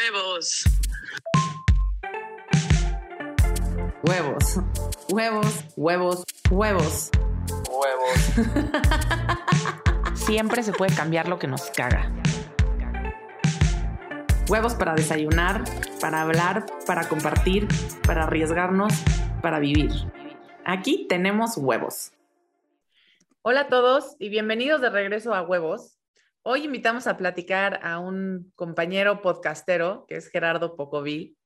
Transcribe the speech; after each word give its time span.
Huevos. 0.00 0.64
Huevos. 4.02 4.58
Huevos, 5.10 5.64
huevos, 5.76 6.24
huevos. 6.50 7.10
Huevos. 7.70 8.32
Siempre 10.14 10.62
se 10.62 10.72
puede 10.72 10.94
cambiar 10.96 11.28
lo 11.28 11.38
que 11.38 11.46
nos 11.48 11.70
caga. 11.70 12.10
Huevos 14.48 14.74
para 14.74 14.94
desayunar, 14.94 15.64
para 16.00 16.22
hablar, 16.22 16.64
para 16.86 17.06
compartir, 17.06 17.68
para 18.06 18.22
arriesgarnos, 18.22 18.94
para 19.42 19.58
vivir. 19.58 19.90
Aquí 20.64 21.06
tenemos 21.10 21.58
huevos. 21.58 22.12
Hola 23.42 23.62
a 23.62 23.68
todos 23.68 24.16
y 24.18 24.30
bienvenidos 24.30 24.80
de 24.80 24.88
regreso 24.88 25.34
a 25.34 25.42
Huevos. 25.42 25.99
Hoy 26.42 26.64
invitamos 26.64 27.06
a 27.06 27.18
platicar 27.18 27.80
a 27.82 27.98
un 27.98 28.50
compañero 28.54 29.20
podcastero 29.20 30.06
que 30.08 30.16
es 30.16 30.30
Gerardo 30.30 30.74
Pocoví. 30.74 31.36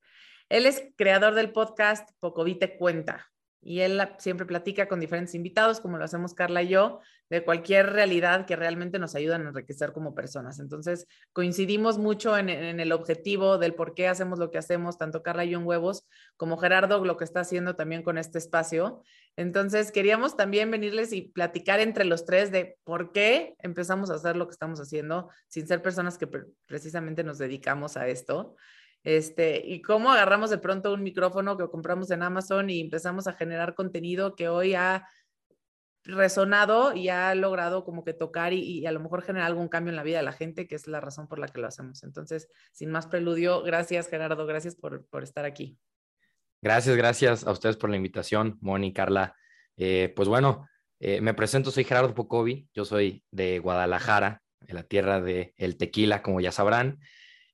Él 0.48 0.66
es 0.66 0.84
creador 0.96 1.34
del 1.34 1.51
podcast 1.51 2.09
Pocoví 2.20 2.56
te 2.56 2.77
cuenta 2.77 3.27
y 3.64 3.80
él 3.80 4.00
siempre 4.18 4.45
platica 4.45 4.86
con 4.88 5.00
diferentes 5.00 5.34
invitados, 5.34 5.80
como 5.80 5.96
lo 5.96 6.04
hacemos 6.04 6.34
Carla 6.34 6.62
y 6.62 6.68
yo, 6.68 7.00
de 7.30 7.42
cualquier 7.42 7.87
realidad 7.87 8.45
que 8.45 8.56
realmente 8.56 8.98
nos 8.98 9.14
ayudan 9.14 9.46
a 9.46 9.48
enriquecer 9.48 9.92
como 9.92 10.14
personas. 10.14 10.60
Entonces, 10.60 11.06
coincidimos 11.32 11.96
mucho 11.96 12.37
en, 12.37 12.50
el 12.50 12.92
objetivo 12.92 13.56
del 13.56 13.74
por 13.74 13.95
qué 13.95 14.06
hacemos 14.06 14.38
lo 14.38 14.50
que 14.50 14.59
hacemos, 14.59 14.98
tanto 14.98 15.23
Carla 15.23 15.46
y 15.46 15.50
yo 15.50 15.59
en 15.59 15.66
Huevos, 15.66 16.06
como 16.37 16.59
Gerardo 16.59 17.02
lo 17.02 17.16
que 17.16 17.24
está 17.24 17.40
haciendo 17.40 17.74
también 17.74 18.02
con 18.02 18.18
este 18.18 18.37
espacio. 18.37 19.02
Entonces, 19.37 19.90
queríamos 19.92 20.37
también 20.37 20.70
venirles 20.70 21.15
y 21.15 21.23
platicar 21.23 21.80
entre 21.80 22.04
los 22.04 22.26
tres 22.26 22.52
de 22.52 22.76
por 22.84 23.12
qué 23.12 23.54
empezamos 23.60 24.10
a 24.10 24.15
hacer 24.15 24.37
lo 24.37 24.46
que 24.46 24.52
estamos 24.52 24.78
haciendo, 24.78 25.30
sin 25.48 25.66
ser 25.66 25.80
personas 25.80 26.18
que 26.18 26.28
precisamente 26.66 27.24
nos 27.24 27.38
dedicamos 27.38 27.96
a 27.96 28.09
esto. 28.09 28.56
Este, 29.04 29.62
y 29.64 29.82
cómo 29.82 30.10
agarramos 30.10 30.51
de 30.51 30.59
pronto 30.59 30.92
un 30.92 31.02
micrófono 31.02 31.59
que 31.59 31.68
compramos 31.68 32.10
en 32.10 32.23
Amazon 32.23 32.70
y 32.70 32.80
empezamos 32.80 33.26
a 33.26 33.34
generar 33.34 33.74
contenido 33.74 34.34
que 34.34 34.48
hoy 34.48 34.74
ha 34.74 35.06
resonado 36.04 36.95
y 36.95 37.10
ha 37.10 37.34
logrado 37.34 37.84
como 37.84 38.04
que 38.04 38.12
tocar 38.12 38.52
y, 38.52 38.84
a 38.87 38.92
lo 38.92 39.01
mejor 39.01 39.23
generar 39.23 39.46
algún 39.46 39.68
cambio 39.68 39.90
en 39.90 39.96
la 39.96 40.02
vida 40.02 40.18
de 40.18 40.24
la 40.24 40.32
gente, 40.32 40.66
que 40.66 40.74
es 40.74 40.87
la 40.87 41.01
razón 41.01 41.29
por 41.29 41.38
la 41.38 41.48
que 41.48 41.60
lo 41.60 41.66
hacemos. 41.66 42.02
Entonces, 42.02 42.48
sin 42.73 42.90
más 42.90 43.06
preludio, 43.06 43.62
gracias 43.62 44.09
Gerardo, 44.09 44.46
gracias 44.46 44.74
por, 44.74 45.07
por 45.07 45.23
estar 45.23 45.45
aquí. 45.45 45.79
Gracias, 46.62 46.96
gracias 46.96 47.46
a 47.46 47.52
ustedes 47.52 47.76
por 47.76 47.90
la 47.90 47.96
invitación, 47.96 48.57
Moni, 48.62 48.92
Carla. 48.92 49.36
Eh, 49.76 50.12
pues 50.16 50.29
bueno, 50.29 50.66
eh, 50.98 51.20
me 51.20 51.34
presento, 51.34 51.70
soy 51.70 51.84
Gerardo 51.84 52.14
Pocovi, 52.14 52.68
yo 52.73 52.86
soy 52.86 53.23
de 53.30 53.59
Guadalajara, 53.59 54.42
de 54.60 54.73
la 54.73 54.82
tierra 54.82 55.20
del 55.20 55.52
el 55.59 55.76
tequila, 55.76 56.23
como 56.23 56.40
ya 56.40 56.52
sabrán. 56.52 57.01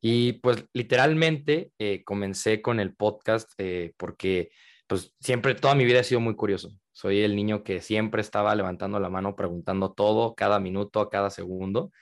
Y 0.00 0.34
pues 0.34 0.64
literalmente 0.72 1.72
eh, 1.78 2.02
comencé 2.04 2.62
con 2.62 2.80
el 2.80 2.94
podcast 2.94 3.52
eh, 3.58 3.92
porque 3.96 4.50
pues 4.86 5.14
siempre, 5.20 5.54
toda 5.54 5.74
mi 5.74 5.84
vida 5.84 6.00
he 6.00 6.04
sido 6.04 6.20
muy 6.20 6.34
curioso. 6.34 6.72
Soy 6.92 7.20
el 7.20 7.36
niño 7.36 7.62
que 7.62 7.80
siempre 7.80 8.20
estaba 8.20 8.54
levantando 8.54 8.98
la 8.98 9.08
mano, 9.08 9.36
preguntando 9.36 9.92
todo, 9.92 10.34
cada 10.34 10.58
minuto, 10.58 11.08
cada 11.08 11.30
segundo. 11.30 11.92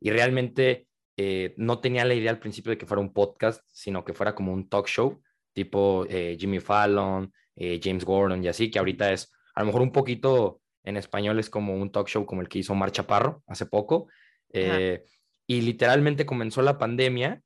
Y 0.00 0.10
realmente 0.10 0.88
eh, 1.16 1.54
no 1.56 1.80
tenía 1.80 2.04
la 2.04 2.14
idea 2.14 2.30
al 2.30 2.40
principio 2.40 2.70
de 2.70 2.78
que 2.78 2.86
fuera 2.86 3.00
un 3.00 3.12
podcast, 3.12 3.62
sino 3.68 4.04
que 4.04 4.14
fuera 4.14 4.34
como 4.34 4.52
un 4.52 4.68
talk 4.68 4.88
show, 4.88 5.22
tipo 5.52 6.06
Jimmy 6.08 6.58
Fallon, 6.58 7.32
James 7.54 8.04
Gordon 8.04 8.42
y 8.42 8.48
así, 8.48 8.70
que 8.70 8.78
ahorita 8.78 9.12
es 9.12 9.30
a 9.54 9.60
lo 9.60 9.66
mejor 9.66 9.82
un 9.82 9.92
poquito 9.92 10.62
en 10.84 10.96
español 10.96 11.38
es 11.38 11.48
como 11.48 11.74
un 11.74 11.90
talk 11.92 12.08
show 12.08 12.26
como 12.26 12.40
el 12.40 12.48
que 12.48 12.58
hizo 12.58 12.74
Mar 12.74 12.90
Chaparro 12.90 13.42
hace 13.46 13.66
poco. 13.66 14.08
Eh, 14.52 15.04
y 15.52 15.60
literalmente 15.60 16.24
comenzó 16.24 16.62
la 16.62 16.78
pandemia 16.78 17.42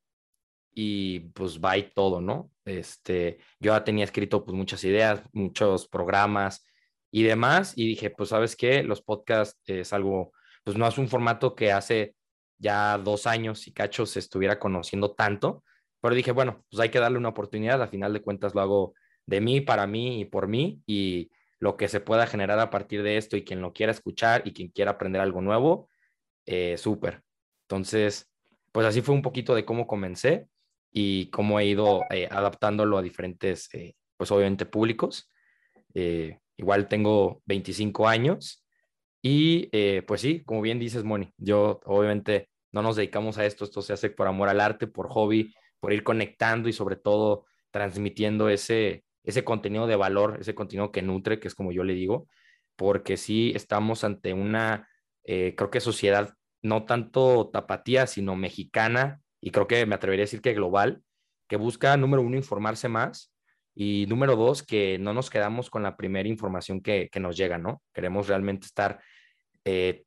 y 0.73 1.21
pues 1.31 1.59
va 1.61 1.77
y 1.77 1.91
todo, 1.91 2.21
¿no? 2.21 2.53
Este, 2.65 3.39
yo 3.59 3.73
ya 3.73 3.83
tenía 3.83 4.05
escrito 4.05 4.45
pues 4.45 4.57
muchas 4.57 4.85
ideas, 4.85 5.23
muchos 5.33 5.89
programas 5.89 6.65
y 7.11 7.25
demás 7.25 7.72
y 7.75 7.89
dije, 7.89 8.11
pues 8.11 8.28
sabes 8.28 8.55
qué, 8.55 8.84
los 8.84 9.03
podcasts 9.03 9.61
es 9.66 9.93
algo, 9.93 10.33
pues 10.62 10.77
no 10.77 10.87
es 10.87 10.99
un 10.99 11.09
formato 11.09 11.56
que 11.56 11.72
hace 11.72 12.15
ya 12.59 12.97
dos 12.97 13.27
años 13.27 13.66
y 13.66 13.72
cacho 13.72 14.06
se 14.06 14.21
estuviera 14.21 14.61
conociendo 14.61 15.12
tanto, 15.12 15.65
pero 16.00 16.15
dije, 16.15 16.31
bueno, 16.31 16.65
pues 16.71 16.78
hay 16.81 16.91
que 16.91 17.00
darle 17.00 17.19
una 17.19 17.31
oportunidad, 17.31 17.83
a 17.83 17.89
final 17.89 18.12
de 18.12 18.22
cuentas 18.22 18.55
lo 18.55 18.61
hago 18.61 18.95
de 19.27 19.41
mí, 19.41 19.61
para 19.62 19.89
mí 19.89 20.21
y 20.21 20.27
por 20.27 20.47
mí 20.47 20.81
y 20.87 21.33
lo 21.59 21.77
que 21.77 21.89
se 21.89 21.99
pueda 21.99 22.28
generar 22.28 22.61
a 22.61 22.71
partir 22.71 23.03
de 23.03 23.16
esto 23.16 23.37
y 23.37 23.45
quien 23.45 23.61
lo 23.61 23.72
quiera 23.72 23.91
escuchar 23.91 24.43
y 24.45 24.53
quien 24.53 24.69
quiera 24.69 24.93
aprender 24.93 25.21
algo 25.21 25.41
nuevo, 25.41 25.91
eh, 26.47 26.77
súper. 26.78 27.25
Entonces, 27.69 28.28
pues 28.72 28.87
así 28.87 29.03
fue 29.03 29.15
un 29.15 29.22
poquito 29.22 29.54
de 29.54 29.65
cómo 29.65 29.87
comencé 29.87 30.49
y 30.93 31.31
cómo 31.31 31.60
he 31.60 31.66
ido 31.66 32.03
eh, 32.10 32.28
adaptándolo 32.31 32.99
a 32.99 33.03
diferentes, 33.03 33.69
eh, 33.75 33.94
pues 34.16 34.31
obviamente 34.31 34.66
públicos. 34.66 35.31
Eh, 35.94 36.38
igual 36.56 36.88
tengo 36.88 37.43
25 37.47 38.09
años 38.09 38.66
y 39.28 39.69
eh, 39.72 40.03
pues 40.06 40.21
sí, 40.21 40.44
como 40.44 40.62
bien 40.62 40.78
dices, 40.78 41.03
Moni, 41.03 41.32
yo 41.37 41.81
obviamente 41.84 42.49
no 42.71 42.82
nos 42.82 42.94
dedicamos 42.97 43.38
a 43.38 43.44
esto, 43.47 43.65
esto 43.65 43.83
se 43.83 43.93
hace 43.93 44.10
por 44.10 44.28
amor 44.28 44.48
al 44.48 44.60
arte, 44.60 44.87
por 44.87 45.09
hobby, 45.09 45.53
por 45.81 45.93
ir 45.93 46.04
conectando 46.04 46.69
y 46.69 46.72
sobre 46.72 46.94
todo 46.94 47.44
transmitiendo 47.72 48.48
ese, 48.48 49.04
ese 49.25 49.43
contenido 49.43 49.87
de 49.88 49.97
valor, 49.97 50.38
ese 50.41 50.54
contenido 50.54 50.93
que 50.93 51.03
nutre, 51.03 51.41
que 51.41 51.48
es 51.48 51.56
como 51.56 51.72
yo 51.72 51.83
le 51.83 51.94
digo, 51.94 52.28
porque 52.77 53.16
sí 53.16 53.53
estamos 53.56 54.04
ante 54.04 54.33
una, 54.33 54.88
eh, 55.25 55.54
creo 55.56 55.71
que 55.71 55.81
sociedad 55.81 56.34
no 56.66 56.84
tanto 56.84 57.50
tapatía, 57.53 58.06
sino 58.06 58.37
mexicana, 58.37 59.21
y 59.41 59.50
creo 59.50 59.66
que 59.66 59.87
me 59.87 59.94
atrevería 59.94 60.25
a 60.25 60.27
decir 60.27 60.41
que 60.41 60.54
global, 60.54 61.03
que 61.49 61.56
busca, 61.56 61.97
número 61.97 62.22
uno, 62.22 62.37
informarse 62.37 62.88
más, 62.88 63.32
y 63.75 64.06
número 64.09 64.37
dos, 64.37 64.62
que 64.62 64.99
no 64.99 65.12
nos 65.12 65.31
quedamos 65.31 65.71
con 65.71 65.82
la 65.82 65.97
primera 65.97 66.28
información 66.28 66.81
que, 66.81 67.10
nos 67.21 67.37
llega, 67.37 67.59
¿no? 67.59 67.82
Queremos 67.93 68.27
realmente 68.27 68.66
estar 68.66 69.00
eh, 69.65 70.04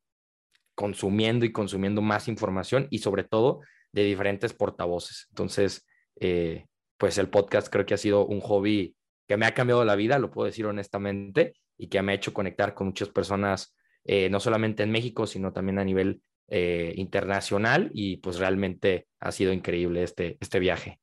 consumiendo 0.74 1.44
y 1.44 1.52
consumiendo 1.52 2.02
más 2.02 2.26
información 2.26 2.88
y 2.90 2.98
sobre 2.98 3.24
todo 3.24 3.60
de 3.92 4.04
diferentes 4.04 4.54
portavoces. 4.54 5.26
Entonces, 5.30 5.86
eh, 6.18 6.66
pues 6.98 7.16
el 7.18 7.28
podcast 7.28 7.68
creo 7.68 7.86
que 7.86 7.94
ha 7.94 7.98
sido 7.98 8.26
un 8.26 8.40
hobby 8.40 8.96
que 9.28 9.36
me 9.36 9.46
ha 9.46 9.54
cambiado 9.54 9.84
la 9.84 9.94
vida, 9.94 10.18
lo 10.18 10.30
puedo 10.30 10.46
decir 10.46 10.66
honestamente, 10.66 11.54
y 11.78 11.86
que 11.86 12.02
me 12.02 12.12
ha 12.12 12.16
hecho 12.16 12.34
conectar 12.34 12.74
con 12.74 12.88
muchas 12.88 13.08
personas, 13.08 13.76
eh, 14.04 14.28
no 14.28 14.40
solamente 14.40 14.82
en 14.82 14.90
México, 14.90 15.26
sino 15.26 15.52
también 15.52 15.78
a 15.78 15.84
nivel 15.84 16.20
eh, 16.50 16.92
internacional, 16.96 17.90
y 17.94 18.18
pues 18.18 18.38
realmente 18.38 19.06
ha 19.20 19.32
sido 19.32 19.52
increíble 19.52 20.02
este, 20.02 20.36
este 20.40 20.58
viaje. 20.58 21.00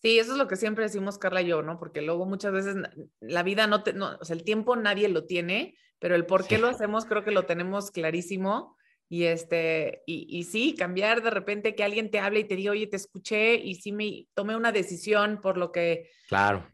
Sí, 0.00 0.18
eso 0.18 0.32
es 0.32 0.38
lo 0.38 0.46
que 0.46 0.56
siempre 0.56 0.84
decimos 0.84 1.18
Carla 1.18 1.42
y 1.42 1.48
yo, 1.48 1.62
¿no? 1.62 1.78
Porque 1.78 2.02
luego 2.02 2.26
muchas 2.26 2.52
veces 2.52 2.76
la 3.20 3.42
vida 3.42 3.66
no 3.66 3.82
te, 3.82 3.92
no, 3.92 4.16
o 4.20 4.24
sea, 4.24 4.36
el 4.36 4.44
tiempo 4.44 4.76
nadie 4.76 5.08
lo 5.08 5.24
tiene, 5.24 5.74
pero 5.98 6.14
el 6.14 6.26
por 6.26 6.46
qué 6.46 6.56
sí. 6.56 6.62
lo 6.62 6.68
hacemos 6.68 7.06
creo 7.06 7.24
que 7.24 7.32
lo 7.32 7.46
tenemos 7.46 7.90
clarísimo. 7.90 8.76
Y 9.08 9.24
este, 9.24 10.02
y, 10.04 10.26
y, 10.28 10.42
sí, 10.42 10.74
cambiar 10.74 11.22
de 11.22 11.30
repente 11.30 11.76
que 11.76 11.84
alguien 11.84 12.10
te 12.10 12.18
hable 12.18 12.40
y 12.40 12.44
te 12.44 12.56
diga, 12.56 12.72
oye, 12.72 12.88
te 12.88 12.96
escuché 12.96 13.54
y 13.54 13.76
sí 13.76 13.92
me 13.92 14.26
tomé 14.34 14.56
una 14.56 14.72
decisión 14.72 15.40
por 15.40 15.58
lo 15.58 15.70
que 15.70 16.10
claro. 16.28 16.66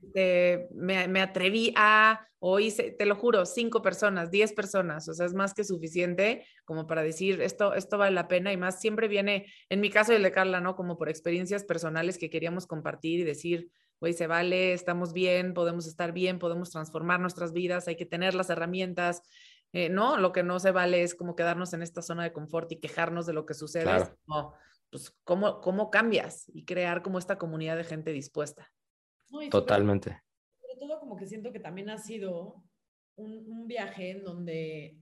me, 0.75 1.09
me, 1.09 1.21
atreví 1.21 1.75
a, 1.77 2.27
o 2.39 2.59
hice, 2.59 2.91
te 2.93 3.05
lo 3.05 3.17
juro, 3.17 3.45
cinco 3.45 3.83
personas, 3.83 4.31
diez 4.31 4.55
personas, 4.55 5.07
o 5.09 5.15
sea, 5.15 5.27
es 5.27 5.35
más 5.35 5.53
que 5.53 5.63
suficiente 5.63 6.47
como 6.65 6.87
para 6.87 7.03
decir, 7.03 7.43
esto, 7.43 7.75
esto 7.75 7.99
vale 7.99 8.15
la 8.15 8.29
pena 8.29 8.51
y 8.51 8.57
más 8.57 8.81
siempre 8.81 9.09
viene, 9.09 9.47
en 9.69 9.81
mi 9.81 9.91
caso 9.91 10.15
el 10.15 10.23
de 10.23 10.33
Carla, 10.33 10.61
¿no? 10.61 10.75
Como 10.75 10.97
por 10.97 11.11
experiencias 11.11 11.65
personales 11.65 12.17
que 12.17 12.31
queríamos 12.31 12.67
compartir 12.67 13.21
y 13.21 13.25
decir, 13.25 13.71
güey, 14.03 14.15
se 14.15 14.27
vale, 14.27 14.73
estamos 14.73 15.13
bien, 15.13 15.55
podemos 15.55 15.87
estar 15.87 16.13
bien, 16.13 16.41
podemos 16.41 16.71
transformar 16.71 17.21
nuestras 17.21 17.53
vidas, 17.53 17.87
hay 17.87 17.95
que 17.95 18.05
tener 18.05 18.35
las 18.35 18.51
herramientas, 18.51 19.23
eh, 19.73 19.89
no, 19.89 20.19
lo 20.19 20.33
que 20.33 20.43
no 20.43 20.59
se 20.59 20.71
vale 20.71 21.03
es 21.03 21.15
como 21.15 21.35
quedarnos 21.35 21.73
en 21.73 21.83
esta 21.83 22.03
zona 22.03 22.25
de 22.25 22.33
confort 22.33 22.71
y 22.73 22.81
quejarnos 22.81 23.27
de 23.27 23.33
lo 23.33 23.47
que 23.47 23.55
sucede. 23.55 23.85
Claro. 23.85 24.15
No, 24.27 24.55
pues, 24.91 25.11
¿cómo, 25.25 25.61
¿cómo 25.63 25.91
cambias? 25.91 26.51
Y 26.53 26.67
crear 26.67 27.03
como 27.03 27.19
esta 27.19 27.39
comunidad 27.39 27.79
de 27.79 27.85
gente 27.85 28.13
dispuesta. 28.13 28.71
No, 29.31 29.41
Totalmente. 29.49 30.11
Sobre, 30.11 30.75
sobre, 30.75 30.87
todo 30.87 31.01
como 31.01 31.17
que 31.17 31.27
siento 31.27 31.53
que 31.53 31.61
también 31.61 31.89
ha 31.89 31.97
sido 31.97 32.63
un, 33.17 33.47
un 33.49 33.67
viaje 33.67 34.11
en 34.11 34.25
donde, 34.25 34.99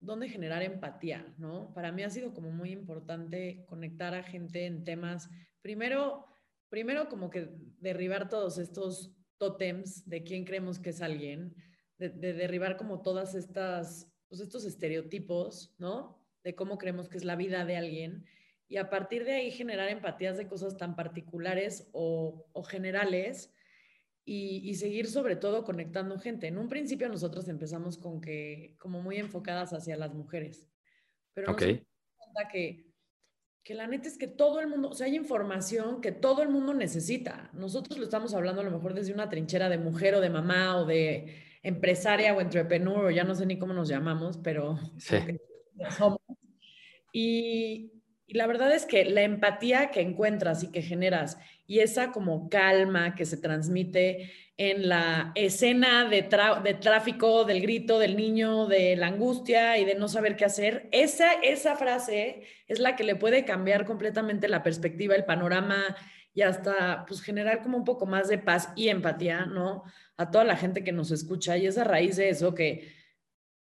donde 0.00 0.30
generar 0.30 0.62
empatía, 0.62 1.34
¿no? 1.36 1.74
Para 1.74 1.92
mí 1.92 2.02
ha 2.04 2.10
sido 2.10 2.32
como 2.32 2.50
muy 2.50 2.70
importante 2.70 3.66
conectar 3.66 4.14
a 4.14 4.22
gente 4.22 4.64
en 4.64 4.82
temas, 4.82 5.28
primero, 5.60 6.26
primero 6.70 7.10
como 7.10 7.28
que 7.28 7.50
derribar 7.80 8.30
todos 8.30 8.56
estos 8.56 9.12
tótems 9.36 10.08
de 10.08 10.24
quién 10.24 10.46
creemos 10.46 10.78
que 10.78 10.88
es 10.88 11.02
alguien, 11.02 11.54
de, 11.98 12.10
de, 12.10 12.32
derribar 12.32 12.76
como 12.76 13.02
todas 13.02 13.34
estas, 13.34 14.12
pues 14.28 14.40
estos 14.40 14.64
estereotipos, 14.64 15.74
¿no? 15.78 16.22
De 16.44 16.54
cómo 16.54 16.78
creemos 16.78 17.08
que 17.08 17.18
es 17.18 17.24
la 17.24 17.36
vida 17.36 17.64
de 17.64 17.76
alguien 17.76 18.26
y 18.68 18.78
a 18.78 18.90
partir 18.90 19.24
de 19.24 19.34
ahí 19.34 19.50
generar 19.50 19.88
empatías 19.88 20.36
de 20.36 20.48
cosas 20.48 20.76
tan 20.76 20.96
particulares 20.96 21.88
o, 21.92 22.46
o 22.52 22.62
generales 22.64 23.52
y, 24.24 24.68
y, 24.68 24.74
seguir 24.74 25.06
sobre 25.06 25.36
todo 25.36 25.62
conectando 25.62 26.18
gente. 26.18 26.48
En 26.48 26.58
un 26.58 26.68
principio 26.68 27.08
nosotros 27.08 27.46
empezamos 27.48 27.96
con 27.96 28.20
que, 28.20 28.74
como 28.80 29.00
muy 29.00 29.18
enfocadas 29.18 29.72
hacia 29.72 29.96
las 29.96 30.14
mujeres, 30.14 30.68
pero 31.32 31.52
okay. 31.52 31.74
nos 31.74 32.16
cuenta 32.16 32.48
que, 32.50 32.92
que 33.62 33.74
la 33.74 33.86
neta 33.86 34.08
es 34.08 34.18
que 34.18 34.26
todo 34.26 34.58
el 34.58 34.66
mundo, 34.66 34.88
o 34.90 34.94
sea, 34.94 35.06
hay 35.06 35.14
información 35.14 36.00
que 36.00 36.10
todo 36.10 36.42
el 36.42 36.48
mundo 36.48 36.74
necesita. 36.74 37.50
Nosotros 37.52 37.98
lo 37.98 38.04
estamos 38.04 38.34
hablando 38.34 38.62
a 38.62 38.64
lo 38.64 38.72
mejor 38.72 38.94
desde 38.94 39.12
una 39.12 39.28
trinchera 39.28 39.68
de 39.68 39.78
mujer 39.78 40.16
o 40.16 40.20
de 40.20 40.30
mamá 40.30 40.76
o 40.78 40.86
de 40.86 41.45
empresaria 41.66 42.34
o 42.34 42.40
entrepreneur, 42.40 43.06
o 43.06 43.10
ya 43.10 43.24
no 43.24 43.34
sé 43.34 43.44
ni 43.44 43.58
cómo 43.58 43.74
nos 43.74 43.88
llamamos, 43.88 44.38
pero 44.38 44.78
sí. 44.98 45.16
somos. 45.98 46.20
Y, 47.12 47.92
y 48.26 48.34
la 48.34 48.46
verdad 48.46 48.72
es 48.72 48.86
que 48.86 49.04
la 49.04 49.22
empatía 49.22 49.90
que 49.90 50.00
encuentras 50.00 50.62
y 50.62 50.70
que 50.70 50.82
generas 50.82 51.38
y 51.66 51.80
esa 51.80 52.12
como 52.12 52.48
calma 52.48 53.14
que 53.14 53.24
se 53.24 53.36
transmite 53.36 54.32
en 54.56 54.88
la 54.88 55.32
escena 55.34 56.08
de, 56.08 56.28
de, 56.64 56.74
tráfico, 56.74 57.44
del 57.44 57.60
grito 57.60 57.98
del 57.98 58.16
niño, 58.16 58.66
de 58.66 58.96
la 58.96 59.08
angustia 59.08 59.76
y 59.78 59.84
de 59.84 59.94
no 59.94 60.08
saber 60.08 60.36
qué 60.36 60.44
hacer, 60.46 60.88
esa, 60.92 61.32
esa 61.42 61.76
frase 61.76 62.42
es 62.66 62.78
la 62.78 62.96
que 62.96 63.04
le 63.04 63.16
puede 63.16 63.44
cambiar 63.44 63.84
completamente 63.84 64.48
la 64.48 64.62
perspectiva, 64.62 65.14
el 65.14 65.24
panorama 65.24 65.96
y 66.36 66.42
hasta 66.42 67.06
pues 67.06 67.22
generar 67.22 67.62
como 67.62 67.78
un 67.78 67.84
poco 67.84 68.04
más 68.04 68.28
de 68.28 68.36
paz 68.36 68.68
y 68.76 68.90
empatía, 68.90 69.46
¿no? 69.46 69.84
A 70.18 70.30
toda 70.30 70.44
la 70.44 70.54
gente 70.54 70.84
que 70.84 70.92
nos 70.92 71.10
escucha 71.10 71.56
y 71.56 71.66
es 71.66 71.78
a 71.78 71.84
raíz 71.84 72.16
de 72.16 72.28
eso 72.28 72.54
que 72.54 72.92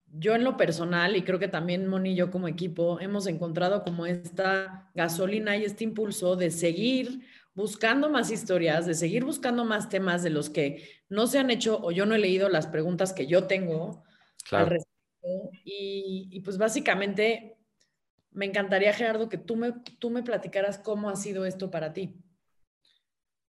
yo 0.07 0.35
en 0.35 0.45
lo 0.45 0.57
personal, 0.57 1.15
y 1.15 1.23
creo 1.23 1.39
que 1.39 1.49
también 1.49 1.87
Moni 1.89 2.13
y 2.13 2.15
yo 2.15 2.31
como 2.31 2.49
equipo, 2.49 3.01
hemos 3.01 3.27
encontrado 3.27 3.83
como 3.83 4.07
esta 4.07 4.91
gasolina 4.95 5.59
y 5.59 5.65
este 5.65 5.85
impulso 5.85 6.37
de 6.37 6.51
seguir 6.51 7.21
buscando 7.53 8.09
más 8.09 8.31
historias, 8.31 8.87
de 8.87 8.95
seguir 8.95 9.25
buscando 9.25 9.67
más 9.67 9.91
temas 9.91 10.23
de 10.23 10.31
los 10.31 10.49
que 10.49 10.89
no 11.11 11.27
se 11.27 11.41
han 11.41 11.51
hecho 11.51 11.79
o 11.83 11.91
yo 11.91 12.07
no 12.07 12.15
he 12.15 12.19
leído 12.19 12.49
las 12.49 12.67
preguntas 12.67 13.13
que 13.13 13.27
yo 13.27 13.45
tengo 13.45 14.05
al 14.53 14.69
respecto. 14.69 15.51
Y, 15.65 16.41
pues 16.41 16.57
básicamente 16.57 17.59
me 18.31 18.47
encantaría, 18.47 18.95
Gerardo, 18.95 19.29
que 19.29 19.39
tú 19.39 19.55
me, 19.55 19.73
tú 19.99 20.09
me 20.09 20.23
platicaras 20.23 20.79
cómo 20.79 21.11
ha 21.11 21.17
sido 21.17 21.45
esto 21.45 21.71
para 21.71 21.93
ti. 21.93 22.24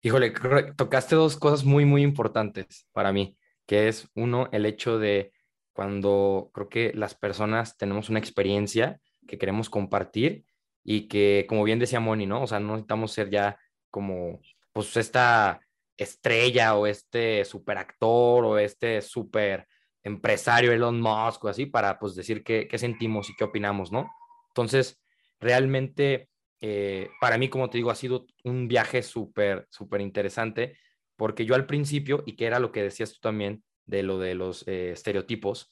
Híjole, 0.05 0.31
tocaste 0.77 1.15
dos 1.15 1.35
cosas 1.35 1.65
muy, 1.65 1.83
muy 1.83 2.03
importantes 2.03 2.87
para 2.91 3.11
mí, 3.11 3.39
que 3.65 3.87
es 3.87 4.07
uno, 4.13 4.49
el 4.51 4.67
hecho 4.67 4.99
de 4.99 5.33
cuando 5.73 6.51
creo 6.53 6.69
que 6.69 6.91
las 6.93 7.15
personas 7.15 7.75
tenemos 7.75 8.07
una 8.11 8.19
experiencia 8.19 8.99
que 9.27 9.39
queremos 9.39 9.67
compartir 9.67 10.45
y 10.83 11.07
que, 11.07 11.47
como 11.49 11.63
bien 11.63 11.79
decía 11.79 11.99
Moni, 11.99 12.27
¿no? 12.27 12.43
O 12.43 12.45
sea, 12.45 12.59
no 12.59 12.73
necesitamos 12.73 13.13
ser 13.13 13.31
ya 13.31 13.57
como, 13.89 14.41
pues, 14.73 14.95
esta 14.95 15.59
estrella 15.97 16.75
o 16.75 16.85
este 16.85 17.43
superactor 17.43 18.45
o 18.45 18.59
este 18.59 19.01
super 19.01 19.65
empresario 20.03 20.71
Elon 20.71 21.01
Musk 21.01 21.45
o 21.45 21.47
así 21.47 21.65
para, 21.65 21.97
pues, 21.97 22.13
decir 22.13 22.43
qué, 22.43 22.67
qué 22.67 22.77
sentimos 22.77 23.31
y 23.31 23.35
qué 23.35 23.45
opinamos, 23.45 23.91
¿no? 23.91 24.11
Entonces, 24.49 25.01
realmente, 25.39 26.29
eh, 26.67 27.11
para 27.21 27.37
mí, 27.37 27.47
como 27.47 27.69
te 27.69 27.77
digo, 27.77 27.91
ha 27.91 27.95
sido 27.95 28.25
un 28.43 28.67
viaje 28.67 29.03
súper, 29.03 29.67
súper 29.69 30.01
interesante 30.01 30.75
porque 31.15 31.45
yo 31.45 31.53
al 31.53 31.67
principio, 31.67 32.23
y 32.25 32.35
que 32.35 32.47
era 32.47 32.57
lo 32.57 32.71
que 32.71 32.81
decías 32.81 33.13
tú 33.13 33.19
también, 33.21 33.63
de 33.85 34.01
lo 34.01 34.17
de 34.17 34.33
los 34.33 34.67
eh, 34.67 34.89
estereotipos, 34.89 35.69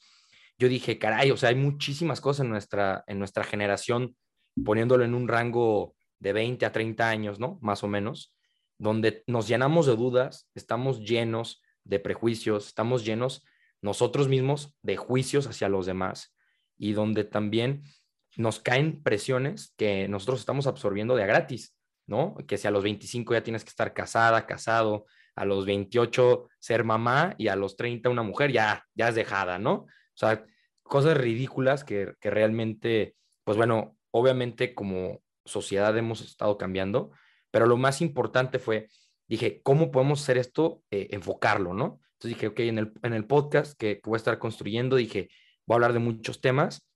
yo 0.60 0.69
dije, 0.69 1.00
caray, 1.00 1.31
o 1.31 1.38
sea, 1.38 1.50
hay 1.50 1.56
muchísimas 1.56 2.22
cosas 2.22 2.45
en 2.45 2.51
nuestra, 2.51 3.04
en 3.07 3.18
nuestra 3.18 3.44
generación, 3.44 4.16
poniéndolo 4.63 5.04
en 5.04 5.16
un 5.16 5.28
rango 5.28 5.95
de 6.19 6.31
20 6.31 6.63
a 6.68 6.72
30 6.72 7.10
años, 7.10 7.40
¿no? 7.40 7.57
Más 7.63 7.84
o 7.84 7.88
menos, 7.88 8.36
donde 8.78 9.24
nos 9.25 9.48
llenamos 9.48 9.88
de 9.88 9.95
dudas, 9.95 10.48
estamos 10.54 11.00
llenos 11.00 11.63
de 11.86 12.00
prejuicios, 12.00 12.68
estamos 12.68 13.04
llenos 13.04 13.44
nosotros 13.81 14.28
mismos 14.28 14.78
de 14.84 14.95
juicios 14.95 15.48
hacia 15.48 15.69
los 15.69 15.88
demás 15.88 16.36
y 16.78 16.94
donde 16.94 17.24
también 17.24 17.81
nos 18.38 18.59
caen 18.59 19.01
presiones 19.03 19.74
que 19.77 20.07
nosotros 20.07 20.39
estamos 20.39 20.68
absorbiendo 20.68 21.15
de 21.15 21.24
a 21.24 21.27
gratis, 21.27 21.75
¿no? 22.07 22.35
Que 22.47 22.57
si 22.57 22.68
a 22.68 22.71
los 22.71 22.83
25 22.83 23.33
ya 23.33 23.44
tienes 23.44 23.63
que 23.63 23.69
estar 23.69 23.94
casada, 23.94 24.45
casado, 24.45 25.06
a 25.35 25.45
los 25.45 25.65
28 25.65 26.47
ser 26.59 26.83
mamá 26.83 27.35
y 27.38 27.47
a 27.47 27.56
los 27.56 27.75
30 27.75 28.09
una 28.09 28.24
mujer 28.24 28.51
ya, 28.51 28.85
ya 28.94 29.09
es 29.09 29.15
dejada, 29.15 29.59
¿no? 29.59 29.74
O 29.74 30.15
sea, 30.15 30.45
cosas 30.83 31.18
ridículas 31.18 31.83
que, 31.83 32.13
que 32.19 32.30
realmente, 32.30 33.15
pues 33.44 33.57
bueno, 33.57 33.97
obviamente 34.12 34.75
como 34.75 35.21
sociedad 35.45 35.97
hemos 35.97 36.21
estado 36.21 36.57
cambiando, 36.57 37.12
pero 37.51 37.65
lo 37.65 37.77
más 37.77 38.01
importante 38.01 38.59
fue, 38.59 38.89
dije, 39.27 39.62
¿cómo 39.63 39.91
podemos 39.91 40.21
hacer 40.21 40.38
esto? 40.38 40.83
Eh, 40.91 41.07
enfocarlo, 41.12 41.74
¿no? 41.74 42.00
Entonces 42.13 42.38
dije, 42.38 42.47
ok, 42.47 42.59
en 42.62 42.77
el, 42.77 42.94
en 43.01 43.13
el 43.13 43.25
podcast 43.25 43.77
que, 43.77 43.95
que 43.95 44.09
voy 44.09 44.15
a 44.15 44.18
estar 44.18 44.39
construyendo, 44.39 44.95
dije, 44.95 45.30
voy 45.65 45.74
a 45.74 45.77
hablar 45.77 45.94
de 45.94 46.00
muchos 46.00 46.41
temas 46.41 46.88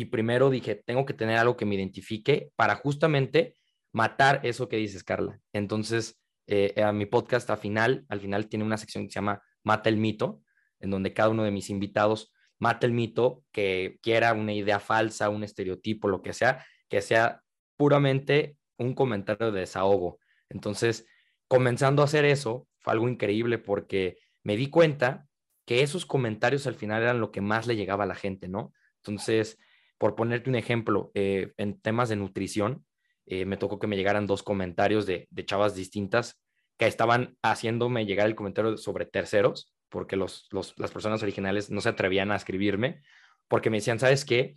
y 0.00 0.06
primero 0.06 0.48
dije, 0.48 0.76
tengo 0.76 1.04
que 1.04 1.12
tener 1.12 1.36
algo 1.36 1.58
que 1.58 1.66
me 1.66 1.74
identifique 1.74 2.52
para 2.56 2.74
justamente 2.74 3.54
matar 3.92 4.40
eso 4.44 4.66
que 4.66 4.78
dices, 4.78 5.04
Carla. 5.04 5.38
Entonces, 5.52 6.18
eh, 6.46 6.82
a 6.82 6.90
mi 6.90 7.04
podcast 7.04 7.50
a 7.50 7.58
final, 7.58 8.06
al 8.08 8.18
final 8.18 8.48
tiene 8.48 8.64
una 8.64 8.78
sección 8.78 9.04
que 9.04 9.10
se 9.10 9.16
llama 9.16 9.42
Mata 9.62 9.90
el 9.90 9.98
mito, 9.98 10.40
en 10.78 10.88
donde 10.88 11.12
cada 11.12 11.28
uno 11.28 11.44
de 11.44 11.50
mis 11.50 11.68
invitados 11.68 12.32
mata 12.58 12.86
el 12.86 12.94
mito 12.94 13.44
que 13.52 13.98
quiera 14.00 14.32
una 14.32 14.54
idea 14.54 14.80
falsa, 14.80 15.28
un 15.28 15.44
estereotipo, 15.44 16.08
lo 16.08 16.22
que 16.22 16.32
sea, 16.32 16.64
que 16.88 17.02
sea 17.02 17.42
puramente 17.76 18.56
un 18.78 18.94
comentario 18.94 19.52
de 19.52 19.60
desahogo. 19.60 20.18
Entonces, 20.48 21.06
comenzando 21.46 22.00
a 22.00 22.06
hacer 22.06 22.24
eso, 22.24 22.66
fue 22.78 22.94
algo 22.94 23.06
increíble 23.06 23.58
porque 23.58 24.16
me 24.44 24.56
di 24.56 24.68
cuenta 24.68 25.26
que 25.66 25.82
esos 25.82 26.06
comentarios 26.06 26.66
al 26.66 26.74
final 26.74 27.02
eran 27.02 27.20
lo 27.20 27.30
que 27.32 27.42
más 27.42 27.66
le 27.66 27.76
llegaba 27.76 28.04
a 28.04 28.06
la 28.06 28.14
gente, 28.14 28.48
¿no? 28.48 28.72
Entonces, 28.96 29.58
por 30.00 30.14
ponerte 30.14 30.48
un 30.48 30.56
ejemplo, 30.56 31.10
eh, 31.12 31.52
en 31.58 31.78
temas 31.78 32.08
de 32.08 32.16
nutrición, 32.16 32.86
eh, 33.26 33.44
me 33.44 33.58
tocó 33.58 33.78
que 33.78 33.86
me 33.86 33.98
llegaran 33.98 34.26
dos 34.26 34.42
comentarios 34.42 35.04
de, 35.04 35.28
chavas 35.44 35.74
distintas 35.74 36.40
que 36.78 36.86
estaban 36.86 37.36
haciéndome 37.42 38.06
llegar 38.06 38.26
el 38.26 38.34
comentario 38.34 38.78
sobre 38.78 39.04
terceros, 39.04 39.74
porque 39.90 40.16
los, 40.16 40.48
las 40.52 40.90
personas 40.90 41.22
originales 41.22 41.68
no 41.68 41.82
se 41.82 41.90
atrevían 41.90 42.32
a 42.32 42.36
escribirme, 42.36 43.02
porque 43.46 43.68
me 43.68 43.76
decían, 43.76 43.98
¿sabes 43.98 44.24
qué? 44.24 44.54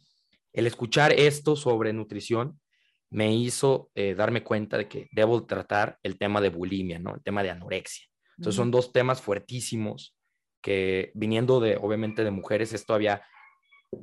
El 0.53 0.65
escuchar 0.65 1.11
esto 1.11 1.57
sobre 1.57 1.91
nutrición 1.91 2.61
me 3.09 3.35
hizo 3.35 3.91
eh, 3.95 4.15
darme 4.15 4.43
cuenta 4.43 4.77
de 4.77 4.87
que 4.87 5.09
debo 5.11 5.45
tratar 5.45 5.99
el 6.03 6.17
tema 6.17 6.39
de 6.39 6.51
bulimia, 6.51 6.99
¿no? 6.99 7.15
El 7.15 7.21
tema 7.21 7.43
de 7.43 7.49
anorexia. 7.49 8.07
Entonces 8.37 8.55
son 8.55 8.71
dos 8.71 8.93
temas 8.93 9.21
fuertísimos 9.21 10.15
que 10.61 11.11
viniendo 11.15 11.59
de, 11.59 11.75
obviamente, 11.75 12.23
de 12.23 12.31
mujeres, 12.31 12.71
es 12.71 12.85
todavía 12.85 13.23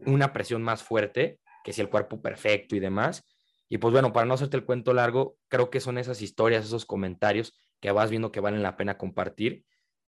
una 0.07 0.33
presión 0.33 0.63
más 0.63 0.83
fuerte 0.83 1.41
que 1.65 1.73
si 1.73 1.81
el 1.81 1.91
cuerpo 1.91 2.21
perfecto 2.21 2.77
y 2.77 2.81
demás. 2.81 3.27
Y 3.69 3.79
pues 3.79 3.93
bueno, 3.93 4.13
para 4.13 4.27
no 4.27 4.35
hacerte 4.35 4.57
el 4.57 4.65
cuento 4.65 4.93
largo, 4.93 5.37
creo 5.49 5.71
que 5.71 5.81
son 5.81 5.99
esas 5.99 6.23
historias, 6.23 6.65
esos 6.65 6.87
comentarios 6.87 7.59
que 7.81 7.93
vas 7.93 8.11
viendo 8.11 8.33
que 8.33 8.41
valen 8.41 8.63
la 8.63 8.77
pena 8.77 8.99
compartir 8.99 9.65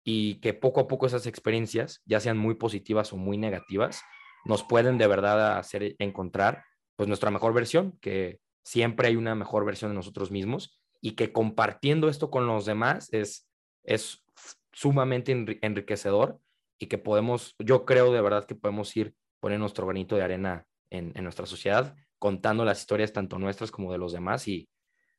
y 0.03 0.35
que 0.35 0.53
poco 0.53 0.81
a 0.81 0.87
poco 0.87 1.05
esas 1.05 1.27
experiencias, 1.27 2.01
ya 2.05 2.19
sean 2.19 2.37
muy 2.37 2.55
positivas 2.55 3.11
o 3.13 3.17
muy 3.17 3.37
negativas, 3.37 4.01
nos 4.45 4.63
pueden 4.63 4.97
de 4.97 5.07
verdad 5.07 5.57
hacer 5.57 5.95
encontrar 5.99 6.63
pues 6.95 7.07
nuestra 7.07 7.31
mejor 7.31 7.53
versión, 7.53 7.97
que 8.01 8.39
siempre 8.63 9.07
hay 9.07 9.15
una 9.15 9.35
mejor 9.35 9.65
versión 9.65 9.91
de 9.91 9.95
nosotros 9.95 10.31
mismos 10.31 10.79
y 11.01 11.11
que 11.11 11.31
compartiendo 11.31 12.09
esto 12.09 12.29
con 12.29 12.47
los 12.47 12.65
demás 12.65 13.11
es, 13.13 13.47
es 13.83 14.23
sumamente 14.71 15.31
enriquecedor 15.61 16.39
y 16.77 16.87
que 16.87 16.97
podemos, 16.97 17.55
yo 17.59 17.85
creo 17.85 18.11
de 18.11 18.21
verdad 18.21 18.45
que 18.45 18.55
podemos 18.55 18.95
ir 18.95 19.13
poniendo 19.39 19.63
nuestro 19.63 19.85
granito 19.85 20.15
de 20.15 20.23
arena 20.23 20.65
en, 20.89 21.11
en 21.15 21.23
nuestra 21.23 21.45
sociedad 21.45 21.95
contando 22.19 22.65
las 22.65 22.81
historias 22.81 23.13
tanto 23.13 23.39
nuestras 23.39 23.71
como 23.71 23.91
de 23.91 23.97
los 23.97 24.11
demás 24.11 24.47
y 24.47 24.69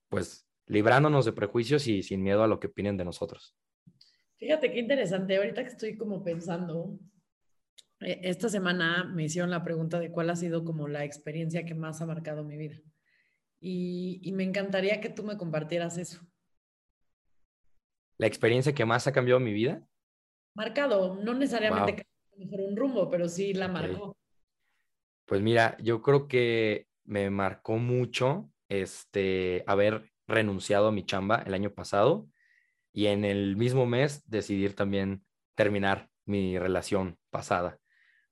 pues 0.09 0.47
librándonos 0.67 1.25
de 1.25 1.33
prejuicios 1.33 1.87
y 1.87 2.03
sin 2.03 2.23
miedo 2.23 2.45
a 2.45 2.47
lo 2.47 2.61
que 2.61 2.69
opinen 2.69 2.97
de 2.97 3.05
nosotros. 3.05 3.57
Fíjate 4.37 4.71
qué 4.71 4.79
interesante, 4.79 5.37
ahorita 5.37 5.63
que 5.63 5.71
estoy 5.71 5.97
como 5.97 6.23
pensando, 6.23 6.99
eh, 8.01 8.21
esta 8.23 8.49
semana 8.49 9.05
me 9.05 9.25
hicieron 9.25 9.51
la 9.51 9.65
pregunta 9.65 9.99
de 9.99 10.11
cuál 10.11 10.31
ha 10.31 10.37
sido 10.37 10.65
como 10.65 10.87
la 10.87 11.05
experiencia 11.05 11.65
que 11.65 11.75
más 11.75 12.01
ha 12.01 12.07
marcado 12.07 12.45
mi 12.45 12.57
vida. 12.57 12.81
Y, 13.63 14.31
me 14.33 14.45
encantaría 14.45 15.03
que 15.03 15.11
tú 15.11 15.23
me 15.23 15.37
compartieras 15.37 15.99
eso. 15.99 16.23
¿La 18.17 18.27
experiencia 18.27 18.75
que 18.75 18.87
más 18.87 19.07
ha 19.07 19.13
cambiado 19.13 19.39
mi 19.39 19.53
vida? 19.53 19.87
Marcado, 20.55 21.17
no 21.17 21.35
necesariamente 21.35 22.07
mejor 22.41 22.61
un 22.61 22.77
rumbo, 22.77 23.11
pero 23.11 23.29
sí 23.29 23.53
la 23.53 23.69
marcó. 23.69 24.17
Pues 25.27 25.43
mira, 25.43 25.77
yo 25.81 26.03
creo 26.03 26.27
que 26.27 26.87
me 27.05 27.31
marcó 27.31 27.77
mucho 27.77 28.51
este, 28.69 29.63
haber 29.67 30.11
renunciado 30.27 30.89
a 30.89 30.93
mi 30.93 31.05
chamba 31.05 31.43
el 31.47 31.55
año 31.55 31.73
pasado 31.73 32.29
y 32.93 33.07
en 33.07 33.25
el 33.25 33.57
mismo 33.57 33.87
mes 33.87 34.29
decidir 34.29 34.75
también 34.75 35.25
terminar 35.55 36.09
mi 36.25 36.59
relación 36.59 37.19
pasada. 37.31 37.79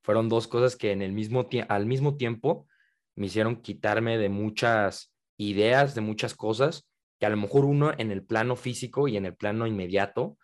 Fueron 0.02 0.28
dos 0.28 0.48
cosas 0.48 0.76
que 0.76 0.92
en 0.92 1.02
el 1.02 1.12
mismo 1.12 1.48
al 1.68 1.86
mismo 1.86 2.16
tiempo 2.16 2.66
me 3.14 3.26
hicieron 3.26 3.56
quitarme 3.56 4.16
de 4.16 4.28
muchas 4.28 5.12
ideas, 5.36 5.94
de 5.94 6.00
muchas 6.00 6.34
cosas 6.34 6.88
que 7.18 7.26
a 7.26 7.30
lo 7.30 7.36
mejor 7.36 7.64
uno 7.64 7.92
en 7.98 8.10
el 8.10 8.24
plano 8.24 8.56
físico 8.56 9.08
y 9.08 9.16
en 9.16 9.26
el 9.26 9.36
plano 9.36 9.66
inmediato 9.66 10.38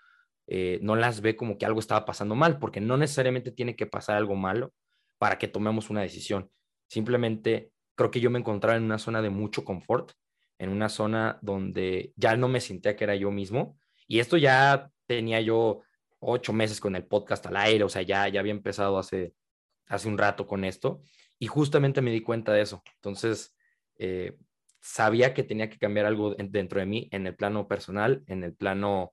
eh, 0.47 0.79
no 0.83 0.97
las 0.97 1.21
ve 1.21 1.37
como 1.37 1.59
que 1.59 1.67
algo 1.67 1.81
estaba 1.81 2.05
pasando 2.05 2.35
mal, 2.35 2.59
porque 2.59 2.81
no 2.81 2.97
necesariamente 2.97 3.51
tiene 3.51 3.77
que 3.77 3.87
pasar 3.87 4.17
algo 4.17 4.37
malo 4.37 4.73
para 5.19 5.39
que 5.39 5.49
tomemos 5.49 5.91
una 5.91 6.03
decisión. 6.03 6.51
Simplemente 6.89 7.71
creo 7.95 8.11
que 8.11 8.21
yo 8.21 8.31
me 8.31 8.39
encontraba 8.39 8.77
en 8.77 8.85
una 8.85 8.99
zona 8.99 9.23
de 9.23 9.31
mucho 9.31 9.65
confort 9.65 10.13
en 10.59 10.71
una 10.71 10.89
zona 10.89 11.39
donde 11.43 12.13
ya 12.17 12.37
no 12.37 12.49
me 12.49 12.61
sentía 12.61 12.97
que 12.97 13.05
era 13.05 13.15
yo 13.15 13.31
mismo. 13.31 13.79
Y 14.07 14.21
esto 14.21 14.37
ya 14.37 14.91
tenía 15.07 15.41
yo 15.41 15.83
ocho 16.21 16.53
meses 16.53 16.81
con 16.81 16.97
el 16.97 17.05
podcast 17.05 17.47
al 17.47 17.57
aire, 17.57 17.85
o 17.85 17.89
sea, 17.89 18.03
ya, 18.03 18.29
ya 18.29 18.41
había 18.41 18.53
empezado 18.53 18.99
hace, 18.99 19.35
hace 19.87 20.09
un 20.09 20.19
rato 20.19 20.47
con 20.47 20.65
esto. 20.65 21.01
Y 21.39 21.47
justamente 21.47 22.01
me 22.01 22.13
di 22.13 22.21
cuenta 22.21 22.53
de 22.53 22.63
eso. 22.63 22.83
Entonces, 22.97 23.55
eh, 23.99 24.37
sabía 24.81 25.35
que 25.35 25.43
tenía 25.43 25.69
que 25.69 25.79
cambiar 25.79 26.07
algo 26.07 26.35
dentro 26.35 26.81
de 26.81 26.87
mí 26.87 27.09
en 27.11 27.27
el 27.27 27.35
plano 27.35 27.69
personal, 27.69 28.23
en 28.27 28.45
el 28.45 28.55
plano 28.55 29.13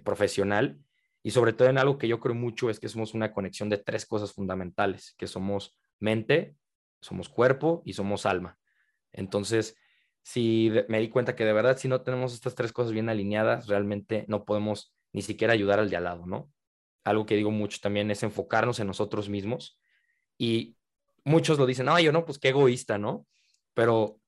profesional 0.00 0.78
y 1.22 1.30
sobre 1.30 1.52
todo 1.52 1.68
en 1.68 1.78
algo 1.78 1.98
que 1.98 2.08
yo 2.08 2.20
creo 2.20 2.34
mucho 2.34 2.70
es 2.70 2.80
que 2.80 2.88
somos 2.88 3.14
una 3.14 3.32
conexión 3.32 3.68
de 3.68 3.78
tres 3.78 4.06
cosas 4.06 4.32
fundamentales, 4.32 5.14
que 5.16 5.26
somos 5.26 5.78
mente, 6.00 6.56
somos 7.00 7.28
cuerpo 7.28 7.82
y 7.84 7.92
somos 7.92 8.26
alma. 8.26 8.58
Entonces, 9.12 9.76
si 10.22 10.72
me 10.88 11.00
di 11.00 11.08
cuenta 11.08 11.36
que 11.36 11.44
de 11.44 11.52
verdad 11.52 11.76
si 11.76 11.88
no 11.88 12.02
tenemos 12.02 12.32
estas 12.32 12.54
tres 12.54 12.72
cosas 12.72 12.92
bien 12.92 13.08
alineadas, 13.08 13.66
realmente 13.66 14.24
no 14.28 14.44
podemos 14.44 14.94
ni 15.12 15.22
siquiera 15.22 15.52
ayudar 15.52 15.78
al 15.78 15.90
de 15.90 15.96
al 15.96 16.04
lado, 16.04 16.26
¿no? 16.26 16.50
Algo 17.04 17.26
que 17.26 17.36
digo 17.36 17.50
mucho 17.50 17.78
también 17.80 18.10
es 18.10 18.22
enfocarnos 18.22 18.80
en 18.80 18.86
nosotros 18.86 19.28
mismos 19.28 19.78
y 20.38 20.76
muchos 21.24 21.58
lo 21.58 21.66
dicen, 21.66 21.88
ay, 21.88 22.04
yo 22.04 22.12
no, 22.12 22.24
pues 22.24 22.38
qué 22.38 22.48
egoísta, 22.48 22.98
¿no? 22.98 23.26
Pero, 23.74 24.20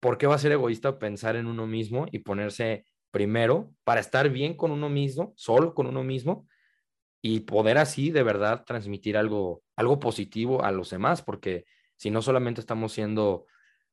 ¿por 0.00 0.18
qué 0.18 0.26
va 0.26 0.34
a 0.34 0.38
ser 0.38 0.52
egoísta 0.52 0.98
pensar 0.98 1.36
en 1.36 1.46
uno 1.46 1.66
mismo 1.66 2.06
y 2.10 2.20
ponerse 2.20 2.84
primero 3.10 3.72
para 3.84 4.00
estar 4.00 4.28
bien 4.28 4.54
con 4.54 4.70
uno 4.70 4.88
mismo, 4.88 5.32
solo 5.36 5.74
con 5.74 5.86
uno 5.86 6.04
mismo, 6.04 6.48
y 7.20 7.40
poder 7.40 7.78
así 7.78 8.10
de 8.10 8.22
verdad 8.22 8.64
transmitir 8.64 9.16
algo, 9.16 9.62
algo 9.76 9.98
positivo 9.98 10.62
a 10.62 10.70
los 10.72 10.90
demás, 10.90 11.22
porque 11.22 11.64
si 11.96 12.10
no 12.10 12.22
solamente 12.22 12.60
estamos 12.60 12.92
siendo 12.92 13.46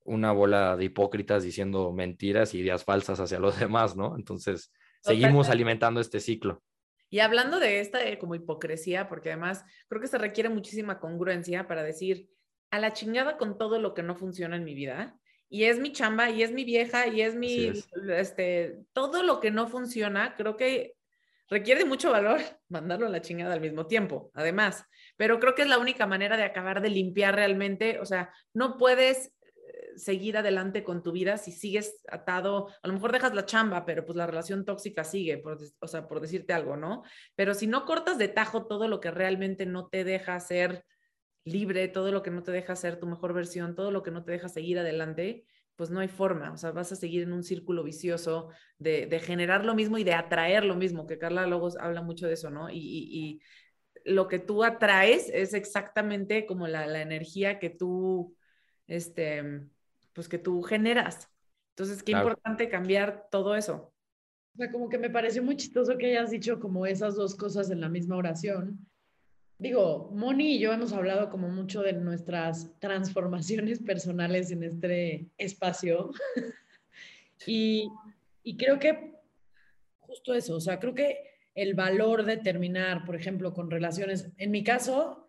una 0.03 0.31
bola 0.31 0.77
de 0.77 0.85
hipócritas 0.85 1.43
diciendo 1.43 1.91
mentiras 1.91 2.53
y 2.53 2.59
ideas 2.59 2.83
falsas 2.83 3.19
hacia 3.19 3.39
los 3.39 3.59
demás, 3.59 3.95
¿no? 3.95 4.15
Entonces, 4.15 4.71
seguimos 5.01 5.49
alimentando 5.49 5.99
este 5.99 6.19
ciclo. 6.19 6.63
Y 7.09 7.19
hablando 7.19 7.59
de 7.59 7.79
esta 7.79 8.05
eh, 8.05 8.17
como 8.17 8.35
hipocresía, 8.35 9.07
porque 9.07 9.31
además 9.31 9.63
creo 9.87 10.01
que 10.01 10.07
se 10.07 10.17
requiere 10.17 10.49
muchísima 10.49 10.99
congruencia 10.99 11.67
para 11.67 11.83
decir 11.83 12.29
a 12.71 12.79
la 12.79 12.93
chingada 12.93 13.37
con 13.37 13.57
todo 13.57 13.79
lo 13.79 13.93
que 13.93 14.03
no 14.03 14.15
funciona 14.15 14.55
en 14.55 14.63
mi 14.63 14.73
vida 14.73 15.17
y 15.49 15.65
es 15.65 15.79
mi 15.79 15.91
chamba 15.91 16.29
y 16.29 16.43
es 16.43 16.51
mi 16.51 16.63
vieja 16.63 17.07
y 17.07 17.21
es 17.21 17.35
mi, 17.35 17.71
este, 18.09 18.79
todo 18.93 19.23
lo 19.23 19.39
que 19.39 19.51
no 19.51 19.67
funciona, 19.67 20.35
creo 20.35 20.57
que 20.57 20.95
requiere 21.49 21.85
mucho 21.85 22.11
valor 22.11 22.39
mandarlo 22.69 23.07
a 23.07 23.09
la 23.09 23.21
chingada 23.21 23.53
al 23.53 23.61
mismo 23.61 23.87
tiempo, 23.87 24.31
además, 24.33 24.85
pero 25.17 25.39
creo 25.39 25.55
que 25.55 25.61
es 25.61 25.67
la 25.67 25.77
única 25.77 26.07
manera 26.07 26.37
de 26.37 26.43
acabar 26.43 26.81
de 26.81 26.89
limpiar 26.89 27.35
realmente, 27.35 27.99
o 27.99 28.05
sea, 28.05 28.33
no 28.53 28.77
puedes 28.77 29.27
eh, 29.27 29.97
seguir 29.97 30.37
adelante 30.37 30.83
con 30.83 31.03
tu 31.03 31.11
vida 31.11 31.37
si 31.37 31.51
sigues 31.51 32.01
atado, 32.09 32.69
a 32.81 32.87
lo 32.87 32.93
mejor 32.93 33.11
dejas 33.11 33.35
la 33.35 33.45
chamba, 33.45 33.85
pero 33.85 34.03
pues 34.03 34.15
la 34.15 34.27
relación 34.27 34.65
tóxica 34.65 35.03
sigue, 35.03 35.37
por, 35.37 35.59
o 35.79 35.87
sea, 35.87 36.07
por 36.07 36.21
decirte 36.21 36.53
algo, 36.53 36.75
¿no? 36.75 37.03
Pero 37.35 37.53
si 37.53 37.67
no 37.67 37.85
cortas 37.85 38.17
de 38.17 38.27
tajo 38.27 38.65
todo 38.65 38.87
lo 38.87 38.99
que 38.99 39.11
realmente 39.11 39.65
no 39.65 39.87
te 39.87 40.03
deja 40.03 40.39
ser 40.39 40.83
libre, 41.45 41.87
todo 41.87 42.11
lo 42.11 42.23
que 42.23 42.31
no 42.31 42.43
te 42.43 42.51
deja 42.51 42.75
ser 42.75 42.99
tu 42.99 43.07
mejor 43.07 43.33
versión, 43.33 43.75
todo 43.75 43.91
lo 43.91 44.03
que 44.03 44.11
no 44.11 44.23
te 44.23 44.33
deja 44.33 44.49
seguir 44.49 44.79
adelante, 44.79 45.45
pues 45.75 45.91
no 45.91 45.99
hay 45.99 46.07
forma, 46.07 46.51
o 46.51 46.57
sea, 46.57 46.71
vas 46.71 46.91
a 46.91 46.95
seguir 46.95 47.23
en 47.23 47.33
un 47.33 47.43
círculo 47.43 47.83
vicioso 47.83 48.49
de, 48.79 49.19
generar 49.19 49.65
lo 49.65 49.75
mismo 49.75 49.97
y 49.97 50.03
de 50.03 50.13
atraer 50.13 50.65
lo 50.65 50.75
mismo, 50.75 51.05
que 51.05 51.17
Carla 51.19 51.45
Logos 51.45 51.77
habla 51.77 52.01
mucho 52.01 52.27
de 52.27 52.33
eso, 52.33 52.49
¿no? 52.49 52.69
Y, 52.69 53.41
lo 54.03 54.27
que 54.27 54.37
tú 54.37 54.63
atraes 54.63 55.31
es 55.33 55.55
exactamente 55.55 56.45
como 56.45 56.67
la, 56.67 57.01
energía 57.01 57.57
que 57.57 57.71
tú, 57.71 58.35
este, 58.85 59.67
pues 60.13 60.29
que 60.29 60.37
tú 60.37 60.61
generas. 60.61 61.27
Entonces, 61.69 62.03
qué 62.03 62.11
importante 62.11 62.69
cambiar 62.69 63.27
todo 63.31 63.55
eso. 63.55 63.95
O 64.53 64.57
sea, 64.57 64.71
como 64.71 64.89
que 64.89 64.99
me 64.99 65.09
pareció 65.09 65.41
muy 65.41 65.55
chistoso 65.55 65.97
que 65.97 66.05
hayas 66.05 66.29
dicho 66.29 66.59
como 66.59 66.85
esas 66.85 67.15
dos 67.15 67.35
cosas 67.35 67.71
en 67.71 67.81
la 67.81 67.89
misma 67.89 68.15
oración, 68.15 68.87
digo, 69.57 70.09
Moni 70.13 70.55
y 70.55 70.59
yo 70.59 70.73
hemos 70.73 70.93
hablado 70.93 71.29
como 71.29 71.47
mucho 71.47 71.81
de 71.81 71.93
nuestras 71.93 72.77
transformaciones 72.79 73.79
personales 73.79 74.51
en 74.51 74.63
este 74.63 75.29
espacio. 75.37 76.11
y, 77.47 77.89
y, 78.43 78.57
creo 78.57 78.79
que 78.79 79.15
justo 79.99 80.33
eso, 80.33 80.55
o 80.55 80.61
sea, 80.61 80.79
creo 80.79 80.93
que 80.93 81.17
el 81.55 81.73
valor 81.73 82.25
de 82.25 82.37
terminar, 82.37 83.05
por 83.05 83.15
ejemplo, 83.15 83.53
con 83.53 83.71
relaciones, 83.71 84.29
en 84.37 84.51
mi 84.51 84.63
caso, 84.63 85.25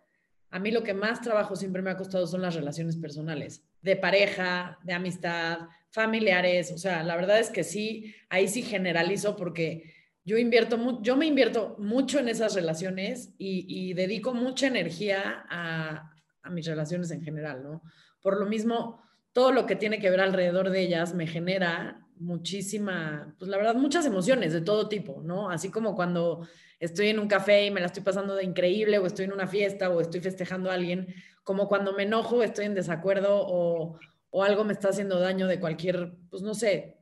a 0.51 0.59
mí 0.59 0.71
lo 0.71 0.83
que 0.83 0.95
más 0.95 1.21
trabajo 1.21 1.57
siempre 1.57 1.83
me 1.83 1.91
ha 1.91 1.97
costado 1.97 2.27
son 2.27 2.43
las 2.43 2.55
relaciones 2.55 2.97
personales, 2.97 3.65
de 3.83 3.97
pareja, 3.97 4.79
de 4.85 4.93
amistad, 4.93 5.61
familiares, 5.91 6.73
o 6.73 6.79
sea, 6.79 7.03
la 7.03 7.17
verdad 7.17 7.39
es 7.39 7.51
que 7.51 7.65
sí, 7.65 8.15
ahí 8.29 8.49
sí 8.49 8.63
generalizo 8.63 9.37
porque 9.37 9.95
yo 10.27 10.37
invierto, 10.37 11.01
yo 11.03 11.17
me 11.17 11.27
invierto 11.27 11.77
mucho 11.79 12.19
en 12.19 12.29
esas 12.29 12.55
relaciones 12.55 13.33
y, 13.39 13.95
dedico 13.95 14.35
mucha 14.35 14.67
energía 14.67 15.47
a, 15.49 16.13
mis 16.51 16.67
relaciones 16.67 17.11
en 17.13 17.23
general, 17.23 17.63
¿no? 17.63 17.83
Por 18.21 18.39
lo 18.39 18.47
mismo, 18.47 19.01
todo 19.33 19.53
lo 19.53 19.67
que 19.67 19.77
tiene 19.77 19.99
que 19.99 20.11
ver 20.11 20.21
alrededor 20.21 20.71
de 20.71 20.81
ellas 20.81 21.15
me 21.15 21.27
genera 21.27 22.07
muchísima, 22.17 23.35
pues 23.39 23.49
la 23.49 23.57
verdad, 23.57 23.75
muchas 23.75 24.07
emociones 24.07 24.53
de 24.53 24.61
todo 24.61 24.89
tipo, 24.89 25.23
¿no? 25.23 25.49
Así 25.49 25.71
como 25.71 25.95
cuando 25.95 26.47
estoy 26.81 27.09
en 27.09 27.21
un 27.21 27.29
café 27.29 27.67
y 27.67 27.71
me 27.71 27.81
la 27.81 27.87
estoy 27.87 28.03
pasando 28.03 28.35
de 28.35 28.45
increíble, 28.45 28.99
o 28.99 29.07
estoy 29.07 29.27
en 29.27 29.33
una 29.33 29.47
fiesta, 29.47 29.91
o 29.91 30.01
estoy 30.01 30.21
festejando 30.21 30.71
a 30.71 30.75
alguien, 30.75 31.15
como 31.45 31.69
cuando 31.69 31.93
me 31.93 32.03
enojo, 32.03 32.43
estoy 32.43 32.65
en 32.65 32.75
desacuerdo, 32.75 33.45
o, 33.47 33.99
o 34.31 34.43
algo 34.43 34.65
me 34.65 34.73
está 34.73 34.89
haciendo 34.89 35.21
daño 35.21 35.47
de 35.47 35.61
cualquier, 35.61 36.15
pues 36.31 36.43
no 36.43 36.55
sé, 36.55 36.97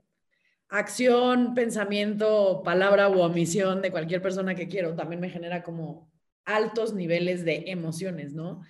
acción, 0.79 1.55
pensamiento, 1.55 2.63
palabra 2.65 3.09
o 3.09 3.25
omisión 3.25 3.81
de 3.81 3.93
cualquier 3.93 4.21
persona 4.21 4.57
que 4.57 4.67
quiero 4.67 4.97
también 4.97 5.21
me 5.21 5.31
genera 5.31 5.63
como 5.63 6.11
altos 6.45 6.95
niveles 6.95 7.45
de 7.45 7.65
emociones, 7.69 8.35
¿no? 8.35 8.61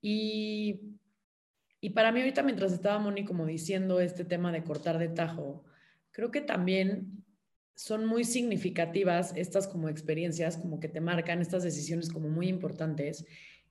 Y, 0.00 0.80
y 1.80 1.90
para 1.90 2.10
mí 2.10 2.20
ahorita 2.20 2.42
mientras 2.42 2.72
estaba 2.72 2.98
Moni 2.98 3.26
como 3.26 3.44
diciendo 3.44 4.00
este 4.00 4.24
tema 4.24 4.50
de 4.50 4.64
cortar 4.64 4.98
de 4.98 5.08
tajo, 5.08 5.64
creo 6.10 6.30
que 6.30 6.40
también 6.40 7.22
son 7.74 8.06
muy 8.06 8.24
significativas 8.24 9.34
estas 9.36 9.68
como 9.68 9.90
experiencias, 9.90 10.56
como 10.56 10.80
que 10.80 10.88
te 10.88 11.02
marcan 11.02 11.42
estas 11.42 11.62
decisiones 11.62 12.10
como 12.10 12.30
muy 12.30 12.48
importantes. 12.48 13.26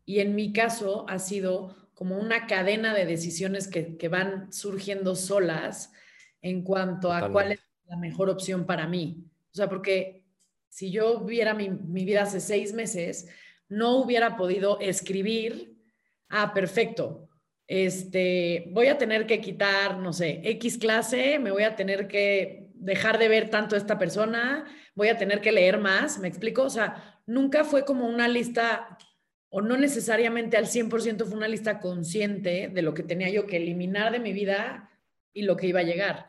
Y 0.05 0.19
en 0.19 0.35
mi 0.35 0.53
caso 0.53 1.05
ha 1.09 1.17
sido 1.17 1.75
como 1.95 2.19
una 2.19 2.45
cadena 2.45 2.93
de 2.93 3.07
decisiones 3.07 3.67
que, 3.67 3.97
que 3.97 4.07
van 4.07 4.53
surgiendo 4.53 5.15
solas 5.15 5.91
en 6.43 6.63
cuanto 6.63 7.11
a 7.11 7.31
cuál 7.31 7.53
es 7.53 7.70
la 7.91 7.97
mejor 7.97 8.29
opción 8.29 8.65
para 8.65 8.87
mí. 8.87 9.25
O 9.51 9.53
sea, 9.53 9.67
porque 9.67 10.23
si 10.69 10.91
yo 10.91 11.19
viera 11.25 11.53
mi, 11.53 11.67
vida 11.69 12.23
hace 12.23 12.39
seis 12.39 12.73
meses, 12.73 13.27
no 13.67 13.97
hubiera 13.97 14.37
podido 14.37 14.79
escribir, 14.79 15.75
ah, 16.29 16.53
perfecto, 16.53 17.27
este, 17.67 18.69
voy 18.71 18.87
a 18.87 18.97
tener 18.97 19.27
que 19.27 19.41
quitar, 19.41 19.97
no 19.97 20.13
sé, 20.13 20.39
X 20.41 20.77
clase, 20.77 21.37
me 21.37 21.51
voy 21.51 21.63
a 21.63 21.75
tener 21.75 22.07
que 22.07 22.69
dejar 22.75 23.19
de 23.19 23.27
ver 23.27 23.49
tanto 23.49 23.75
a 23.75 23.77
esta 23.77 23.99
persona, 23.99 24.65
voy 24.95 25.09
a 25.09 25.17
tener 25.17 25.41
que 25.41 25.51
leer 25.51 25.77
más, 25.77 26.17
¿me 26.17 26.29
explico? 26.29 26.63
O 26.63 26.69
sea, 26.69 27.21
nunca 27.25 27.65
fue 27.65 27.83
como 27.83 28.07
una 28.07 28.29
lista, 28.29 28.97
o 29.49 29.61
no 29.61 29.75
necesariamente 29.75 30.55
al 30.55 30.67
100% 30.67 31.25
fue 31.25 31.35
una 31.35 31.49
lista 31.49 31.81
consciente 31.81 32.69
de 32.69 32.81
lo 32.81 32.93
que 32.93 33.03
tenía 33.03 33.29
yo 33.29 33.45
que 33.45 33.57
eliminar 33.57 34.13
de 34.13 34.19
mi 34.19 34.31
vida 34.31 34.89
y 35.33 35.41
lo 35.41 35.57
que 35.57 35.67
iba 35.67 35.81
a 35.81 35.83
llegar. 35.83 36.27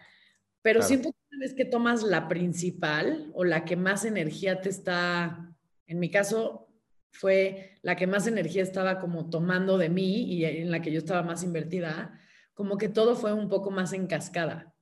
Pero 0.62 0.83
siento 0.83 1.11
que 1.11 1.19
una 1.31 1.40
vez 1.40 1.54
que 1.54 1.64
tomas 1.64 2.02
la 2.02 2.28
principal 2.28 3.31
o 3.35 3.45
la 3.45 3.64
que 3.64 3.76
más 3.76 4.04
energía 4.04 4.61
te 4.61 4.69
está, 4.69 5.52
en 5.87 5.99
mi 5.99 6.09
caso 6.09 6.69
fue 7.11 7.78
la 7.83 7.97
que 7.97 8.07
más 8.07 8.26
energía 8.26 8.62
estaba 8.62 8.99
como 8.99 9.28
tomando 9.28 9.76
de 9.76 9.88
mí 9.88 10.23
y 10.23 10.45
en 10.45 10.71
la 10.71 10.81
que 10.81 10.92
yo 10.92 10.99
estaba 10.99 11.23
más 11.23 11.42
invertida, 11.42 12.19
como 12.54 12.78
que 12.78 12.88
todo 12.88 13.16
fue 13.16 13.33
un 13.33 13.49
poco 13.49 13.71
más 13.71 13.92
en 13.92 14.07
cascada. 14.07 14.75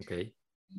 Ok. 0.00 0.12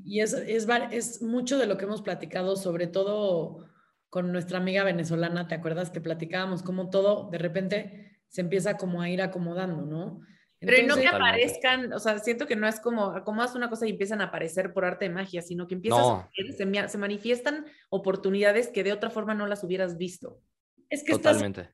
Y 0.04 0.22
es, 0.22 0.34
es, 0.34 0.68
es 0.92 1.22
mucho 1.22 1.58
de 1.58 1.68
lo 1.68 1.78
que 1.78 1.86
hemos 1.86 2.02
platicado, 2.02 2.56
sobre 2.56 2.88
todo 2.88 3.66
con 4.10 4.32
nuestra 4.32 4.60
amiga 4.60 4.84
venezolana, 4.84 5.48
¿te 5.48 5.56
acuerdas 5.56 5.90
que 5.90 6.02
platicábamos 6.02 6.64
cómo 6.64 6.90
todo 6.90 7.30
de 7.32 7.38
repente 7.38 8.22
se 8.30 8.42
empieza 8.42 8.78
como 8.78 9.02
a 9.02 9.10
ir 9.10 9.22
acomodando, 9.22 9.86
¿no? 9.86 10.22
Pero 10.66 10.88
no 10.88 10.96
que 10.96 11.08
aparezcan, 11.08 11.94
o 11.94 12.00
sea, 12.00 12.20
siento 12.20 12.48
que 12.48 12.56
no 12.56 12.68
es 12.68 12.80
como 12.80 13.12
acomodas 13.12 13.56
una 13.56 13.70
cosa 13.70 13.88
y 13.88 13.92
empiezan 13.92 14.22
a 14.22 14.26
aparecer 14.26 14.74
por 14.74 14.86
arte 14.86 15.06
de 15.06 15.14
magia, 15.14 15.42
sino 15.42 15.68
que 15.68 15.76
empiezas 15.76 16.00
a, 16.00 16.30
se, 16.34 16.90
se, 16.90 16.98
manifiestan 16.98 17.66
oportunidades 17.90 18.68
que 18.70 18.84
de 18.84 18.94
otra 18.94 19.10
forma 19.10 19.34
no 19.34 19.48
las 19.48 19.64
hubieras 19.64 19.98
visto. 19.98 20.42
Es 20.90 21.04
que 21.04 21.14
Totalmente. 21.14 21.74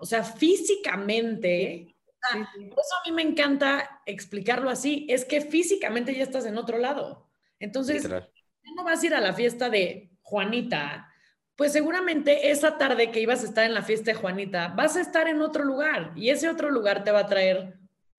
o 0.00 0.06
sea, 0.06 0.22
físicamente, 0.22 1.96
por 2.30 2.80
eso 2.80 2.94
a 3.04 3.08
mí 3.08 3.14
me 3.14 3.22
encanta 3.22 4.02
explicarlo 4.06 4.70
así, 4.70 5.06
es 5.08 5.24
que 5.24 5.40
físicamente 5.40 6.14
ya 6.14 6.22
estás 6.22 6.46
en 6.46 6.58
otro 6.58 6.78
lado. 6.78 7.30
Entonces, 7.58 8.08
no 8.08 8.84
vas 8.84 9.02
a 9.02 9.06
ir 9.06 9.14
a 9.14 9.20
la 9.20 9.32
fiesta 9.32 9.70
de 9.70 10.10
Juanita, 10.22 11.12
pues 11.56 11.72
seguramente 11.72 12.50
esa 12.50 12.76
tarde 12.76 13.10
que 13.10 13.20
ibas 13.20 13.42
a 13.42 13.46
estar 13.46 13.64
en 13.64 13.74
la 13.74 13.82
fiesta 13.82 14.12
de 14.12 14.18
Juanita, 14.18 14.68
vas 14.68 14.96
a 14.96 15.00
estar 15.00 15.26
en 15.26 15.40
otro 15.40 15.64
lugar 15.64 16.12
y 16.14 16.28
ese 16.28 16.48
otro 16.50 16.70
lugar 16.70 17.02
te 17.02 17.10
va 17.10 17.20
a 17.20 17.26
traer 17.26 17.78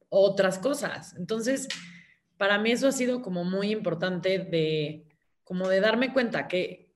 otras 0.10 0.60
cosas. 0.60 1.16
Entonces, 1.18 1.68
para 2.38 2.60
mí 2.60 2.72
eso 2.72 2.88
ha 2.88 2.92
sido 2.92 3.22
como 3.22 3.44
muy 3.44 3.72
importante 3.72 4.40
de, 4.40 5.06
como 5.44 5.68
de 5.68 5.80
darme 5.80 6.14
cuenta 6.14 6.48
que, 6.48 6.94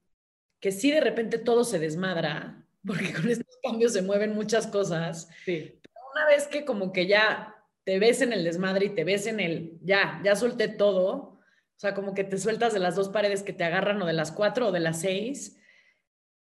que 0.59 0.71
sí 0.71 0.91
de 0.91 1.01
repente 1.01 1.37
todo 1.37 1.63
se 1.63 1.79
desmadra, 1.79 2.65
porque 2.85 3.13
con 3.13 3.29
estos 3.29 3.57
cambios 3.63 3.93
se 3.93 4.01
mueven 4.01 4.33
muchas 4.33 4.67
cosas. 4.67 5.29
Sí. 5.45 5.79
Pero 5.81 6.05
una 6.13 6.25
vez 6.27 6.47
que 6.47 6.65
como 6.65 6.91
que 6.91 7.07
ya 7.07 7.55
te 7.83 7.99
ves 7.99 8.21
en 8.21 8.33
el 8.33 8.43
desmadre 8.43 8.87
y 8.87 8.95
te 8.95 9.03
ves 9.03 9.25
en 9.27 9.39
el, 9.39 9.79
ya, 9.81 10.21
ya 10.23 10.35
solté 10.35 10.67
todo, 10.67 11.09
o 11.09 11.79
sea, 11.81 11.95
como 11.95 12.13
que 12.13 12.23
te 12.23 12.37
sueltas 12.37 12.73
de 12.73 12.79
las 12.79 12.95
dos 12.95 13.09
paredes 13.09 13.41
que 13.41 13.53
te 13.53 13.63
agarran 13.63 14.01
o 14.01 14.05
de 14.05 14.13
las 14.13 14.31
cuatro 14.31 14.67
o 14.67 14.71
de 14.71 14.79
las 14.79 15.01
seis, 15.01 15.57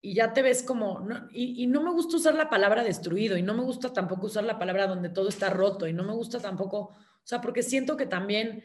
y 0.01 0.13
ya 0.13 0.34
te 0.34 0.41
ves 0.41 0.63
como, 0.63 1.01
no, 1.01 1.27
y, 1.32 1.63
y, 1.63 1.68
no 1.68 1.82
me 1.82 1.91
gusta 1.91 2.18
usar 2.18 2.36
la 2.36 2.50
palabra 2.50 2.84
destruido, 2.84 3.38
y 3.38 3.41
no 3.41 3.53
me 3.53 3.63
gusta 3.63 3.91
tampoco 3.91 4.27
usar 4.27 4.44
la 4.44 4.58
palabra 4.58 4.88
donde 4.88 5.10
todo 5.10 5.29
está 5.29 5.50
roto, 5.50 5.88
y 5.88 5.94
no 5.94 6.03
me 6.03 6.13
gusta 6.13 6.39
tampoco, 6.39 6.79
o 6.79 6.96
sea, 7.24 7.41
porque 7.41 7.63
siento 7.63 7.98
que 7.98 8.06
también 8.06 8.63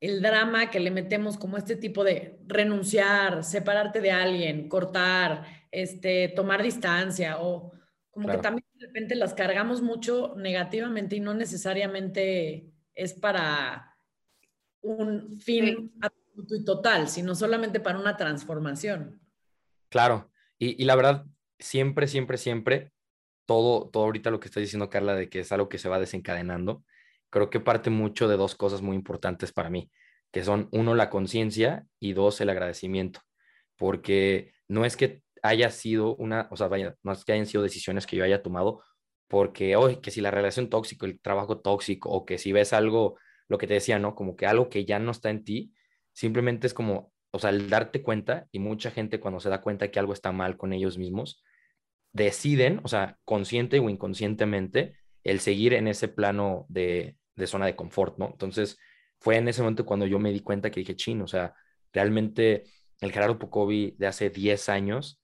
el 0.00 0.22
drama 0.22 0.70
que 0.70 0.80
le 0.80 0.90
metemos 0.90 1.36
como 1.36 1.58
este 1.58 1.76
tipo 1.76 2.04
de 2.04 2.40
renunciar, 2.46 3.44
separarte 3.44 4.00
de 4.00 4.10
alguien, 4.10 4.68
cortar, 4.68 5.44
este, 5.70 6.28
tomar 6.28 6.62
distancia 6.62 7.38
o 7.40 7.72
como 8.10 8.26
claro. 8.26 8.38
que 8.38 8.42
también 8.42 8.66
de 8.74 8.86
repente 8.86 9.14
las 9.14 9.34
cargamos 9.34 9.82
mucho 9.82 10.34
negativamente 10.36 11.16
y 11.16 11.20
no 11.20 11.34
necesariamente 11.34 12.72
es 12.94 13.12
para 13.12 13.94
un 14.80 15.38
fin 15.38 15.92
absoluto 16.00 16.54
y 16.54 16.64
total, 16.64 17.08
sino 17.08 17.34
solamente 17.34 17.78
para 17.78 17.98
una 17.98 18.16
transformación. 18.16 19.20
Claro, 19.90 20.30
y, 20.58 20.80
y, 20.80 20.84
la 20.86 20.94
verdad, 20.94 21.26
siempre, 21.58 22.06
siempre, 22.06 22.38
siempre, 22.38 22.92
todo, 23.46 23.90
todo 23.90 24.04
ahorita 24.04 24.30
lo 24.30 24.40
que 24.40 24.46
está 24.48 24.60
diciendo 24.60 24.88
Carla 24.90 25.14
de 25.16 25.28
que 25.28 25.40
es 25.40 25.52
algo 25.52 25.68
que 25.68 25.78
se 25.78 25.88
va 25.88 25.98
desencadenando, 25.98 26.84
creo 27.30 27.50
que 27.50 27.60
parte 27.60 27.90
mucho 27.90 28.28
de 28.28 28.36
dos 28.36 28.54
cosas 28.54 28.82
muy 28.82 28.96
importantes 28.96 29.52
para 29.52 29.70
mí, 29.70 29.90
que 30.32 30.44
son 30.44 30.68
uno, 30.72 30.94
la 30.94 31.10
conciencia 31.10 31.86
y 31.98 32.12
dos, 32.12 32.40
el 32.40 32.50
agradecimiento, 32.50 33.20
porque 33.76 34.52
no 34.68 34.84
es 34.84 34.96
que 34.96 35.22
haya 35.42 35.70
sido 35.70 36.14
una, 36.16 36.48
o 36.52 36.56
sea, 36.56 36.68
vaya, 36.68 36.96
no 37.02 37.12
es 37.12 37.24
que 37.24 37.32
hayan 37.32 37.46
sido 37.46 37.62
decisiones 37.64 38.06
que 38.06 38.16
yo 38.16 38.24
haya 38.24 38.42
tomado, 38.42 38.82
porque, 39.28 39.76
hoy 39.76 39.96
que 40.00 40.10
si 40.12 40.20
la 40.20 40.30
relación 40.30 40.70
tóxica, 40.70 41.06
el 41.06 41.20
trabajo 41.20 41.60
tóxico, 41.60 42.10
o 42.10 42.24
que 42.26 42.38
si 42.38 42.52
ves 42.52 42.72
algo, 42.72 43.18
lo 43.48 43.58
que 43.58 43.66
te 43.66 43.74
decía, 43.74 43.98
¿no? 43.98 44.14
Como 44.14 44.36
que 44.36 44.46
algo 44.46 44.68
que 44.70 44.84
ya 44.84 45.00
no 45.00 45.10
está 45.10 45.30
en 45.30 45.44
ti, 45.44 45.74
simplemente 46.12 46.66
es 46.68 46.74
como, 46.74 47.12
o 47.30 47.38
sea, 47.38 47.50
el 47.50 47.70
darte 47.70 48.02
cuenta, 48.02 48.46
y 48.52 48.58
mucha 48.58 48.90
gente 48.90 49.20
cuando 49.20 49.40
se 49.40 49.48
da 49.48 49.60
cuenta 49.60 49.90
que 49.90 49.98
algo 49.98 50.12
está 50.12 50.32
mal 50.32 50.56
con 50.56 50.72
ellos 50.72 50.98
mismos, 50.98 51.42
deciden, 52.12 52.80
o 52.82 52.88
sea, 52.88 53.18
consciente 53.24 53.78
o 53.78 53.88
inconscientemente, 53.88 54.96
el 55.22 55.40
seguir 55.40 55.74
en 55.74 55.86
ese 55.88 56.08
plano 56.08 56.66
de, 56.68 57.16
de 57.36 57.46
zona 57.46 57.66
de 57.66 57.76
confort, 57.76 58.18
¿no? 58.18 58.28
Entonces, 58.30 58.78
fue 59.18 59.36
en 59.36 59.48
ese 59.48 59.62
momento 59.62 59.84
cuando 59.84 60.06
yo 60.06 60.18
me 60.18 60.32
di 60.32 60.40
cuenta 60.40 60.70
que 60.70 60.80
dije, 60.80 60.96
chino, 60.96 61.24
o 61.24 61.28
sea, 61.28 61.54
realmente 61.92 62.64
el 63.00 63.12
Gerardo 63.12 63.38
Pocovi 63.38 63.94
de 63.98 64.06
hace 64.06 64.30
10 64.30 64.68
años 64.68 65.20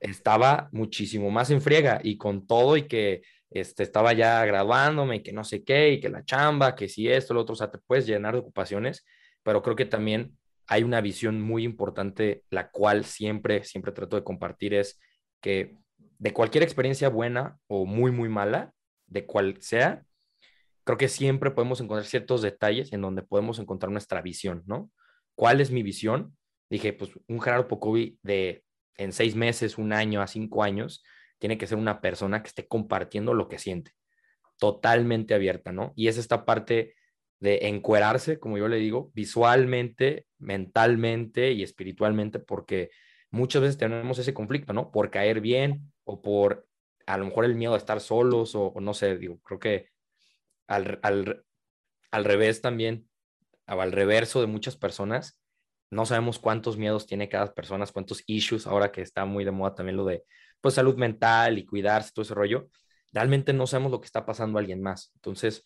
estaba 0.00 0.68
muchísimo 0.72 1.30
más 1.30 1.50
en 1.50 1.60
friega 1.60 2.00
y 2.02 2.18
con 2.18 2.46
todo 2.46 2.76
y 2.76 2.86
que 2.86 3.22
este, 3.50 3.82
estaba 3.82 4.12
ya 4.12 4.44
graduándome 4.44 5.16
y 5.16 5.22
que 5.22 5.32
no 5.32 5.44
sé 5.44 5.64
qué 5.64 5.92
y 5.92 6.00
que 6.00 6.08
la 6.08 6.24
chamba, 6.24 6.74
que 6.74 6.88
si 6.88 7.08
esto, 7.08 7.34
lo 7.34 7.40
otro, 7.42 7.54
o 7.54 7.56
sea, 7.56 7.70
te 7.70 7.78
puedes 7.78 8.06
llenar 8.06 8.34
de 8.34 8.40
ocupaciones, 8.40 9.04
pero 9.42 9.62
creo 9.62 9.76
que 9.76 9.86
también 9.86 10.36
hay 10.66 10.82
una 10.82 11.00
visión 11.00 11.40
muy 11.40 11.64
importante, 11.64 12.44
la 12.50 12.70
cual 12.70 13.04
siempre, 13.04 13.64
siempre 13.64 13.92
trato 13.92 14.16
de 14.16 14.24
compartir, 14.24 14.74
es 14.74 15.00
que 15.40 15.76
de 16.18 16.32
cualquier 16.32 16.62
experiencia 16.62 17.08
buena 17.08 17.58
o 17.66 17.86
muy, 17.86 18.10
muy 18.10 18.28
mala, 18.28 18.72
de 19.06 19.26
cual 19.26 19.56
sea, 19.60 20.04
creo 20.84 20.98
que 20.98 21.08
siempre 21.08 21.50
podemos 21.50 21.80
encontrar 21.80 22.06
ciertos 22.06 22.42
detalles 22.42 22.92
en 22.92 23.02
donde 23.02 23.22
podemos 23.22 23.58
encontrar 23.58 23.92
nuestra 23.92 24.22
visión, 24.22 24.62
¿no? 24.66 24.90
¿Cuál 25.34 25.60
es 25.60 25.70
mi 25.70 25.82
visión? 25.82 26.36
Dije, 26.70 26.92
pues 26.92 27.10
un 27.28 27.40
Gerardo 27.40 27.68
Pocovi 27.68 28.18
de 28.22 28.64
en 28.96 29.12
seis 29.12 29.34
meses, 29.34 29.76
un 29.76 29.92
año 29.92 30.22
a 30.22 30.26
cinco 30.26 30.62
años, 30.62 31.02
tiene 31.38 31.58
que 31.58 31.66
ser 31.66 31.78
una 31.78 32.00
persona 32.00 32.42
que 32.42 32.48
esté 32.48 32.66
compartiendo 32.66 33.34
lo 33.34 33.48
que 33.48 33.58
siente, 33.58 33.92
totalmente 34.58 35.34
abierta, 35.34 35.72
¿no? 35.72 35.92
Y 35.96 36.08
es 36.08 36.16
esta 36.16 36.44
parte 36.44 36.94
de 37.40 37.68
encuerarse, 37.68 38.38
como 38.38 38.58
yo 38.58 38.68
le 38.68 38.76
digo, 38.76 39.10
visualmente, 39.14 40.26
mentalmente 40.38 41.52
y 41.52 41.62
espiritualmente, 41.62 42.38
porque 42.38 42.90
muchas 43.30 43.62
veces 43.62 43.78
tenemos 43.78 44.18
ese 44.18 44.34
conflicto, 44.34 44.72
¿no? 44.72 44.90
Por 44.90 45.10
caer 45.10 45.40
bien 45.40 45.92
o 46.04 46.22
por 46.22 46.66
a 47.06 47.18
lo 47.18 47.26
mejor 47.26 47.44
el 47.44 47.54
miedo 47.54 47.74
a 47.74 47.78
estar 47.78 48.00
solos 48.00 48.54
o, 48.54 48.72
no 48.80 48.94
sé, 48.94 49.18
digo, 49.18 49.38
creo 49.40 49.58
que 49.58 49.88
al, 50.66 50.98
al, 51.02 51.44
al 52.10 52.24
revés 52.24 52.62
también, 52.62 53.08
al 53.66 53.92
reverso 53.92 54.40
de 54.40 54.46
muchas 54.46 54.76
personas, 54.76 55.38
no 55.90 56.06
sabemos 56.06 56.38
cuántos 56.38 56.76
miedos 56.76 57.06
tiene 57.06 57.28
cada 57.28 57.52
persona, 57.54 57.86
cuántos 57.92 58.22
issues, 58.26 58.66
ahora 58.66 58.90
que 58.90 59.02
está 59.02 59.24
muy 59.26 59.44
de 59.44 59.50
moda 59.50 59.74
también 59.74 59.96
lo 59.96 60.04
de 60.04 60.24
pues 60.60 60.74
salud 60.74 60.96
mental 60.96 61.58
y 61.58 61.66
cuidarse, 61.66 62.10
todo 62.14 62.22
ese 62.22 62.34
rollo, 62.34 62.68
realmente 63.12 63.52
no 63.52 63.66
sabemos 63.66 63.92
lo 63.92 64.00
que 64.00 64.06
está 64.06 64.24
pasando 64.24 64.58
a 64.58 64.60
alguien 64.60 64.82
más. 64.82 65.12
Entonces, 65.16 65.64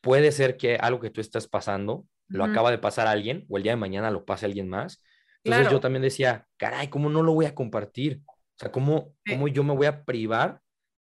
puede 0.00 0.32
ser 0.32 0.56
que 0.56 0.76
algo 0.76 1.00
que 1.00 1.10
tú 1.10 1.20
estás 1.20 1.46
pasando 1.46 2.06
lo 2.28 2.44
uh 2.44 2.46
-huh. 2.46 2.50
acaba 2.50 2.70
de 2.70 2.78
pasar 2.78 3.06
a 3.06 3.10
alguien 3.10 3.44
o 3.48 3.56
el 3.56 3.62
día 3.62 3.72
de 3.72 3.76
mañana 3.76 4.10
lo 4.10 4.24
pase 4.24 4.46
a 4.46 4.48
alguien 4.48 4.68
más. 4.68 5.02
Entonces 5.42 5.62
claro. 5.62 5.76
yo 5.76 5.80
también 5.80 6.02
decía, 6.02 6.46
caray, 6.56 6.88
¿cómo 6.88 7.08
no 7.10 7.22
lo 7.22 7.32
voy 7.32 7.46
a 7.46 7.54
compartir? 7.54 8.20
O 8.26 8.58
sea, 8.58 8.70
¿cómo, 8.70 9.14
sí. 9.24 9.32
¿cómo 9.32 9.48
yo 9.48 9.64
me 9.64 9.74
voy 9.74 9.86
a 9.86 10.04
privar 10.04 10.60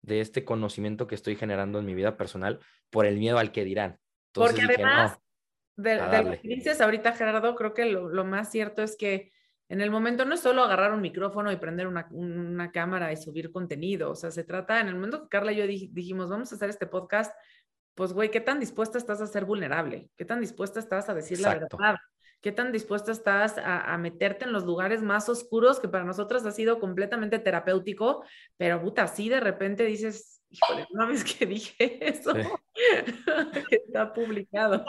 de 0.03 0.20
este 0.20 0.44
conocimiento 0.44 1.07
que 1.07 1.14
estoy 1.14 1.37
generando 1.37 1.79
en 1.79 1.85
mi 1.85 1.94
vida 1.94 2.16
personal 2.16 2.61
por 2.90 3.07
el 3.07 3.18
miedo 3.18 3.38
al 3.38 3.53
que 3.53 3.64
dirán? 3.64 3.98
Entonces, 4.29 4.57
Porque 4.57 4.72
dije, 4.72 4.85
además, 4.85 5.18
no, 5.76 5.83
de, 5.83 5.90
de 5.96 6.22
lo 6.22 6.40
que 6.40 6.48
dices 6.48 6.81
ahorita, 6.81 7.12
Gerardo, 7.12 7.55
creo 7.57 7.74
que 7.74 7.87
lo, 7.87 8.09
lo, 8.09 8.24
más 8.24 8.50
cierto 8.50 8.83
es 8.83 8.96
que 8.96 9.33
en 9.68 9.81
el 9.81 9.90
momento 9.90 10.24
no 10.24 10.35
es 10.35 10.40
solo 10.40 10.62
agarrar 10.62 10.92
un 10.92 11.00
micrófono 11.00 11.50
y 11.50 11.57
prender 11.57 11.87
una, 11.87 12.09
una, 12.11 12.70
cámara 12.72 13.12
y 13.12 13.16
subir 13.16 13.50
contenido, 13.53 14.11
o 14.11 14.14
sea, 14.14 14.31
se 14.31 14.44
trata, 14.44 14.81
en 14.81 14.88
el 14.88 14.94
momento 14.94 15.22
que 15.22 15.29
Carla 15.29 15.53
y 15.53 15.57
yo 15.57 15.66
dijimos, 15.66 16.29
vamos 16.29 16.53
a 16.53 16.57
hacer 16.57 16.70
este 16.70 16.87
podcast, 16.87 17.33
pues, 18.00 18.14
güey, 18.14 18.30
¿qué 18.30 18.40
tan 18.40 18.58
dispuesta 18.58 18.96
estás 18.96 19.20
a 19.20 19.26
ser 19.26 19.44
vulnerable? 19.44 20.08
¿Qué 20.16 20.24
tan 20.24 20.40
dispuesta 20.40 20.80
estás 20.80 21.10
a 21.10 21.14
decir 21.14 21.36
Exacto. 21.36 21.76
la 21.78 21.88
verdad? 21.88 22.00
¿Qué 22.40 22.50
tan 22.50 22.72
dispuesta 22.72 23.12
estás 23.12 23.58
a, 23.58 23.92
a, 23.92 23.98
meterte 23.98 24.46
en 24.46 24.54
los 24.54 24.64
lugares 24.64 25.02
más 25.02 25.28
oscuros 25.28 25.78
que 25.78 25.86
para 25.86 26.04
nosotros 26.04 26.46
ha 26.46 26.50
sido 26.50 26.80
completamente 26.80 27.38
terapéutico? 27.38 28.24
Pero, 28.56 28.80
puta, 28.80 29.06
sí 29.06 29.28
de 29.28 29.40
repente 29.40 29.84
dices, 29.84 30.40
híjole, 30.48 30.86
una 30.92 31.04
vez 31.04 31.24
que 31.24 31.44
dije 31.44 31.98
eso, 32.00 32.32
sí. 32.34 32.40
está 33.70 34.14
publicado. 34.14 34.82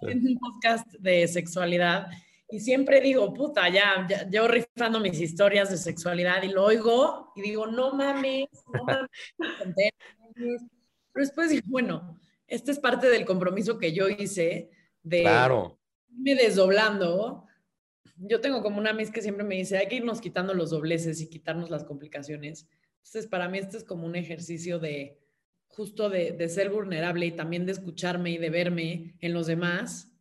Haciendo 0.00 0.30
un 0.30 0.38
podcast 0.38 0.86
de 1.00 1.26
sexualidad 1.26 2.06
y 2.48 2.60
siempre 2.60 3.00
digo, 3.00 3.34
puta, 3.34 3.68
ya, 3.70 4.06
ya, 4.08 4.30
yo 4.30 4.46
rifando 4.46 5.00
mis 5.00 5.20
historias 5.20 5.68
de 5.68 5.78
sexualidad 5.78 6.44
y 6.44 6.52
lo 6.52 6.62
oigo 6.62 7.32
y 7.34 7.42
digo, 7.42 7.66
no 7.66 7.92
mames, 7.92 8.46
no 8.72 8.84
mames. 8.84 9.10
Pero 11.12 11.26
después 11.26 11.50
digo, 11.50 11.64
bueno, 11.66 12.20
este 12.54 12.70
es 12.70 12.78
parte 12.78 13.08
del 13.08 13.24
compromiso 13.24 13.78
que 13.78 13.92
yo 13.92 14.08
hice 14.08 14.70
de 15.02 15.22
claro. 15.22 15.78
irme 16.10 16.34
desdoblando. 16.34 17.46
Yo 18.16 18.40
tengo 18.40 18.62
como 18.62 18.78
una 18.78 18.92
mis 18.92 19.10
que 19.10 19.22
siempre 19.22 19.44
me 19.44 19.56
dice, 19.56 19.78
hay 19.78 19.88
que 19.88 19.96
irnos 19.96 20.20
quitando 20.20 20.54
los 20.54 20.70
dobleces 20.70 21.20
y 21.20 21.28
quitarnos 21.28 21.70
las 21.70 21.84
complicaciones. 21.84 22.68
Entonces, 22.98 23.26
para 23.26 23.48
mí 23.48 23.58
este 23.58 23.76
es 23.76 23.84
como 23.84 24.06
un 24.06 24.16
ejercicio 24.16 24.78
de 24.78 25.18
justo 25.66 26.10
de, 26.10 26.32
de 26.32 26.48
ser 26.48 26.70
vulnerable 26.70 27.26
y 27.26 27.32
también 27.32 27.66
de 27.66 27.72
escucharme 27.72 28.30
y 28.30 28.38
de 28.38 28.50
verme 28.50 29.16
en 29.20 29.32
los 29.32 29.46
demás 29.46 30.12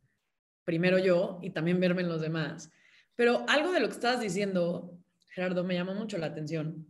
primero 0.63 0.97
yo 0.97 1.39
y 1.41 1.49
también 1.51 1.79
verme 1.79 2.01
en 2.01 2.09
los 2.09 2.21
demás. 2.21 2.71
Pero 3.15 3.45
algo 3.47 3.71
de 3.71 3.79
lo 3.79 3.87
que 3.87 3.93
estabas 3.93 4.21
diciendo, 4.21 4.97
Gerardo, 5.29 5.63
me 5.63 5.73
llamó 5.73 5.93
mucho 5.93 6.17
la 6.17 6.27
atención, 6.27 6.87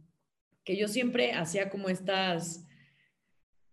que 0.64 0.78
yo 0.78 0.88
siempre 0.88 1.34
hacía 1.34 1.70
como 1.70 1.90
estas, 1.90 2.66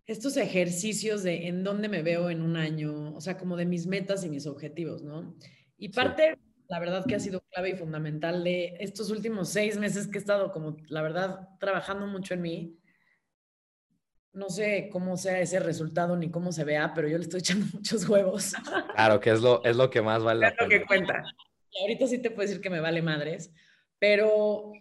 estos 0.09 0.39
ejercicios 0.39 1.23
de 1.23 1.49
en 1.49 1.63
dónde 1.63 1.89
me 1.89 2.03
veo 2.03 2.31
en 2.31 2.41
un 2.41 2.57
año, 2.57 3.15
o 3.15 3.21
sea, 3.21 3.37
como 3.37 3.57
de 3.57 3.67
mis 3.67 3.87
metas 3.87 4.25
y 4.25 4.31
mis 4.31 4.47
objetivos, 4.47 5.03
¿no? 5.03 5.37
Y 5.77 5.91
parte, 5.91 6.35
sí. 6.35 6.65
la 6.69 6.81
verdad, 6.81 7.05
que 7.07 7.15
ha 7.15 7.21
sido 7.21 7.43
clave 7.53 7.71
y 7.71 7.77
fundamental 7.77 8.43
de 8.43 8.75
estos 8.81 9.11
últimos 9.11 9.51
seis 9.51 9.79
meses 9.79 10.09
que 10.09 10.17
he 10.17 10.21
estado 10.21 10.51
como, 10.51 10.79
la 10.89 11.03
verdad, 11.03 11.51
trabajando 11.61 12.07
mucho 12.07 12.33
en 12.33 12.41
mí, 12.41 12.79
no 14.33 14.49
sé 14.49 14.89
cómo 14.91 15.19
sea 15.19 15.41
ese 15.41 15.61
resultado 15.61 16.17
ni 16.17 16.31
cómo 16.31 16.53
se 16.53 16.65
vea, 16.65 16.95
pero 16.95 17.07
yo 17.07 17.19
le 17.19 17.25
estoy 17.25 17.41
echando 17.41 17.67
muchos 17.75 18.09
huevos. 18.09 18.55
Claro, 18.95 19.21
que 19.21 19.31
es 19.31 19.43
lo, 19.43 19.63
es 19.63 19.77
lo 19.77 19.91
que 19.91 20.01
más 20.01 20.23
vale 20.23 20.47
es 20.47 20.55
lo 20.59 20.69
que 20.69 20.87
cuenta. 20.87 21.23
Y 21.71 21.83
ahorita 21.83 22.07
sí 22.07 22.19
te 22.19 22.31
puedo 22.31 22.49
decir 22.49 22.63
que 22.63 22.71
me 22.71 22.81
vale 22.81 23.03
madres, 23.03 23.53
pero 23.99 24.73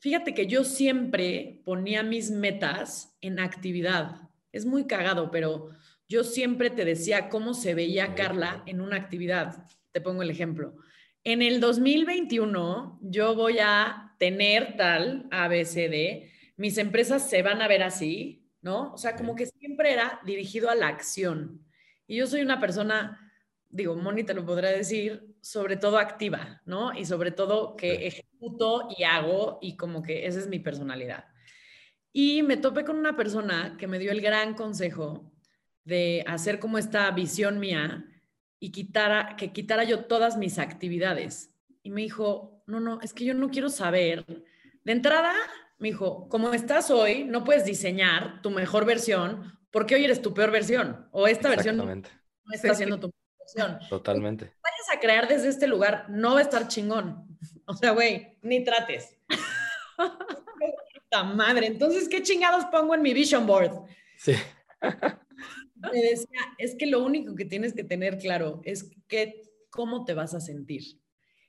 fíjate 0.00 0.34
que 0.34 0.48
yo 0.48 0.64
siempre 0.64 1.62
ponía 1.64 2.02
mis 2.02 2.32
metas 2.32 3.16
en 3.20 3.38
actividad. 3.38 4.33
Es 4.54 4.66
muy 4.66 4.86
cagado, 4.86 5.30
pero 5.30 5.70
yo 6.08 6.24
siempre 6.24 6.70
te 6.70 6.84
decía 6.84 7.28
cómo 7.28 7.54
se 7.54 7.74
veía 7.74 8.14
Carla 8.14 8.62
en 8.66 8.80
una 8.80 8.96
actividad. 8.96 9.66
Te 9.92 10.00
pongo 10.00 10.22
el 10.22 10.30
ejemplo. 10.30 10.76
En 11.24 11.42
el 11.42 11.60
2021 11.60 12.98
yo 13.02 13.34
voy 13.34 13.58
a 13.60 14.14
tener 14.18 14.76
tal 14.76 15.28
ABCD, 15.30 16.30
mis 16.56 16.78
empresas 16.78 17.28
se 17.28 17.42
van 17.42 17.62
a 17.62 17.68
ver 17.68 17.82
así, 17.82 18.48
¿no? 18.62 18.92
O 18.92 18.98
sea, 18.98 19.16
como 19.16 19.34
que 19.34 19.46
siempre 19.46 19.92
era 19.92 20.20
dirigido 20.24 20.70
a 20.70 20.74
la 20.74 20.88
acción. 20.88 21.64
Y 22.06 22.16
yo 22.16 22.26
soy 22.26 22.42
una 22.42 22.60
persona 22.60 23.20
digo, 23.74 23.96
Moni 23.96 24.22
te 24.22 24.34
lo 24.34 24.46
podrá 24.46 24.70
decir, 24.70 25.34
sobre 25.40 25.76
todo 25.76 25.98
activa, 25.98 26.62
¿no? 26.64 26.96
Y 26.96 27.04
sobre 27.04 27.32
todo 27.32 27.74
que 27.74 28.06
ejecuto 28.06 28.88
y 28.96 29.02
hago 29.02 29.58
y 29.60 29.76
como 29.76 30.00
que 30.00 30.26
esa 30.26 30.38
es 30.38 30.46
mi 30.46 30.60
personalidad. 30.60 31.24
Y 32.16 32.44
me 32.44 32.56
topé 32.56 32.84
con 32.84 32.96
una 32.96 33.16
persona 33.16 33.76
que 33.76 33.88
me 33.88 33.98
dio 33.98 34.12
el 34.12 34.20
gran 34.20 34.54
consejo 34.54 35.32
de 35.82 36.22
hacer 36.28 36.60
como 36.60 36.78
esta 36.78 37.10
visión 37.10 37.58
mía 37.58 38.06
y 38.60 38.70
quitara, 38.70 39.34
que 39.36 39.52
quitara 39.52 39.82
yo 39.82 40.04
todas 40.04 40.36
mis 40.36 40.60
actividades. 40.60 41.52
Y 41.82 41.90
me 41.90 42.02
dijo, 42.02 42.62
no, 42.68 42.78
no, 42.78 43.00
es 43.00 43.12
que 43.12 43.24
yo 43.24 43.34
no 43.34 43.50
quiero 43.50 43.68
saber. 43.68 44.24
De 44.84 44.92
entrada, 44.92 45.34
me 45.78 45.88
dijo, 45.88 46.28
como 46.28 46.54
estás 46.54 46.88
hoy, 46.92 47.24
no 47.24 47.42
puedes 47.42 47.64
diseñar 47.64 48.40
tu 48.42 48.50
mejor 48.50 48.84
versión 48.84 49.58
porque 49.72 49.96
hoy 49.96 50.04
eres 50.04 50.22
tu 50.22 50.32
peor 50.32 50.52
versión 50.52 51.08
o 51.10 51.26
esta 51.26 51.48
versión 51.48 51.76
no 51.76 51.90
está 52.52 52.74
siendo 52.76 53.00
tu 53.00 53.08
mejor 53.08 53.38
versión. 53.40 53.88
Totalmente. 53.88 54.44
Vayas 54.44 54.96
a 54.96 55.00
crear 55.00 55.26
desde 55.26 55.48
este 55.48 55.66
lugar, 55.66 56.06
no 56.10 56.34
va 56.34 56.38
a 56.38 56.42
estar 56.42 56.68
chingón. 56.68 57.26
O 57.66 57.72
sea, 57.72 57.92
güey, 57.92 58.36
ni 58.42 58.62
trates. 58.62 59.16
madre, 61.22 61.66
entonces, 61.66 62.08
¿qué 62.08 62.22
chingados 62.22 62.64
pongo 62.66 62.94
en 62.94 63.02
mi 63.02 63.14
vision 63.14 63.46
board? 63.46 63.82
Sí 64.16 64.32
me 65.92 66.02
decía, 66.02 66.40
es 66.58 66.74
que 66.76 66.86
lo 66.86 67.04
único 67.04 67.34
que 67.34 67.44
tienes 67.44 67.72
que 67.74 67.84
tener 67.84 68.18
claro 68.18 68.60
es 68.64 68.90
que 69.08 69.42
cómo 69.70 70.04
te 70.04 70.14
vas 70.14 70.34
a 70.34 70.40
sentir. 70.40 71.00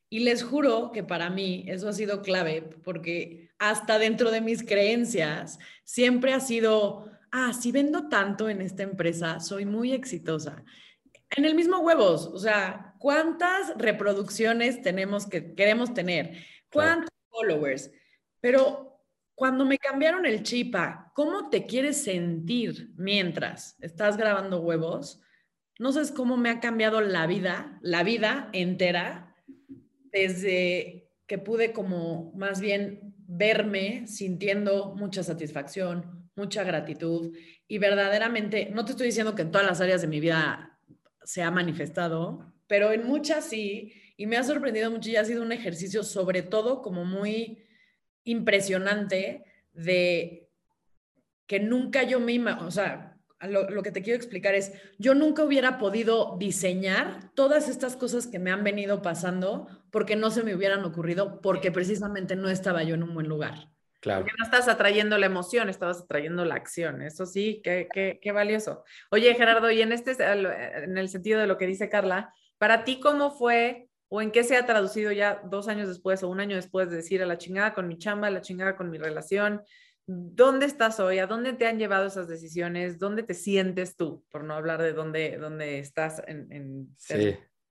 Y 0.10 0.20
les 0.20 0.44
juro 0.44 0.92
que 0.92 1.04
para 1.04 1.30
mí 1.30 1.66
eso 1.68 1.90
ha 1.90 1.94
sido 1.94 2.22
clave 2.22 2.62
porque 2.84 3.50
hasta 3.58 4.00
dentro 4.00 4.32
de 4.32 4.42
mis 4.42 4.64
creencias 4.64 5.60
siempre 5.84 6.34
ha 6.34 6.40
sido, 6.40 7.10
ah, 7.32 7.54
si 7.54 7.72
vendo 7.72 8.08
tanto 8.08 8.50
en 8.50 8.62
esta 8.62 8.84
empresa, 8.84 9.40
soy 9.40 9.66
muy 9.66 9.94
exitosa. 9.94 10.64
En 11.36 11.46
el 11.46 11.56
mismo 11.56 11.80
huevos, 11.80 12.28
o 12.28 12.38
sea, 12.38 12.96
¿cuántas 13.00 13.76
reproducciones 13.78 14.82
tenemos 14.82 15.28
que 15.28 15.54
queremos 15.54 15.94
tener? 15.94 16.46
¿Cuántos 16.72 17.10
followers? 17.30 17.92
Pero 18.40 18.95
cuando 19.36 19.66
me 19.66 19.78
cambiaron 19.78 20.26
el 20.26 20.44
chip 20.44 20.76
a 20.76 21.12
cómo 21.14 21.50
te 21.50 21.66
quieres 21.66 22.02
sentir 22.02 22.92
mientras 22.96 23.76
estás 23.82 24.18
grabando 24.18 24.62
huevos, 24.62 25.22
no 25.78 25.92
sabes 25.92 26.12
cómo 26.12 26.38
me 26.38 26.50
ha 26.50 26.62
cambiado 26.62 27.02
la 27.02 27.28
vida, 27.28 27.78
la 27.82 28.04
vida 28.04 28.50
entera, 28.54 29.36
desde 30.12 31.12
que 31.28 31.38
pude 31.38 31.74
como 31.74 32.32
más 32.36 32.62
bien 32.62 33.14
verme 33.28 34.08
sintiendo 34.08 34.96
mucha 34.96 35.22
satisfacción, 35.24 36.30
mucha 36.36 36.64
gratitud 36.64 37.36
y 37.68 37.78
verdaderamente, 37.78 38.70
no 38.72 38.86
te 38.86 38.92
estoy 38.92 39.08
diciendo 39.08 39.36
que 39.36 39.42
en 39.42 39.52
todas 39.52 39.68
las 39.68 39.82
áreas 39.82 40.02
de 40.02 40.08
mi 40.08 40.22
vida 40.22 40.80
se 41.24 41.44
ha 41.44 41.52
manifestado, 41.52 42.54
pero 42.68 42.94
en 42.94 43.06
muchas 43.06 43.46
sí, 43.46 43.94
y 44.16 44.28
me 44.28 44.38
ha 44.38 44.44
sorprendido 44.44 44.90
mucho 44.92 45.10
y 45.10 45.18
ha 45.18 45.26
sido 45.26 45.44
un 45.44 45.52
ejercicio 45.52 46.04
sobre 46.04 46.42
todo 46.42 46.82
como 46.82 47.04
muy 47.04 47.65
impresionante 48.26 49.46
de 49.74 50.50
que 51.48 51.60
nunca 51.60 52.04
yo 52.04 52.20
misma, 52.20 52.66
o 52.66 52.72
sea, 52.72 53.18
lo, 53.48 53.84
que 53.84 53.92
te 53.92 54.02
quiero 54.02 54.18
explicar 54.18 54.56
es, 54.56 54.74
yo 54.98 55.14
nunca 55.14 55.44
hubiera 55.44 55.78
podido 55.78 56.36
diseñar 56.38 57.32
todas 57.36 57.70
estas 57.70 57.96
cosas 57.96 58.28
que 58.28 58.40
me 58.40 58.52
han 58.52 58.64
venido 58.64 59.02
pasando 59.02 59.68
porque 59.92 60.16
no 60.16 60.32
se 60.32 60.44
me 60.44 60.56
hubieran 60.56 60.84
ocurrido, 60.84 61.42
porque 61.42 61.72
precisamente 61.72 62.36
no 62.36 62.50
estaba 62.50 62.84
yo 62.84 62.96
en 62.96 63.04
un 63.04 63.14
buen 63.14 63.28
lugar. 63.28 63.70
Claro. 64.02 64.22
Porque 64.22 64.36
no 64.38 64.46
estás 64.46 64.68
atrayendo 64.68 65.18
la 65.18 65.26
emoción, 65.26 65.70
estabas 65.70 66.02
atrayendo 66.02 66.46
la 66.46 66.56
acción. 66.56 67.02
Eso 67.02 67.26
sí, 67.26 67.62
qué, 67.64 67.88
qué, 67.92 68.20
qué 68.22 68.32
valioso. 68.32 68.84
Oye, 69.10 69.34
Gerardo, 69.36 69.72
y 69.72 69.82
en, 69.82 69.92
este, 69.92 70.16
en 70.22 70.98
el 70.98 71.10
sentido 71.10 71.40
de 71.40 71.48
lo 71.48 71.58
que 71.58 71.66
dice 71.66 71.90
Carla, 71.90 72.34
para 72.58 72.84
ti, 72.84 73.00
¿cómo 73.00 73.32
fue 73.32 73.85
o 74.08 74.22
en 74.22 74.32
qué 74.32 74.44
se 74.44 74.56
ha 74.56 74.66
traducido 74.66 75.12
ya 75.12 75.42
dos 75.46 75.68
años 75.68 75.88
después 75.88 76.24
o 76.24 76.30
un 76.30 76.40
año 76.40 76.56
después 76.56 76.90
de 76.90 76.98
decir 76.98 77.22
a 77.22 77.26
la 77.26 77.38
chingada 77.38 77.74
con 77.74 77.88
mi 77.88 77.98
chamba, 77.98 78.28
a 78.28 78.32
la 78.32 78.42
chingada 78.42 78.76
con 78.76 78.90
mi 78.90 78.98
relación? 78.98 79.62
¿Dónde 80.08 80.68
estás 80.68 81.00
hoy? 81.00 81.18
¿A 81.20 81.28
dónde 81.28 81.54
te 81.54 81.66
han 81.66 81.80
llevado 81.80 82.06
esas 82.06 82.28
decisiones? 82.28 83.00
¿Dónde 83.00 83.24
te 83.24 83.34
sientes 83.34 83.96
tú? 83.96 84.24
Por 84.30 84.44
no 84.44 84.54
hablar 84.54 84.82
de 84.82 84.94
dónde, 84.94 85.38
dónde 85.38 85.80
estás 85.80 86.22
en, 86.28 86.52
en 86.52 86.96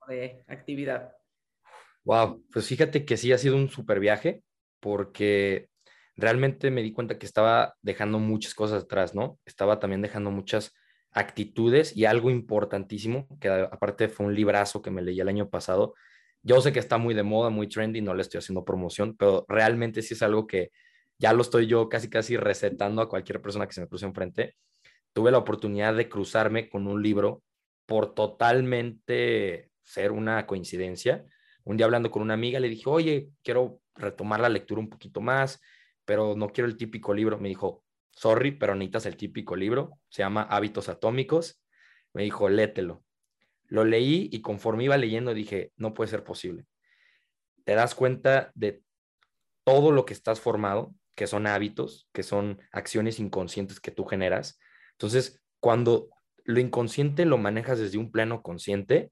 de 0.08 0.44
actividad. 0.48 1.12
Wow, 2.04 2.44
pues 2.52 2.66
fíjate 2.66 3.04
que 3.04 3.16
sí 3.16 3.32
ha 3.32 3.38
sido 3.38 3.56
un 3.56 3.68
super 3.68 4.00
viaje 4.00 4.42
porque 4.80 5.68
realmente 6.16 6.70
me 6.70 6.82
di 6.82 6.92
cuenta 6.92 7.18
que 7.18 7.26
estaba 7.26 7.74
dejando 7.80 8.18
muchas 8.18 8.54
cosas 8.54 8.84
atrás, 8.84 9.14
¿no? 9.14 9.38
Estaba 9.46 9.78
también 9.80 10.02
dejando 10.02 10.30
muchas 10.30 10.74
actitudes 11.10 11.96
y 11.96 12.04
algo 12.04 12.30
importantísimo, 12.30 13.26
que 13.40 13.48
aparte 13.48 14.08
fue 14.08 14.26
un 14.26 14.34
librazo 14.34 14.82
que 14.82 14.90
me 14.90 15.00
leí 15.00 15.20
el 15.20 15.28
año 15.28 15.48
pasado, 15.48 15.94
yo 16.44 16.60
sé 16.60 16.72
que 16.72 16.78
está 16.78 16.98
muy 16.98 17.14
de 17.14 17.22
moda, 17.22 17.50
muy 17.50 17.68
trendy, 17.68 18.02
no 18.02 18.14
le 18.14 18.22
estoy 18.22 18.38
haciendo 18.38 18.64
promoción, 18.64 19.16
pero 19.16 19.46
realmente 19.48 20.02
sí 20.02 20.14
es 20.14 20.22
algo 20.22 20.46
que 20.46 20.70
ya 21.18 21.32
lo 21.32 21.42
estoy 21.42 21.66
yo 21.66 21.88
casi 21.88 22.10
casi 22.10 22.36
recetando 22.36 23.00
a 23.00 23.08
cualquier 23.08 23.40
persona 23.40 23.66
que 23.66 23.72
se 23.72 23.80
me 23.80 23.88
cruce 23.88 24.04
enfrente. 24.04 24.56
Tuve 25.14 25.30
la 25.30 25.38
oportunidad 25.38 25.94
de 25.94 26.08
cruzarme 26.08 26.68
con 26.68 26.86
un 26.86 27.02
libro 27.02 27.42
por 27.86 28.14
totalmente 28.14 29.70
ser 29.82 30.12
una 30.12 30.46
coincidencia. 30.46 31.24
Un 31.64 31.78
día 31.78 31.86
hablando 31.86 32.10
con 32.10 32.22
una 32.22 32.34
amiga 32.34 32.60
le 32.60 32.68
dije, 32.68 32.90
oye, 32.90 33.30
quiero 33.42 33.80
retomar 33.94 34.40
la 34.40 34.48
lectura 34.48 34.80
un 34.80 34.90
poquito 34.90 35.20
más, 35.20 35.60
pero 36.04 36.34
no 36.36 36.48
quiero 36.50 36.68
el 36.68 36.76
típico 36.76 37.14
libro. 37.14 37.38
Me 37.38 37.48
dijo, 37.48 37.84
sorry, 38.10 38.50
pero 38.52 38.74
necesitas 38.74 39.06
el 39.06 39.16
típico 39.16 39.56
libro. 39.56 39.98
Se 40.10 40.22
llama 40.22 40.42
Hábitos 40.42 40.88
Atómicos. 40.90 41.62
Me 42.12 42.24
dijo, 42.24 42.48
lételo. 42.48 43.03
Lo 43.74 43.84
leí 43.84 44.28
y 44.30 44.40
conforme 44.40 44.84
iba 44.84 44.96
leyendo 44.96 45.34
dije, 45.34 45.72
no 45.76 45.94
puede 45.94 46.08
ser 46.08 46.22
posible. 46.22 46.64
Te 47.64 47.74
das 47.74 47.96
cuenta 47.96 48.52
de 48.54 48.84
todo 49.64 49.90
lo 49.90 50.04
que 50.04 50.14
estás 50.14 50.38
formado, 50.40 50.94
que 51.16 51.26
son 51.26 51.48
hábitos, 51.48 52.08
que 52.12 52.22
son 52.22 52.62
acciones 52.70 53.18
inconscientes 53.18 53.80
que 53.80 53.90
tú 53.90 54.04
generas. 54.04 54.60
Entonces, 54.92 55.42
cuando 55.58 56.08
lo 56.44 56.60
inconsciente 56.60 57.24
lo 57.24 57.36
manejas 57.36 57.80
desde 57.80 57.98
un 57.98 58.12
plano 58.12 58.42
consciente, 58.42 59.10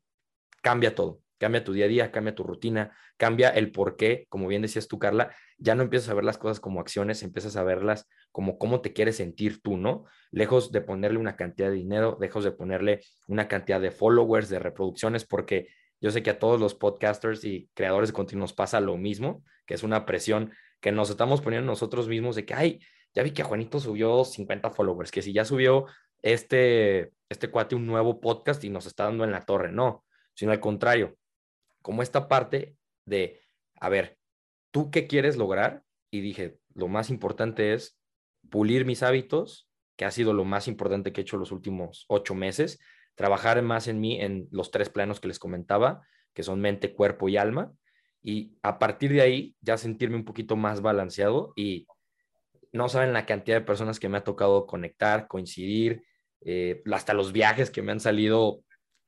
cambia 0.62 0.94
todo. 0.94 1.18
Cambia 1.42 1.64
tu 1.64 1.72
día 1.72 1.86
a 1.86 1.88
día, 1.88 2.12
cambia 2.12 2.36
tu 2.36 2.44
rutina, 2.44 2.96
cambia 3.16 3.48
el 3.48 3.72
por 3.72 3.96
qué, 3.96 4.26
como 4.28 4.46
bien 4.46 4.62
decías 4.62 4.86
tú, 4.86 5.00
Carla, 5.00 5.34
ya 5.58 5.74
no 5.74 5.82
empiezas 5.82 6.08
a 6.08 6.14
ver 6.14 6.22
las 6.22 6.38
cosas 6.38 6.60
como 6.60 6.78
acciones, 6.78 7.24
empiezas 7.24 7.56
a 7.56 7.64
verlas 7.64 8.06
como 8.30 8.58
cómo 8.58 8.80
te 8.80 8.92
quieres 8.92 9.16
sentir 9.16 9.60
tú, 9.60 9.76
¿no? 9.76 10.04
Lejos 10.30 10.70
de 10.70 10.82
ponerle 10.82 11.18
una 11.18 11.34
cantidad 11.34 11.68
de 11.68 11.74
dinero, 11.74 12.16
lejos 12.20 12.44
de 12.44 12.52
ponerle 12.52 13.00
una 13.26 13.48
cantidad 13.48 13.80
de 13.80 13.90
followers, 13.90 14.50
de 14.50 14.60
reproducciones, 14.60 15.24
porque 15.24 15.66
yo 16.00 16.12
sé 16.12 16.22
que 16.22 16.30
a 16.30 16.38
todos 16.38 16.60
los 16.60 16.76
podcasters 16.76 17.42
y 17.42 17.68
creadores 17.74 18.10
de 18.10 18.14
contenido 18.14 18.46
pasa 18.54 18.78
lo 18.78 18.96
mismo, 18.96 19.42
que 19.66 19.74
es 19.74 19.82
una 19.82 20.06
presión 20.06 20.52
que 20.80 20.92
nos 20.92 21.10
estamos 21.10 21.40
poniendo 21.40 21.66
nosotros 21.66 22.06
mismos 22.06 22.36
de 22.36 22.44
que, 22.44 22.54
ay, 22.54 22.78
ya 23.14 23.24
vi 23.24 23.32
que 23.32 23.42
Juanito 23.42 23.80
subió 23.80 24.24
50 24.24 24.70
followers, 24.70 25.10
que 25.10 25.22
si 25.22 25.32
ya 25.32 25.44
subió 25.44 25.86
este, 26.22 27.10
este 27.28 27.50
cuate 27.50 27.74
un 27.74 27.84
nuevo 27.84 28.20
podcast 28.20 28.62
y 28.62 28.70
nos 28.70 28.86
está 28.86 29.06
dando 29.06 29.24
en 29.24 29.32
la 29.32 29.44
torre, 29.44 29.72
no, 29.72 30.04
sino 30.34 30.52
al 30.52 30.60
contrario, 30.60 31.16
como 31.82 32.02
esta 32.02 32.28
parte 32.28 32.76
de, 33.04 33.40
a 33.80 33.88
ver, 33.88 34.18
¿tú 34.70 34.90
qué 34.90 35.06
quieres 35.06 35.36
lograr? 35.36 35.82
Y 36.10 36.20
dije, 36.20 36.58
lo 36.74 36.88
más 36.88 37.10
importante 37.10 37.74
es 37.74 37.98
pulir 38.50 38.84
mis 38.84 39.02
hábitos, 39.02 39.68
que 39.96 40.04
ha 40.04 40.10
sido 40.10 40.32
lo 40.32 40.44
más 40.44 40.68
importante 40.68 41.12
que 41.12 41.20
he 41.20 41.22
hecho 41.22 41.36
los 41.36 41.52
últimos 41.52 42.06
ocho 42.08 42.34
meses, 42.34 42.80
trabajar 43.14 43.60
más 43.62 43.88
en 43.88 44.00
mí 44.00 44.20
en 44.20 44.48
los 44.50 44.70
tres 44.70 44.88
planos 44.88 45.20
que 45.20 45.28
les 45.28 45.38
comentaba, 45.38 46.02
que 46.32 46.42
son 46.42 46.60
mente, 46.60 46.94
cuerpo 46.94 47.28
y 47.28 47.36
alma, 47.36 47.72
y 48.22 48.56
a 48.62 48.78
partir 48.78 49.12
de 49.12 49.20
ahí 49.20 49.56
ya 49.60 49.76
sentirme 49.76 50.16
un 50.16 50.24
poquito 50.24 50.56
más 50.56 50.80
balanceado 50.80 51.52
y 51.56 51.86
no 52.72 52.88
saben 52.88 53.12
la 53.12 53.26
cantidad 53.26 53.58
de 53.58 53.66
personas 53.66 54.00
que 54.00 54.08
me 54.08 54.18
ha 54.18 54.24
tocado 54.24 54.66
conectar, 54.66 55.28
coincidir, 55.28 56.04
eh, 56.40 56.82
hasta 56.90 57.14
los 57.14 57.32
viajes 57.32 57.70
que 57.70 57.82
me 57.82 57.92
han 57.92 58.00
salido 58.00 58.62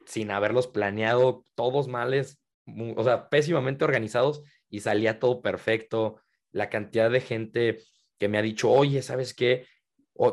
sin 0.04 0.30
haberlos 0.30 0.66
planeado, 0.66 1.46
todos 1.54 1.88
males, 1.88 2.40
o 2.66 3.04
sea, 3.04 3.28
pésimamente 3.28 3.84
organizados 3.84 4.42
y 4.68 4.80
salía 4.80 5.18
todo 5.18 5.42
perfecto. 5.42 6.20
La 6.52 6.70
cantidad 6.70 7.10
de 7.10 7.20
gente 7.20 7.78
que 8.18 8.28
me 8.28 8.38
ha 8.38 8.42
dicho, 8.42 8.70
oye, 8.70 9.02
¿sabes 9.02 9.34
qué? 9.34 9.66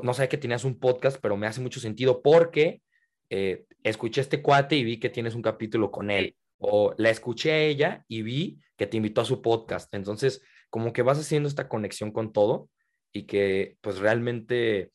no 0.04 0.14
sé 0.14 0.30
que 0.30 0.38
tenías 0.38 0.64
un 0.64 0.80
podcast, 0.80 1.18
pero 1.22 1.38
me 1.38 1.48
hace 1.48 1.60
mucho 1.60 1.80
sentido 1.80 2.22
porque 2.22 2.84
eh, 3.30 3.66
escuché 3.84 4.22
este 4.22 4.42
cuate 4.42 4.76
y 4.76 4.84
vi 4.84 5.00
que 5.00 5.10
tienes 5.10 5.36
un 5.36 5.42
capítulo 5.42 5.90
con 5.92 6.12
él. 6.12 6.36
O 6.60 6.94
la 6.98 7.10
escuché 7.10 7.52
a 7.52 7.60
ella 7.60 8.06
y 8.08 8.22
vi 8.22 8.60
que 8.78 8.86
te 8.86 8.98
invitó 8.98 9.22
a 9.22 9.26
su 9.26 9.42
podcast. 9.42 9.92
Entonces, 9.96 10.44
como 10.70 10.94
que 10.94 11.02
vas 11.02 11.20
haciendo 11.20 11.50
esta 11.50 11.68
conexión 11.68 12.12
con 12.12 12.32
todo 12.32 12.70
y 13.12 13.24
que 13.24 13.78
pues 13.82 13.98
realmente, 13.98 14.92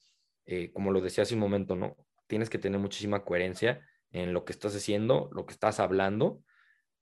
eh, 0.46 0.70
como 0.72 0.92
lo 0.92 1.01
decía 1.01 1.22
hace 1.22 1.35
un 1.35 1.40
momento, 1.40 1.75
¿no? 1.75 1.96
Tienes 2.29 2.51
que 2.51 2.59
tener 2.59 2.81
muchísima 2.81 3.25
coherencia 3.25 3.85
en 4.11 4.33
lo 4.33 4.44
que 4.44 4.53
estás 4.53 4.77
haciendo, 4.77 5.29
lo 5.33 5.46
que 5.46 5.53
estás 5.53 5.81
hablando, 5.81 6.40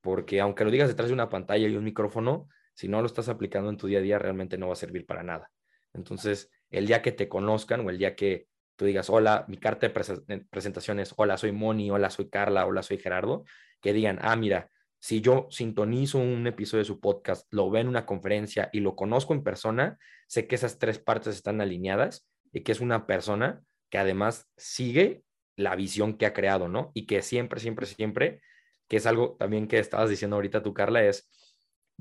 porque 0.05 0.39
aunque 0.39 0.65
lo 0.65 0.71
digas 0.71 0.89
detrás 0.89 1.09
de 1.09 1.15
una 1.15 1.31
pantalla 1.31 1.67
y 1.67 1.77
un 1.77 1.83
micrófono, 1.83 2.47
si 2.75 2.89
no 2.89 3.01
lo 3.01 3.07
estás 3.07 3.31
aplicando 3.31 3.71
en 3.71 3.79
tu 3.79 3.87
día 3.87 4.01
a 4.01 4.03
día, 4.03 4.19
realmente 4.19 4.59
no 4.59 4.67
va 4.67 4.75
a 4.75 4.77
servir 4.77 5.07
para 5.07 5.23
nada. 5.23 5.51
Entonces, 5.95 6.51
el 6.69 6.87
día 6.87 7.01
que 7.01 7.11
te 7.11 7.27
conozcan 7.27 7.81
o 7.81 7.89
el 7.89 7.97
día 7.97 8.15
que 8.15 8.47
tú 8.77 8.85
digas, 8.85 9.09
hola, 9.09 9.47
mi 9.49 9.57
carta 9.57 9.89
de 9.89 10.45
presentación 10.51 11.01
es, 11.01 11.15
hola, 11.17 11.39
soy 11.39 11.53
Moni, 11.53 11.91
hola, 11.91 12.11
soy 12.11 12.29
Carla, 12.29 12.67
hola, 12.67 12.83
soy 12.83 12.99
Gerardo, 12.99 13.45
que 13.81 13.95
digan, 13.95 14.19
ah, 14.21 14.37
mira, 14.37 14.69
si 15.01 15.23
yo 15.23 15.47
sintonizo 15.51 16.19
un 16.19 16.47
episodio 16.47 16.83
de 16.83 16.87
su 16.87 17.01
podcast, 17.01 17.51
lo 17.51 17.71
veo 17.71 17.81
en 17.81 17.89
una 17.89 18.05
conferencia 18.05 18.69
y 18.75 18.81
lo 18.81 18.97
conozco 18.97 19.33
en 19.33 19.43
persona, 19.43 19.99
sé 20.27 20.47
que 20.47 20.57
esas 20.57 20.79
tres 20.79 20.99
partes 20.99 21.35
están 21.35 21.63
alineadas 21.63 22.29
y 22.53 22.61
que 22.61 22.73
es 22.73 22.81
una 22.81 23.07
persona 23.07 23.63
que 23.89 23.97
además 23.97 24.51
sigue 24.59 25.25
la 25.57 25.75
visión 25.77 26.19
que 26.19 26.27
ha 26.27 26.35
creado, 26.35 26.69
¿no? 26.69 26.91
Y 26.93 27.07
que 27.07 27.23
siempre, 27.23 27.59
siempre, 27.59 27.87
siempre, 27.87 28.43
que 28.89 28.97
es 28.97 29.07
algo 29.07 29.37
también 29.39 29.67
que 29.67 29.79
estabas 29.79 30.11
diciendo 30.11 30.37
ahorita 30.37 30.63
tú, 30.63 30.75
Carla, 30.75 31.05
es, 31.05 31.29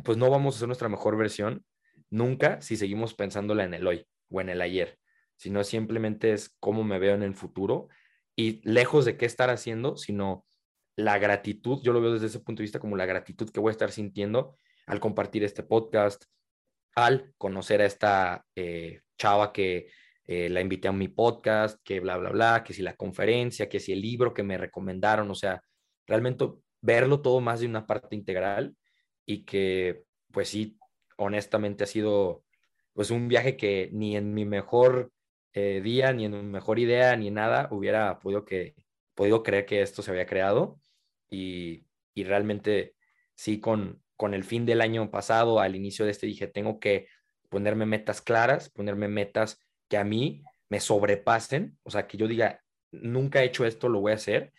pues 0.04 0.18
no 0.18 0.30
vamos 0.30 0.56
a 0.56 0.58
hacer 0.58 0.68
nuestra 0.68 0.90
mejor 0.90 1.18
versión 1.18 1.66
nunca 2.10 2.62
si 2.62 2.78
seguimos 2.78 3.14
pensándola 3.14 3.64
en 3.64 3.74
el 3.74 3.88
hoy 3.88 4.06
o 4.30 4.42
en 4.42 4.50
el 4.50 4.62
ayer, 4.62 5.00
sino 5.36 5.64
simplemente 5.64 6.34
es 6.34 6.56
cómo 6.60 6.84
me 6.84 7.00
veo 7.00 7.16
en 7.16 7.24
el 7.24 7.36
futuro 7.36 7.88
y 8.36 8.62
lejos 8.68 9.06
de 9.06 9.18
qué 9.18 9.26
estar 9.26 9.50
haciendo, 9.50 9.98
sino 9.98 10.46
la 10.96 11.18
gratitud, 11.18 11.82
yo 11.82 11.92
lo 11.92 12.02
veo 12.02 12.14
desde 12.14 12.28
ese 12.28 12.40
punto 12.40 12.60
de 12.60 12.66
vista 12.66 12.80
como 12.80 12.96
la 12.96 13.06
gratitud 13.06 13.50
que 13.50 13.60
voy 13.60 13.70
a 13.70 13.72
estar 13.72 13.92
sintiendo 13.92 14.58
al 14.86 15.00
compartir 15.00 15.44
este 15.44 15.64
podcast, 15.64 16.26
al 16.96 17.34
conocer 17.38 17.82
a 17.82 17.86
esta 17.86 18.46
eh, 18.56 19.02
chava 19.18 19.52
que 19.52 19.88
eh, 20.26 20.50
la 20.50 20.62
invité 20.62 20.88
a 20.88 20.92
mi 20.92 21.08
podcast, 21.08 21.80
que 21.84 22.00
bla, 22.00 22.18
bla, 22.18 22.30
bla, 22.30 22.64
que 22.64 22.74
si 22.74 22.82
la 22.82 22.96
conferencia, 22.96 23.68
que 23.68 23.80
si 23.80 23.92
el 23.92 24.02
libro 24.02 24.34
que 24.34 24.44
me 24.44 24.58
recomendaron, 24.58 25.30
o 25.32 25.36
sea, 25.36 25.62
realmente 26.06 26.46
verlo 26.84 27.22
todo 27.22 27.40
más 27.40 27.62
de 27.62 27.66
una 27.66 27.88
parte 27.88 28.16
integral 28.16 28.76
y 29.26 29.46
que, 29.46 30.04
pues 30.32 30.50
sí, 30.50 30.78
honestamente 31.18 31.86
ha 31.86 31.88
sido 31.88 32.44
pues 32.92 33.10
un 33.10 33.28
viaje 33.28 33.58
que 33.58 33.90
ni 33.94 34.18
en 34.18 34.34
mi 34.34 34.46
mejor 34.46 35.12
eh, 35.54 35.82
día, 35.82 36.12
ni 36.14 36.26
en 36.26 36.34
mi 36.34 36.44
mejor 36.44 36.80
idea, 36.80 37.16
ni 37.16 37.32
nada 37.32 37.70
hubiera 37.72 38.20
podido, 38.20 38.44
que, 38.44 38.76
podido 39.16 39.44
creer 39.44 39.66
que 39.66 39.82
esto 39.82 40.04
se 40.04 40.12
había 40.12 40.26
creado 40.26 40.80
y, 41.30 41.86
realmente 42.16 42.96
sí, 43.34 43.60
con, 43.60 44.04
con 44.18 44.34
el 44.34 44.44
fin 44.44 44.66
del 44.66 44.82
año 44.82 45.10
pasado, 45.10 45.60
al 45.60 45.76
inicio 45.76 46.06
de 46.06 46.12
este, 46.12 46.28
dije, 46.28 46.48
tengo 46.48 46.80
que 46.80 47.08
ponerme 47.50 47.86
metas 47.86 48.22
claras, 48.22 48.70
ponerme 48.70 49.08
metas 49.08 49.60
que 49.88 49.98
a 49.98 50.04
mí 50.04 50.44
me 50.70 50.82
sobrepasen, 50.82 51.78
o 51.84 51.92
sea, 51.92 52.08
que 52.08 52.18
yo 52.18 52.28
diga, 52.28 52.62
nunca 52.92 53.42
he 53.42 53.46
hecho 53.46 53.66
esto, 53.66 53.88
lo 53.88 54.02
voy 54.02 54.12
a 54.12 54.16
hacer. 54.16 54.52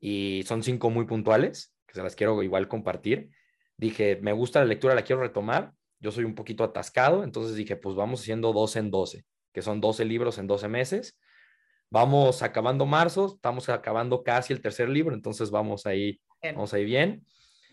Y 0.00 0.42
son 0.46 0.62
cinco 0.62 0.90
muy 0.90 1.06
puntuales, 1.06 1.74
que 1.86 1.94
se 1.94 2.02
las 2.02 2.14
quiero 2.14 2.42
igual 2.42 2.68
compartir. 2.68 3.30
Dije, 3.76 4.18
me 4.22 4.32
gusta 4.32 4.60
la 4.60 4.66
lectura, 4.66 4.94
la 4.94 5.02
quiero 5.02 5.22
retomar. 5.22 5.72
Yo 6.00 6.12
soy 6.12 6.24
un 6.24 6.34
poquito 6.34 6.64
atascado, 6.64 7.24
entonces 7.24 7.56
dije, 7.56 7.76
pues 7.76 7.96
vamos 7.96 8.20
haciendo 8.20 8.52
12 8.52 8.78
en 8.78 8.90
12, 8.90 9.24
que 9.52 9.62
son 9.62 9.80
12 9.80 10.04
libros 10.04 10.38
en 10.38 10.46
12 10.46 10.68
meses. 10.68 11.18
Vamos 11.90 12.42
acabando 12.42 12.86
marzo, 12.86 13.34
estamos 13.36 13.68
acabando 13.68 14.22
casi 14.22 14.52
el 14.52 14.60
tercer 14.60 14.88
libro, 14.88 15.14
entonces 15.14 15.50
vamos 15.50 15.86
ahí, 15.86 16.20
bien. 16.42 16.54
vamos 16.54 16.74
ahí 16.74 16.84
bien. 16.84 17.24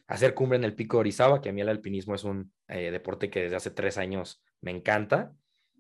Hacer 0.08 0.34
cumbre 0.34 0.58
en 0.58 0.64
el 0.64 0.76
pico 0.76 0.98
de 0.98 1.02
Orizaba, 1.02 1.42
que 1.42 1.50
a 1.50 1.54
mí 1.54 1.62
el 1.62 1.70
alpinismo 1.70 2.16
es 2.16 2.24
un 2.24 2.52
eh, 2.68 2.92
deporte 2.92 3.30
que 3.30 3.44
desde 3.44 3.58
hace 3.58 3.72
tres 3.72 3.98
años 3.98 4.42
me 4.62 4.72
encanta. 4.72 5.34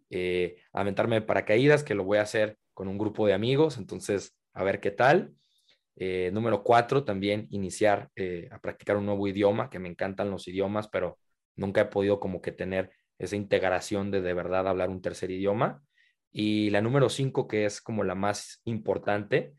Eh, 0.09 0.57
aventarme 0.73 1.21
paracaídas, 1.21 1.83
que 1.83 1.95
lo 1.95 2.03
voy 2.03 2.17
a 2.17 2.23
hacer 2.23 2.57
con 2.73 2.87
un 2.87 2.97
grupo 2.97 3.25
de 3.25 3.33
amigos, 3.33 3.77
entonces 3.77 4.35
a 4.53 4.63
ver 4.63 4.79
qué 4.79 4.91
tal. 4.91 5.33
Eh, 5.97 6.29
número 6.33 6.63
cuatro, 6.63 7.03
también 7.03 7.47
iniciar 7.51 8.09
eh, 8.15 8.49
a 8.51 8.59
practicar 8.59 8.97
un 8.97 9.05
nuevo 9.05 9.27
idioma, 9.27 9.69
que 9.69 9.79
me 9.79 9.89
encantan 9.89 10.29
los 10.29 10.47
idiomas, 10.47 10.87
pero 10.87 11.17
nunca 11.55 11.81
he 11.81 11.85
podido 11.85 12.19
como 12.19 12.41
que 12.41 12.51
tener 12.51 12.91
esa 13.17 13.35
integración 13.35 14.11
de 14.11 14.21
de 14.21 14.33
verdad 14.33 14.67
hablar 14.67 14.89
un 14.89 15.01
tercer 15.01 15.31
idioma. 15.31 15.81
Y 16.31 16.69
la 16.71 16.81
número 16.81 17.09
cinco, 17.09 17.47
que 17.47 17.65
es 17.65 17.81
como 17.81 18.03
la 18.03 18.15
más 18.15 18.61
importante, 18.65 19.53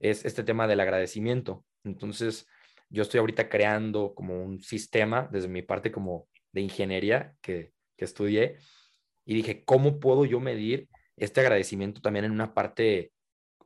es 0.00 0.24
este 0.24 0.42
tema 0.42 0.66
del 0.66 0.80
agradecimiento. 0.80 1.64
Entonces, 1.84 2.46
yo 2.88 3.02
estoy 3.02 3.20
ahorita 3.20 3.48
creando 3.48 4.14
como 4.14 4.42
un 4.42 4.62
sistema 4.62 5.28
desde 5.30 5.48
mi 5.48 5.62
parte 5.62 5.92
como 5.92 6.28
de 6.52 6.62
ingeniería 6.62 7.34
que, 7.42 7.72
que 7.96 8.04
estudié 8.04 8.56
y 9.24 9.34
dije, 9.34 9.64
¿cómo 9.64 10.00
puedo 10.00 10.24
yo 10.24 10.40
medir 10.40 10.88
este 11.16 11.40
agradecimiento 11.40 12.00
también 12.00 12.24
en 12.24 12.32
una 12.32 12.54
parte, 12.54 13.11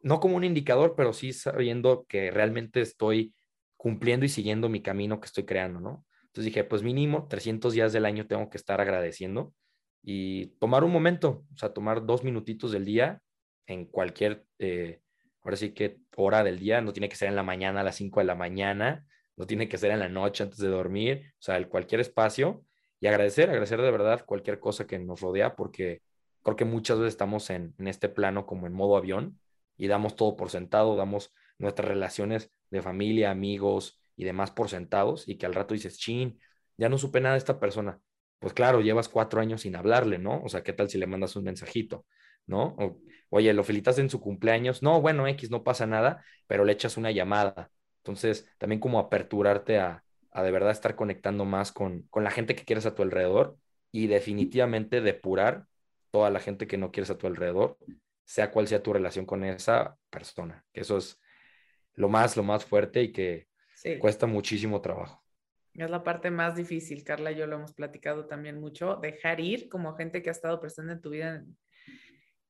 no 0.06 0.20
como 0.20 0.36
un 0.36 0.44
indicador, 0.44 0.94
pero 0.96 1.12
sí 1.12 1.32
sabiendo 1.32 2.06
que 2.08 2.30
realmente 2.30 2.80
estoy 2.80 3.34
cumpliendo 3.76 4.24
y 4.24 4.28
siguiendo 4.28 4.68
mi 4.68 4.80
camino 4.80 5.18
que 5.18 5.26
estoy 5.26 5.44
creando, 5.44 5.80
¿no? 5.80 6.06
Entonces 6.26 6.44
dije, 6.44 6.62
pues 6.62 6.84
mínimo 6.84 7.26
300 7.28 7.72
días 7.72 7.92
del 7.92 8.04
año 8.04 8.28
tengo 8.28 8.48
que 8.48 8.56
estar 8.56 8.80
agradeciendo 8.80 9.52
y 10.04 10.46
tomar 10.60 10.84
un 10.84 10.92
momento, 10.92 11.44
o 11.52 11.56
sea, 11.58 11.72
tomar 11.72 12.06
dos 12.06 12.22
minutitos 12.22 12.70
del 12.70 12.84
día 12.84 13.20
en 13.66 13.84
cualquier, 13.84 14.46
eh, 14.60 15.00
ahora 15.42 15.56
sí 15.56 15.72
que 15.72 15.98
hora 16.14 16.44
del 16.44 16.60
día, 16.60 16.80
no 16.80 16.92
tiene 16.92 17.08
que 17.08 17.16
ser 17.16 17.28
en 17.28 17.34
la 17.34 17.42
mañana 17.42 17.80
a 17.80 17.84
las 17.84 17.96
5 17.96 18.20
de 18.20 18.26
la 18.26 18.36
mañana, 18.36 19.04
no 19.36 19.44
tiene 19.44 19.68
que 19.68 19.76
ser 19.76 19.90
en 19.90 19.98
la 19.98 20.08
noche 20.08 20.44
antes 20.44 20.58
de 20.58 20.68
dormir, 20.68 21.32
o 21.32 21.42
sea, 21.42 21.56
en 21.56 21.64
cualquier 21.64 22.00
espacio 22.00 22.64
y 23.00 23.08
agradecer, 23.08 23.48
agradecer 23.50 23.82
de 23.82 23.90
verdad 23.90 24.24
cualquier 24.24 24.60
cosa 24.60 24.86
que 24.86 25.00
nos 25.00 25.20
rodea, 25.20 25.56
porque 25.56 26.02
creo 26.44 26.54
que 26.54 26.64
muchas 26.64 26.96
veces 27.00 27.14
estamos 27.14 27.50
en, 27.50 27.74
en 27.76 27.88
este 27.88 28.08
plano 28.08 28.46
como 28.46 28.68
en 28.68 28.72
modo 28.72 28.96
avión 28.96 29.40
y 29.76 29.88
damos 29.88 30.16
todo 30.16 30.36
por 30.36 30.50
sentado, 30.50 30.96
damos 30.96 31.32
nuestras 31.58 31.88
relaciones 31.88 32.50
de 32.70 32.82
familia, 32.82 33.30
amigos 33.30 34.00
y 34.16 34.24
demás 34.24 34.50
por 34.50 34.68
sentados 34.68 35.28
y 35.28 35.36
que 35.38 35.46
al 35.46 35.54
rato 35.54 35.74
dices, 35.74 35.98
chin, 35.98 36.40
ya 36.76 36.88
no 36.88 36.98
supe 36.98 37.20
nada 37.20 37.34
de 37.34 37.38
esta 37.38 37.58
persona 37.60 38.00
pues 38.38 38.52
claro, 38.54 38.80
llevas 38.80 39.08
cuatro 39.08 39.40
años 39.40 39.62
sin 39.62 39.76
hablarle, 39.76 40.18
¿no? 40.18 40.42
O 40.42 40.48
sea, 40.48 40.62
¿qué 40.62 40.72
tal 40.72 40.88
si 40.88 40.98
le 40.98 41.06
mandas 41.06 41.36
un 41.36 41.44
mensajito, 41.44 42.06
¿no? 42.46 42.76
Oye, 43.30 43.52
lo 43.52 43.64
felicitas 43.64 43.98
en 43.98 44.10
su 44.10 44.20
cumpleaños, 44.20 44.82
no, 44.82 45.00
bueno, 45.00 45.26
X, 45.26 45.50
no 45.50 45.64
pasa 45.64 45.86
nada, 45.86 46.24
pero 46.46 46.64
le 46.64 46.72
echas 46.72 46.96
una 46.96 47.10
llamada. 47.10 47.70
Entonces, 47.98 48.48
también 48.58 48.80
como 48.80 48.98
aperturarte 48.98 49.78
a, 49.78 50.04
a 50.30 50.42
de 50.42 50.50
verdad 50.50 50.70
estar 50.70 50.96
conectando 50.96 51.44
más 51.44 51.72
con, 51.72 52.02
con 52.02 52.24
la 52.24 52.30
gente 52.30 52.54
que 52.54 52.64
quieres 52.64 52.86
a 52.86 52.94
tu 52.94 53.02
alrededor 53.02 53.56
y 53.90 54.06
definitivamente 54.06 55.00
depurar 55.00 55.66
toda 56.10 56.30
la 56.30 56.40
gente 56.40 56.66
que 56.66 56.78
no 56.78 56.92
quieres 56.92 57.10
a 57.10 57.18
tu 57.18 57.26
alrededor, 57.26 57.78
sea 58.26 58.50
cual 58.50 58.66
sea 58.66 58.82
tu 58.82 58.92
relación 58.92 59.24
con 59.24 59.44
esa 59.44 59.96
persona, 60.10 60.64
que 60.72 60.80
eso 60.80 60.98
es 60.98 61.18
lo 61.94 62.08
más, 62.08 62.36
lo 62.36 62.42
más 62.42 62.64
fuerte 62.64 63.02
y 63.02 63.12
que 63.12 63.48
cuesta 64.00 64.26
muchísimo 64.26 64.80
trabajo. 64.80 65.22
Es 65.72 65.88
la 65.88 66.02
parte 66.02 66.30
más 66.30 66.56
difícil, 66.56 67.04
Carla 67.04 67.30
y 67.30 67.36
yo 67.36 67.46
lo 67.46 67.56
hemos 67.56 67.72
platicado 67.72 68.26
también 68.26 68.58
mucho, 68.58 68.96
dejar 68.96 69.40
ir 69.40 69.68
como 69.68 69.94
gente 69.94 70.22
que 70.22 70.30
ha 70.30 70.32
estado 70.32 70.60
presente 70.60 70.94
en 70.94 71.00
tu 71.00 71.10
vida 71.10 71.44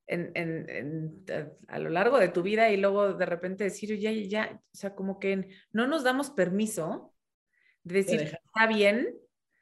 en, 0.07 0.31
en, 0.35 0.69
en, 0.69 1.25
a 1.67 1.79
lo 1.79 1.89
largo 1.89 2.17
de 2.17 2.29
tu 2.29 2.41
vida 2.41 2.69
y 2.71 2.77
luego 2.77 3.13
de 3.13 3.25
repente 3.25 3.65
decir, 3.65 3.99
ya, 3.99 4.11
ya, 4.11 4.53
o 4.55 4.75
sea, 4.75 4.95
como 4.95 5.19
que 5.19 5.49
no 5.71 5.85
nos 5.85 6.03
damos 6.03 6.31
permiso 6.31 7.13
de 7.83 7.95
decir, 7.95 8.21
está 8.21 8.67
bien, 8.67 9.15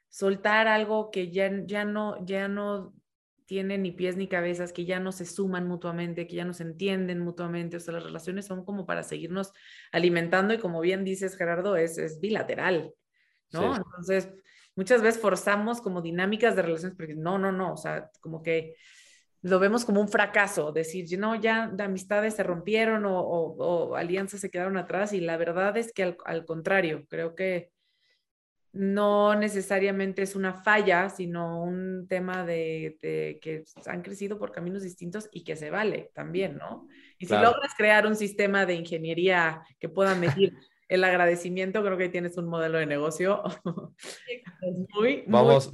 soltar 0.08 0.66
algo 0.66 1.10
que 1.10 1.30
ya, 1.30 1.50
ya, 1.66 1.84
no, 1.84 2.24
ya 2.24 2.48
no 2.48 2.94
tiene 3.46 3.78
ni 3.78 3.92
pies 3.92 4.16
ni 4.16 4.28
cabezas, 4.28 4.72
que 4.72 4.84
ya 4.84 5.00
no 5.00 5.12
se 5.12 5.24
suman 5.24 5.66
mutuamente, 5.66 6.26
que 6.26 6.36
ya 6.36 6.44
no 6.44 6.52
se 6.52 6.64
entienden 6.64 7.20
mutuamente, 7.20 7.76
o 7.76 7.80
sea, 7.80 7.94
las 7.94 8.04
relaciones 8.04 8.46
son 8.46 8.64
como 8.64 8.86
para 8.86 9.02
seguirnos 9.02 9.52
alimentando 9.92 10.52
y 10.52 10.58
como 10.58 10.80
bien 10.80 11.04
dices, 11.04 11.36
Gerardo, 11.36 11.76
es, 11.76 11.96
es 11.98 12.20
bilateral. 12.20 12.92
¿no? 13.52 13.76
Entonces, 13.76 14.28
muchas 14.74 15.00
veces 15.00 15.20
forzamos 15.20 15.80
como 15.80 16.02
dinámicas 16.02 16.56
de 16.56 16.62
relaciones, 16.62 16.96
porque 16.96 17.14
no, 17.14 17.38
no, 17.38 17.52
no, 17.52 17.72
o 17.72 17.76
sea, 17.76 18.10
como 18.20 18.42
que 18.42 18.74
lo 19.42 19.60
vemos 19.60 19.84
como 19.84 20.00
un 20.00 20.08
fracaso, 20.08 20.72
decir, 20.72 21.06
no, 21.18 21.36
ya 21.36 21.68
de 21.68 21.84
amistades 21.84 22.34
se 22.34 22.42
rompieron 22.42 23.04
o, 23.06 23.94
alianzas 23.94 24.40
se 24.40 24.50
quedaron 24.50 24.76
atrás 24.76 25.12
y 25.12 25.20
la 25.20 25.36
verdad 25.36 25.76
es 25.76 25.92
que 25.92 26.16
al, 26.24 26.44
contrario, 26.44 27.06
creo 27.08 27.34
que 27.36 27.70
no 28.76 29.34
necesariamente 29.34 30.22
es 30.22 30.36
una 30.36 30.52
falla, 30.52 31.08
sino 31.08 31.62
un 31.62 32.06
tema 32.08 32.44
de, 32.44 32.98
que 33.00 33.64
han 33.86 34.02
crecido 34.02 34.38
por 34.38 34.52
caminos 34.52 34.82
distintos 34.82 35.28
y 35.32 35.44
que 35.44 35.56
se 35.56 35.70
vale 35.70 36.10
también, 36.14 36.58
¿no? 36.58 36.86
Y 37.18 37.26
si 37.26 37.32
logras 37.32 37.74
crear 37.76 38.06
un 38.06 38.16
sistema 38.16 38.66
de 38.66 38.74
ingeniería 38.74 39.62
que 39.78 39.88
pueda 39.88 40.14
medir 40.14 40.54
el 40.88 41.04
agradecimiento, 41.04 41.82
creo 41.82 41.96
que 41.96 42.10
tienes 42.10 42.36
un 42.36 42.48
modelo 42.48 42.78
de 42.78 42.86
negocio 42.86 43.42
muy, 44.94 45.24
vamos, 45.26 45.72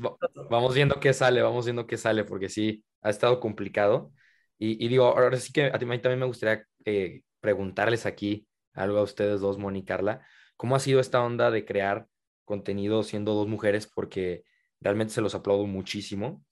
vamos 0.49 0.75
viendo 0.75 1.01
qué 1.01 1.13
sale, 1.13 1.43
vamos 1.43 1.67
viendo 1.67 1.87
qué 1.87 1.97
sale, 1.97 2.25
porque 2.25 2.49
sí, 2.49 2.85
ha 3.03 3.11
estado 3.11 3.41
complicado. 3.41 4.13
Y, 4.59 4.87
digo, 4.87 5.07
ahora 5.07 5.37
sí 5.39 5.53
que 5.53 5.73
a 5.73 5.79
mí 5.79 5.99
también 5.99 6.21
me 6.21 6.27
gustaría 6.27 6.65
eh, 6.85 7.23
preguntarles 7.41 8.07
aquí 8.07 8.47
algo 8.75 8.99
a 8.99 9.03
ustedes 9.03 9.41
dos, 9.41 9.59
Moni 9.59 9.81
y 9.81 9.85
Carla, 9.85 10.25
¿cómo 10.57 10.77
ha 10.77 10.79
sido 10.79 11.01
esta 11.01 11.21
onda 11.21 11.51
de 11.51 11.65
crear 11.65 12.07
contenido 12.53 13.03
siendo 13.03 13.33
dos 13.33 13.49
mujeres? 13.49 13.87
Porque 13.87 14.45
realmente 14.81 15.15
se 15.15 15.23
los 15.23 15.35
aplaudo 15.35 15.67
muchísimo. 15.67 16.45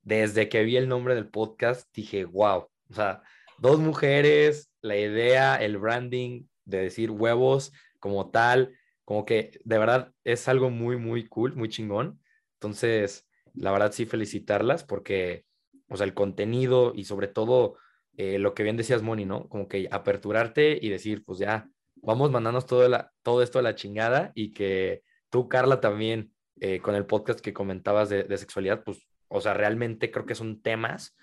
Desde 0.00 0.48
que 0.48 0.64
vi 0.64 0.78
el 0.78 0.88
nombre 0.88 1.14
del 1.14 1.28
podcast, 1.28 1.86
dije, 1.94 2.24
wow, 2.24 2.68
o 2.88 2.94
sea, 2.94 3.22
dos 3.58 3.78
mujeres, 3.78 4.72
la 4.80 4.96
idea, 4.96 5.56
el 5.56 5.76
branding 5.76 6.46
de 6.64 6.78
decir 6.78 7.10
huevos, 7.10 7.72
como 8.00 8.30
tal, 8.30 8.74
como 9.04 9.26
que 9.26 9.60
de 9.64 9.78
verdad 9.78 10.12
es 10.24 10.48
algo 10.48 10.70
muy, 10.70 10.96
muy 10.96 11.28
cool, 11.28 11.54
muy 11.54 11.68
chingón. 11.68 12.18
Entonces, 12.54 13.28
la 13.52 13.72
verdad 13.72 13.92
sí 13.92 14.06
felicitarlas 14.06 14.84
porque, 14.84 15.44
o 15.88 15.96
sea, 15.98 16.06
el 16.06 16.14
contenido 16.14 16.92
y 16.96 17.04
sobre 17.04 17.28
todo 17.28 17.76
eh, 18.16 18.38
lo 18.38 18.54
que 18.54 18.62
bien 18.62 18.78
decías, 18.78 19.02
Moni, 19.02 19.26
¿no? 19.26 19.48
Como 19.50 19.68
que 19.68 19.88
aperturarte 19.90 20.78
y 20.80 20.88
decir, 20.88 21.24
pues 21.24 21.38
ya, 21.38 21.68
vamos 21.96 22.30
mandándonos 22.30 22.66
todo, 22.66 22.88
la, 22.88 23.12
todo 23.22 23.42
esto 23.42 23.58
a 23.58 23.62
la 23.62 23.74
chingada 23.74 24.32
y 24.34 24.52
que 24.52 25.02
tú, 25.32 25.48
Carla, 25.48 25.80
también 25.80 26.30
eh, 26.60 26.80
con 26.80 26.94
el 26.94 27.06
podcast 27.06 27.40
que 27.40 27.54
comentabas 27.54 28.10
de, 28.10 28.24
de, 28.24 28.36
sexualidad, 28.36 28.84
pues, 28.84 29.08
o 29.28 29.40
sea, 29.40 29.54
realmente 29.54 30.10
creo 30.10 30.26
que 30.26 30.34
son 30.34 30.60
temas 30.60 31.16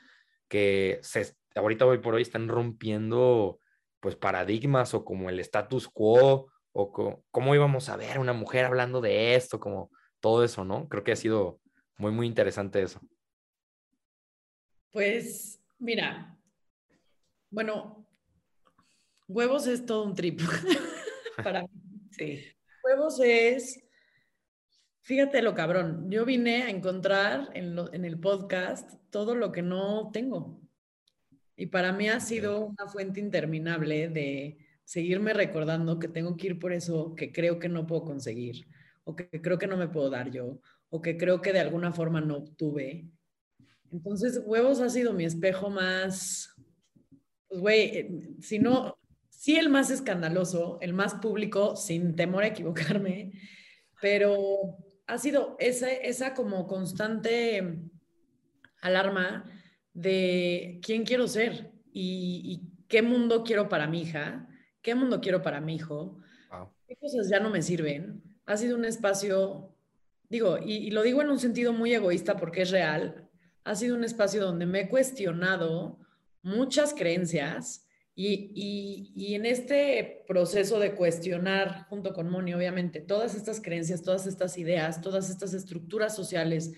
que 0.47 0.99
se, 1.03 1.35
ahorita 1.53 1.85
hoy 1.85 1.99
por 1.99 2.15
hoy 2.15 2.23
están 2.23 2.47
rompiendo 2.47 3.59
pues 3.99 4.15
paradigmas 4.15 4.93
o 4.93 5.05
como 5.05 5.29
el 5.29 5.39
status 5.39 5.87
quo 5.87 6.51
o 6.71 7.23
cómo 7.31 7.55
íbamos 7.55 7.89
a 7.89 7.97
ver 7.97 8.19
una 8.19 8.33
mujer 8.33 8.65
hablando 8.65 8.99
de 8.99 9.35
esto, 9.35 9.59
como 9.59 9.91
todo 10.19 10.43
eso, 10.43 10.65
¿no? 10.65 10.87
Creo 10.87 11.03
que 11.03 11.11
ha 11.11 11.15
sido 11.15 11.59
muy, 11.97 12.11
muy 12.11 12.25
interesante 12.25 12.81
eso. 12.81 12.99
Pues 14.91 15.61
mira, 15.77 16.35
bueno, 17.51 18.07
huevos 19.27 19.67
es 19.67 19.85
todo 19.85 20.03
un 20.03 20.15
trip 20.15 20.41
para 21.43 21.63
mí. 21.63 21.69
Sí. 22.11 22.43
Huevos 22.83 23.19
es, 23.19 23.83
fíjate 25.01 25.41
lo 25.41 25.53
cabrón, 25.55 26.09
yo 26.09 26.25
vine 26.25 26.63
a 26.63 26.69
encontrar 26.69 27.49
en, 27.53 27.75
en 27.91 28.05
el 28.05 28.19
podcast 28.19 28.93
todo 29.09 29.35
lo 29.35 29.51
que 29.51 29.61
no 29.61 30.11
tengo. 30.11 30.61
Y 31.55 31.65
para 31.65 31.91
mí 31.91 32.07
ha 32.07 32.19
sido 32.19 32.67
una 32.67 32.87
fuente 32.87 33.19
interminable 33.19 34.07
de 34.07 34.57
seguirme 34.85 35.33
recordando 35.33 35.99
que 35.99 36.07
tengo 36.07 36.35
que 36.37 36.47
ir 36.47 36.59
por 36.59 36.73
eso 36.73 37.13
que 37.15 37.31
creo 37.31 37.59
que 37.59 37.69
no 37.69 37.85
puedo 37.85 38.05
conseguir, 38.05 38.65
o 39.03 39.15
que 39.15 39.29
creo 39.41 39.59
que 39.59 39.67
no 39.67 39.77
me 39.77 39.87
puedo 39.87 40.09
dar 40.09 40.31
yo, 40.31 40.61
o 40.89 41.01
que 41.01 41.17
creo 41.17 41.41
que 41.41 41.53
de 41.53 41.59
alguna 41.59 41.91
forma 41.91 42.21
no 42.21 42.37
obtuve. 42.37 43.07
Entonces, 43.91 44.41
huevos 44.45 44.79
ha 44.79 44.89
sido 44.89 45.13
mi 45.13 45.25
espejo 45.25 45.69
más, 45.69 46.55
pues 47.47 47.59
güey, 47.59 47.81
eh, 47.97 48.35
si 48.39 48.57
no, 48.57 48.97
sí 49.29 49.57
el 49.57 49.69
más 49.69 49.91
escandaloso, 49.91 50.77
el 50.81 50.93
más 50.93 51.15
público, 51.15 51.75
sin 51.75 52.15
temor 52.15 52.43
a 52.43 52.47
equivocarme, 52.47 53.33
pero 54.01 54.77
ha 55.09 55.17
sido 55.17 55.55
esa, 55.59 55.91
esa 55.91 56.35
como 56.35 56.67
constante 56.67 57.79
alarma 58.79 59.43
de 59.93 60.79
quién 60.83 61.03
quiero 61.03 61.27
ser 61.27 61.71
y, 61.91 62.61
qué 62.87 63.03
mundo 63.03 63.43
quiero 63.43 63.69
para 63.69 63.85
mi 63.85 64.01
hija, 64.01 64.47
qué 64.81 64.95
mundo 64.95 65.21
quiero 65.21 65.43
para 65.43 65.61
mi 65.61 65.75
hijo, 65.75 66.17
qué 66.87 66.95
cosas 66.95 67.29
ya 67.29 67.39
no 67.39 67.51
me 67.51 67.61
sirven. 67.61 68.23
Ha 68.47 68.57
sido 68.57 68.75
un 68.75 68.85
espacio, 68.85 69.75
digo, 70.27 70.57
y, 70.57 70.89
lo 70.89 71.03
digo 71.03 71.21
en 71.21 71.29
un 71.29 71.39
sentido 71.39 71.73
muy 71.73 71.93
egoísta 71.93 72.37
porque 72.37 72.63
es 72.63 72.71
real, 72.71 73.29
ha 73.63 73.75
sido 73.75 73.95
un 73.95 74.03
espacio 74.03 74.43
donde 74.43 74.65
me 74.65 74.81
he 74.81 74.89
cuestionado 74.89 75.99
muchas 76.41 76.93
creencias 76.93 77.87
y, 78.21 79.13
y, 79.15 79.35
en 79.35 79.45
este 79.45 80.25
proceso 80.27 80.77
de 80.77 80.93
cuestionar, 80.93 81.85
junto 81.87 82.11
con 82.13 82.29
Moni, 82.29 82.53
obviamente, 82.53 82.99
todas 82.99 83.33
estas 83.33 83.61
creencias, 83.61 84.03
todas 84.03 84.27
estas 84.27 84.57
ideas, 84.57 84.99
todas 84.99 85.29
estas 85.29 85.53
estructuras 85.53 86.17
sociales 86.17 86.73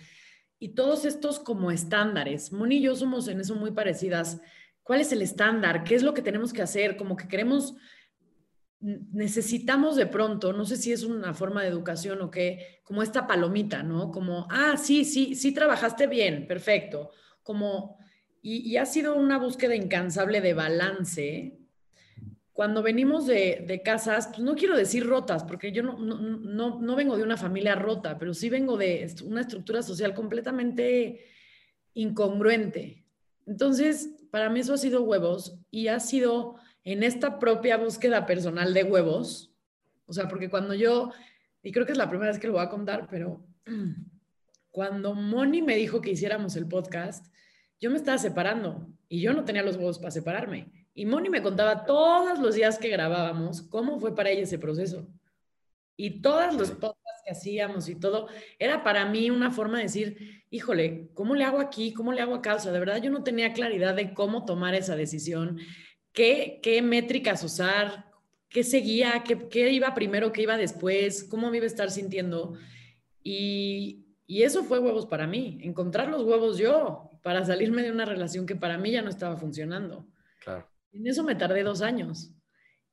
y 0.59 0.75
todos 0.75 1.03
estos 1.03 1.39
como 1.39 1.71
estándares. 1.71 2.51
Moni 2.51 2.75
y 2.75 2.81
yo 2.83 2.95
somos 2.95 3.27
en 3.27 3.39
eso 3.39 3.55
muy 3.55 3.71
parecidas. 3.71 4.39
¿Cuál 4.83 5.01
es 5.01 5.11
el 5.13 5.23
estándar? 5.23 5.83
¿Qué 5.83 5.95
es 5.95 6.03
lo 6.03 6.13
que 6.13 6.21
tenemos 6.21 6.53
que 6.53 6.61
hacer? 6.61 6.95
Como 6.95 7.15
que 7.15 7.27
queremos, 7.27 7.73
necesitamos 8.79 9.95
de 9.95 10.05
pronto, 10.05 10.53
no 10.53 10.65
sé 10.65 10.77
si 10.77 10.91
es 10.91 11.03
una 11.03 11.33
forma 11.33 11.63
de 11.63 11.69
educación 11.69 12.21
o 12.21 12.29
qué, 12.29 12.81
como 12.83 13.01
esta 13.01 13.25
palomita, 13.25 13.81
¿no? 13.81 14.11
Como, 14.11 14.45
ah, 14.51 14.77
sí, 14.77 15.05
sí, 15.05 15.33
sí 15.33 15.51
trabajaste 15.55 16.05
bien, 16.05 16.45
perfecto. 16.45 17.09
Como, 17.41 17.97
y, 18.41 18.77
ha 18.77 18.85
sido 18.85 19.15
una 19.15 19.37
búsqueda 19.37 19.75
incansable 19.75 20.41
de 20.41 20.53
balance 20.53 21.57
cuando 22.53 22.83
venimos 22.83 23.25
de, 23.27 23.81
casas, 23.83 24.27
pues 24.27 24.39
no 24.39 24.55
quiero 24.55 24.75
decir 24.75 25.05
rotas, 25.05 25.43
porque 25.43 25.71
yo 25.71 25.83
no, 25.83 25.97
no, 25.97 26.79
no, 26.79 26.95
vengo 26.95 27.17
de 27.17 27.23
una 27.23 27.37
familia 27.37 27.75
rota, 27.75 28.19
pero 28.19 28.33
sí 28.33 28.49
vengo 28.49 28.77
de 28.77 29.11
una 29.25 29.41
estructura 29.41 29.81
social 29.81 30.13
completamente 30.13 31.25
incongruente. 31.93 33.03
Entonces, 33.47 34.09
para 34.31 34.49
mí 34.49 34.59
eso 34.59 34.73
ha 34.73 34.77
sido 34.77 35.03
huevos 35.03 35.57
y 35.71 35.87
ha 35.87 35.99
sido 35.99 36.55
en 36.83 37.03
esta 37.03 37.39
propia 37.39 37.77
búsqueda 37.77 38.25
personal 38.25 38.73
de 38.73 38.83
huevos, 38.83 39.53
o 40.05 40.13
sea, 40.13 40.27
porque 40.27 40.49
cuando 40.49 40.73
yo, 40.73 41.11
y 41.63 41.71
creo 41.71 41.85
que 41.85 41.93
es 41.93 41.97
la 41.97 42.09
primera 42.09 42.31
vez 42.31 42.39
que 42.39 42.47
lo 42.47 42.53
voy 42.53 42.63
a 42.63 42.69
contar, 42.69 43.07
pero 43.09 43.43
cuando 44.71 45.15
Moni 45.15 45.61
me 45.61 45.75
dijo 45.75 46.01
que 46.01 46.11
hiciéramos 46.11 46.55
el 46.55 46.67
podcast, 46.67 47.25
yo 47.81 47.89
me 47.89 47.97
estaba 47.97 48.19
separando 48.19 48.87
y 49.09 49.19
yo 49.21 49.33
no 49.33 49.43
tenía 49.43 49.63
los 49.63 49.75
huevos 49.75 49.97
para 49.97 50.11
separarme. 50.11 50.71
Y 50.93 51.05
Moni 51.05 51.29
me 51.29 51.41
contaba 51.41 51.83
todos 51.85 52.39
los 52.39 52.55
días 52.55 52.77
que 52.77 52.89
grabábamos 52.89 53.63
cómo 53.63 53.99
fue 53.99 54.15
para 54.15 54.29
ella 54.29 54.43
ese 54.43 54.59
proceso. 54.59 55.07
Y 55.97 56.21
todas 56.21 56.53
los 56.55 56.71
podcasts 56.71 57.21
que 57.25 57.31
hacíamos 57.31 57.89
y 57.89 57.95
todo, 57.95 58.27
era 58.59 58.83
para 58.83 59.05
mí 59.05 59.29
una 59.31 59.51
forma 59.51 59.77
de 59.77 59.83
decir, 59.83 60.43
híjole, 60.49 61.09
¿cómo 61.13 61.35
le 61.35 61.43
hago 61.43 61.59
aquí? 61.59 61.93
¿Cómo 61.93 62.13
le 62.13 62.21
hago 62.21 62.35
acá? 62.35 62.55
O 62.55 62.59
sea, 62.59 62.71
de 62.71 62.79
verdad 62.79 63.01
yo 63.01 63.09
no 63.09 63.23
tenía 63.23 63.53
claridad 63.53 63.95
de 63.95 64.13
cómo 64.13 64.45
tomar 64.45 64.75
esa 64.75 64.95
decisión, 64.95 65.59
qué, 66.13 66.59
qué 66.61 66.81
métricas 66.81 67.43
usar, 67.43 68.05
qué 68.47 68.63
seguía, 68.63 69.23
qué, 69.25 69.47
qué 69.49 69.71
iba 69.71 69.93
primero, 69.93 70.31
qué 70.31 70.43
iba 70.43 70.57
después, 70.57 71.23
cómo 71.23 71.49
me 71.49 71.57
iba 71.57 71.65
a 71.65 71.67
estar 71.67 71.89
sintiendo. 71.89 72.53
Y, 73.23 74.10
y 74.27 74.43
eso 74.43 74.63
fue 74.63 74.79
huevos 74.79 75.05
para 75.05 75.27
mí, 75.27 75.59
encontrar 75.61 76.09
los 76.09 76.23
huevos 76.23 76.57
yo 76.57 77.09
para 77.21 77.45
salirme 77.45 77.83
de 77.83 77.91
una 77.91 78.05
relación 78.05 78.45
que 78.45 78.55
para 78.55 78.77
mí 78.77 78.91
ya 78.91 79.01
no 79.01 79.09
estaba 79.09 79.37
funcionando. 79.37 80.07
Claro. 80.39 80.67
En 80.91 81.07
eso 81.07 81.23
me 81.23 81.35
tardé 81.35 81.63
dos 81.63 81.81
años. 81.81 82.33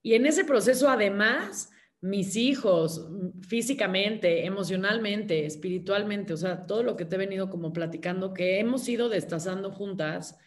Y 0.03 0.15
en 0.15 0.27
ese 0.27 0.45
proceso, 0.45 0.89
además, 0.89 1.71
mis 2.01 2.37
hijos, 2.37 3.09
físicamente, 3.47 4.45
emocionalmente, 4.45 5.45
espiritualmente, 5.45 6.33
o 6.33 6.37
sea, 6.37 6.67
todo 6.67 6.83
lo 6.83 6.97
que 6.97 7.05
te 7.05 7.17
he 7.17 7.19
venido 7.19 7.51
como 7.51 7.73
platicando, 7.73 8.33
que 8.33 8.61
hemos 8.61 8.89
ido 8.89 9.09
destazando 9.09 9.73
juntas. 9.73 10.39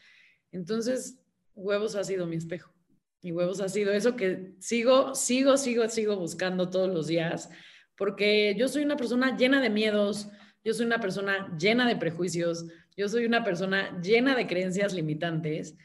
Entonces, 0.52 1.22
huevos 1.56 1.96
ha 1.96 2.04
sido 2.04 2.26
mi 2.26 2.38
espejo. 2.38 2.74
Y 3.22 3.32
huevos 3.32 3.62
ha 3.62 3.70
sido 3.70 3.92
eso 3.92 4.16
que 4.16 4.56
sigo, 4.60 5.14
sigo, 5.14 5.58
sigo, 5.58 5.88
sigo 5.90 6.16
buscando 6.16 6.70
todos 6.70 6.90
los 6.90 7.08
días, 7.08 7.50
porque 7.96 8.56
yo 8.58 8.68
soy 8.68 8.84
una 8.84 8.98
persona 8.98 9.38
llena 9.38 9.62
de 9.62 9.70
miedos, 9.70 10.30
yo 10.64 10.74
soy 10.74 10.86
una 10.86 11.00
persona 11.00 11.56
llena 11.58 11.88
de 11.88 11.96
prejuicios, 11.96 12.66
yo 12.96 13.08
soy 13.10 13.26
una 13.26 13.44
persona 13.44 14.00
llena 14.02 14.36
de 14.36 14.48
creencias 14.48 14.94
limitantes 14.94 15.76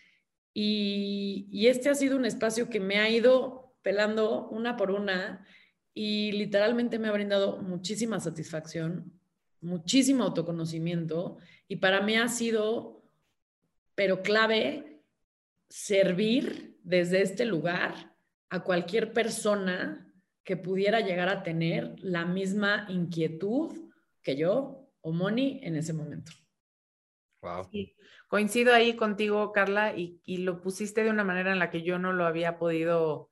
y, 0.53 1.67
este 1.67 1.89
ha 1.89 1.95
sido 1.95 2.17
un 2.17 2.25
espacio 2.25 2.69
que 2.69 2.81
me 2.81 2.99
ha 2.99 3.09
ido 3.09 3.75
pelando 3.83 4.49
una 4.49 4.77
por 4.77 4.91
una 4.91 5.47
y 5.95 6.33
literalmente 6.33 6.99
me 6.99 7.09
ha 7.09 7.13
brindado 7.13 7.59
muchísima 7.59 8.21
satisfacción, 8.21 9.13
muchísimo 9.61 10.25
autoconocimiento 10.25 11.39
y 11.69 11.77
para 11.77 12.01
mí 12.03 12.17
ha 12.17 12.29
sido, 12.29 13.03
pero 13.95 14.23
clave, 14.23 15.03
servir 15.69 16.79
desde 16.83 17.23
este 17.23 17.45
lugar 17.45 18.15
a 18.51 18.63
cualquier 18.63 19.13
persona 19.13 20.13
que 20.45 20.57
pudiera 20.57 21.01
llegar 21.01 21.29
a 21.29 21.43
tener 21.43 21.97
la 21.99 22.25
misma 22.25 22.87
inquietud 22.89 23.86
que 24.27 24.37
yo 24.37 24.89
o 25.03 25.13
Moni 25.13 25.61
en 25.63 25.77
ese 25.77 25.93
momento. 25.93 26.33
Wow. 27.41 27.71
Coincido 28.27 28.75
ahí 28.75 28.97
contigo, 28.97 29.53
Carla, 29.53 29.95
y, 29.97 30.21
lo 30.39 30.61
pusiste 30.61 31.05
de 31.05 31.11
una 31.11 31.23
manera 31.23 31.53
en 31.53 31.61
la 31.61 31.71
que 31.71 31.83
yo 31.83 32.01
no 32.01 32.13
lo 32.13 32.27
había 32.27 32.59
podido 32.59 33.31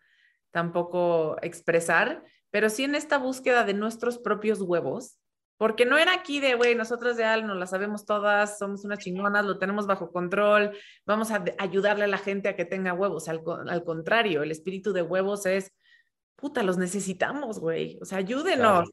tampoco 0.52 1.36
expresar, 1.42 2.22
pero 2.52 2.70
sí 2.70 2.84
en 2.84 2.94
esta 2.94 3.18
búsqueda 3.18 3.64
de 3.64 3.74
nuestros 3.74 4.18
propios 4.18 4.60
huevos, 4.60 5.18
porque 5.56 5.84
no 5.84 5.98
era 5.98 6.14
aquí 6.14 6.38
de, 6.38 6.54
güey, 6.54 6.76
nosotros 6.76 7.16
de 7.16 7.24
Al 7.24 7.44
nos 7.44 7.56
la 7.56 7.66
sabemos 7.66 8.06
todas, 8.06 8.56
somos 8.56 8.84
unas 8.84 9.00
chingonas, 9.00 9.44
lo 9.44 9.58
tenemos 9.58 9.88
bajo 9.88 10.12
control, 10.12 10.78
vamos 11.04 11.32
a 11.32 11.44
ayudarle 11.58 12.04
a 12.04 12.08
la 12.08 12.18
gente 12.18 12.48
a 12.48 12.54
que 12.54 12.64
tenga 12.64 12.92
huevos. 12.92 13.28
Al, 13.28 13.42
al 13.68 13.82
contrario, 13.82 14.44
el 14.44 14.52
espíritu 14.52 14.92
de 14.92 15.02
huevos 15.02 15.44
es, 15.46 15.72
puta, 16.36 16.62
los 16.62 16.78
necesitamos, 16.78 17.58
güey. 17.58 17.98
O 18.00 18.04
sea, 18.04 18.18
ayúdenos 18.18 18.90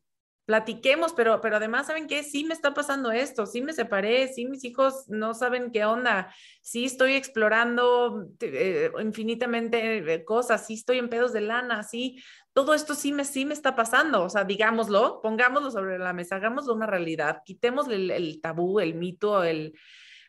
platiquemos, 0.51 1.13
pero, 1.13 1.39
pero 1.39 1.55
además, 1.55 1.87
¿saben 1.87 2.07
qué? 2.07 2.23
Sí 2.23 2.43
me 2.43 2.53
está 2.53 2.73
pasando 2.73 3.09
esto, 3.09 3.45
sí 3.45 3.61
me 3.61 3.71
separé, 3.71 4.27
sí 4.27 4.45
mis 4.45 4.65
hijos 4.65 5.05
no 5.07 5.33
saben 5.33 5.71
qué 5.71 5.85
onda, 5.85 6.35
sí 6.61 6.83
estoy 6.83 7.13
explorando 7.13 8.27
eh, 8.41 8.91
infinitamente 9.01 9.99
eh, 9.99 10.25
cosas, 10.25 10.67
sí 10.67 10.73
estoy 10.73 10.97
en 10.97 11.07
pedos 11.07 11.31
de 11.31 11.39
lana, 11.39 11.83
sí, 11.83 12.21
todo 12.51 12.73
esto 12.73 12.95
sí 12.95 13.13
me, 13.13 13.23
sí 13.23 13.45
me 13.45 13.53
está 13.53 13.77
pasando, 13.77 14.23
o 14.25 14.29
sea, 14.29 14.43
digámoslo, 14.43 15.21
pongámoslo 15.23 15.71
sobre 15.71 15.97
la 15.97 16.11
mesa, 16.11 16.35
hagámoslo 16.35 16.73
una 16.73 16.85
realidad, 16.85 17.43
quitemos 17.45 17.87
el 17.87 18.41
tabú, 18.41 18.81
el 18.81 18.95
mito, 18.95 19.45
el, 19.45 19.73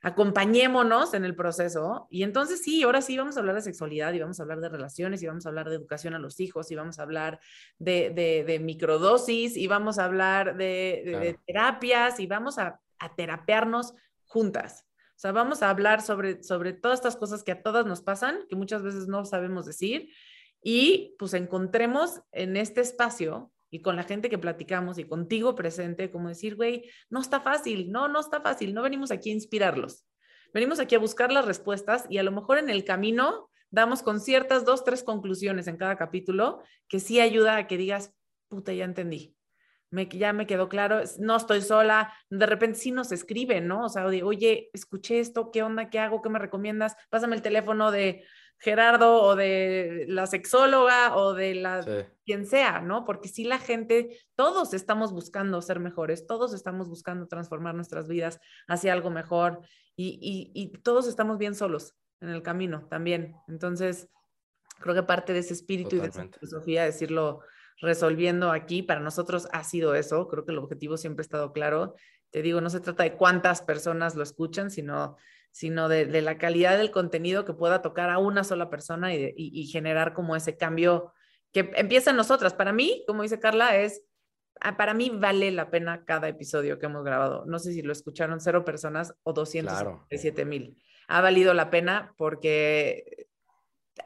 acompañémonos 0.02 1.14
en 1.14 1.24
el 1.24 1.36
proceso. 1.36 2.08
Y 2.10 2.24
entonces 2.24 2.62
sí, 2.62 2.82
ahora 2.82 3.00
sí 3.00 3.16
vamos 3.16 3.36
a 3.36 3.40
hablar 3.40 3.54
de 3.54 3.62
sexualidad 3.62 4.12
y 4.12 4.18
vamos 4.18 4.38
a 4.40 4.42
hablar 4.42 4.60
de 4.60 4.68
relaciones 4.68 5.22
y 5.22 5.26
vamos 5.26 5.46
a 5.46 5.48
hablar 5.48 5.68
de 5.70 5.76
educación 5.76 6.14
a 6.14 6.18
los 6.18 6.40
hijos 6.40 6.70
y 6.70 6.74
vamos 6.74 6.98
a 6.98 7.02
hablar 7.02 7.40
de, 7.78 8.10
de, 8.10 8.58
microdosis 8.58 9.56
y 9.56 9.68
vamos 9.68 9.98
a 9.98 10.04
hablar 10.04 10.56
de, 10.56 11.38
terapias 11.46 12.18
y 12.18 12.26
vamos 12.26 12.58
a, 12.58 12.80
a 12.98 13.14
terapearnos 13.14 13.94
juntas. 14.26 14.84
O 15.14 15.20
sea, 15.22 15.30
vamos 15.30 15.62
a 15.62 15.70
hablar 15.70 16.02
sobre, 16.02 16.42
sobre 16.42 16.72
todas 16.72 16.98
estas 16.98 17.16
cosas 17.16 17.44
que 17.44 17.52
a 17.52 17.62
todas 17.62 17.86
nos 17.86 18.02
pasan, 18.02 18.40
que 18.48 18.56
muchas 18.56 18.82
veces 18.82 19.06
no 19.06 19.24
sabemos 19.24 19.66
decir, 19.66 20.10
y 20.64 21.14
pues 21.18 21.34
encontremos 21.34 22.22
en 22.32 22.56
este 22.56 22.80
espacio 22.80 23.51
y 23.72 23.80
con 23.80 23.96
la 23.96 24.04
gente 24.04 24.28
que 24.28 24.36
platicamos 24.36 24.98
y 24.98 25.04
contigo 25.04 25.54
presente, 25.54 26.10
como 26.10 26.28
decir, 26.28 26.56
güey, 26.56 26.84
no 27.08 27.22
está 27.22 27.40
fácil, 27.40 27.90
no, 27.90 28.06
no 28.06 28.20
está 28.20 28.42
fácil, 28.42 28.74
no 28.74 28.82
venimos 28.82 29.10
aquí 29.10 29.30
a 29.30 29.32
inspirarlos, 29.32 30.06
venimos 30.52 30.78
aquí 30.78 30.94
a 30.94 30.98
buscar 30.98 31.32
las 31.32 31.46
respuestas 31.46 32.04
y 32.10 32.18
a 32.18 32.22
lo 32.22 32.32
mejor 32.32 32.58
en 32.58 32.68
el 32.68 32.84
camino 32.84 33.48
damos 33.70 34.02
con 34.02 34.20
ciertas 34.20 34.66
dos, 34.66 34.84
tres 34.84 35.02
conclusiones 35.02 35.68
en 35.68 35.78
cada 35.78 35.96
capítulo 35.96 36.62
que 36.86 37.00
sí 37.00 37.18
ayuda 37.18 37.56
a 37.56 37.66
que 37.66 37.78
digas, 37.78 38.14
puta, 38.48 38.74
ya 38.74 38.84
entendí, 38.84 39.34
me, 39.88 40.06
ya 40.06 40.34
me 40.34 40.46
quedó 40.46 40.68
claro, 40.68 41.00
no 41.18 41.36
estoy 41.36 41.62
sola, 41.62 42.12
de 42.28 42.44
repente 42.44 42.78
sí 42.78 42.90
nos 42.90 43.10
escriben, 43.10 43.68
¿no? 43.68 43.86
O 43.86 43.88
sea, 43.88 44.04
oye, 44.04 44.68
escuché 44.74 45.18
esto, 45.18 45.50
¿qué 45.50 45.62
onda? 45.62 45.88
¿Qué 45.88 45.98
hago? 45.98 46.20
¿Qué 46.20 46.28
me 46.28 46.38
recomiendas? 46.38 46.94
Pásame 47.08 47.36
el 47.36 47.42
teléfono 47.42 47.90
de 47.90 48.22
Gerardo 48.58 49.22
o 49.22 49.34
de 49.34 50.04
la 50.08 50.26
sexóloga 50.26 51.16
o 51.16 51.34
de 51.34 51.54
la 51.54 52.08
quien 52.24 52.46
sea, 52.46 52.80
¿no? 52.80 53.04
Porque 53.04 53.28
sí 53.28 53.44
la 53.44 53.58
gente, 53.58 54.18
todos 54.36 54.72
estamos 54.74 55.12
buscando 55.12 55.60
ser 55.62 55.80
mejores, 55.80 56.26
todos 56.26 56.54
estamos 56.54 56.88
buscando 56.88 57.26
transformar 57.26 57.74
nuestras 57.74 58.08
vidas 58.08 58.40
hacia 58.68 58.92
algo 58.92 59.10
mejor 59.10 59.60
y, 59.96 60.50
y 60.54 60.78
todos 60.78 61.08
estamos 61.08 61.38
bien 61.38 61.54
solos 61.54 61.96
en 62.20 62.28
el 62.28 62.42
camino 62.42 62.86
también. 62.88 63.34
Entonces, 63.48 64.08
creo 64.80 64.94
que 64.94 65.02
parte 65.02 65.32
de 65.32 65.40
ese 65.40 65.54
espíritu 65.54 65.96
y 65.96 66.00
de 66.00 66.08
esa 66.08 66.28
filosofía, 66.28 66.84
decirlo 66.84 67.40
resolviendo 67.80 68.52
aquí, 68.52 68.82
para 68.82 69.00
nosotros 69.00 69.48
ha 69.52 69.64
sido 69.64 69.94
eso, 69.94 70.28
creo 70.28 70.44
que 70.44 70.52
el 70.52 70.58
objetivo 70.58 70.96
siempre 70.96 71.22
ha 71.22 71.26
estado 71.26 71.52
claro. 71.52 71.94
Te 72.30 72.42
digo, 72.42 72.60
no 72.60 72.70
se 72.70 72.80
trata 72.80 73.02
de 73.02 73.16
cuántas 73.16 73.60
personas 73.60 74.14
lo 74.14 74.22
escuchan, 74.22 74.70
sino, 74.70 75.16
sino 75.52 75.88
de, 75.88 76.06
la 76.22 76.38
calidad 76.38 76.78
del 76.78 76.90
contenido 76.90 77.44
que 77.44 77.52
pueda 77.52 77.82
tocar 77.82 78.10
a 78.10 78.18
una 78.18 78.42
sola 78.42 78.70
persona 78.70 79.14
y, 79.14 79.66
generar 79.66 80.14
como 80.14 80.34
ese 80.34 80.56
cambio 80.56 81.12
que 81.52 81.70
empieza 81.76 82.10
en 82.10 82.16
nosotras. 82.16 82.54
Para 82.54 82.72
mí, 82.72 83.04
como 83.06 83.22
dice 83.22 83.38
Carla, 83.38 83.76
es, 83.76 84.02
ah, 84.60 84.78
para 84.78 84.94
mí 84.94 85.10
vale 85.10 85.50
la 85.50 85.70
pena 85.70 86.04
cada 86.06 86.26
episodio 86.26 86.78
que 86.78 86.86
hemos 86.86 87.04
grabado. 87.04 87.44
No 87.46 87.58
sé 87.58 87.74
si 87.74 87.82
lo 87.82 87.92
escucharon 87.92 88.40
cero 88.40 88.64
personas 88.64 89.14
o 89.22 89.34
207 89.34 90.44
mil. 90.46 90.82
Ha 91.06 91.20
valido 91.20 91.52
la 91.52 91.68
pena 91.68 92.14
porque 92.16 93.28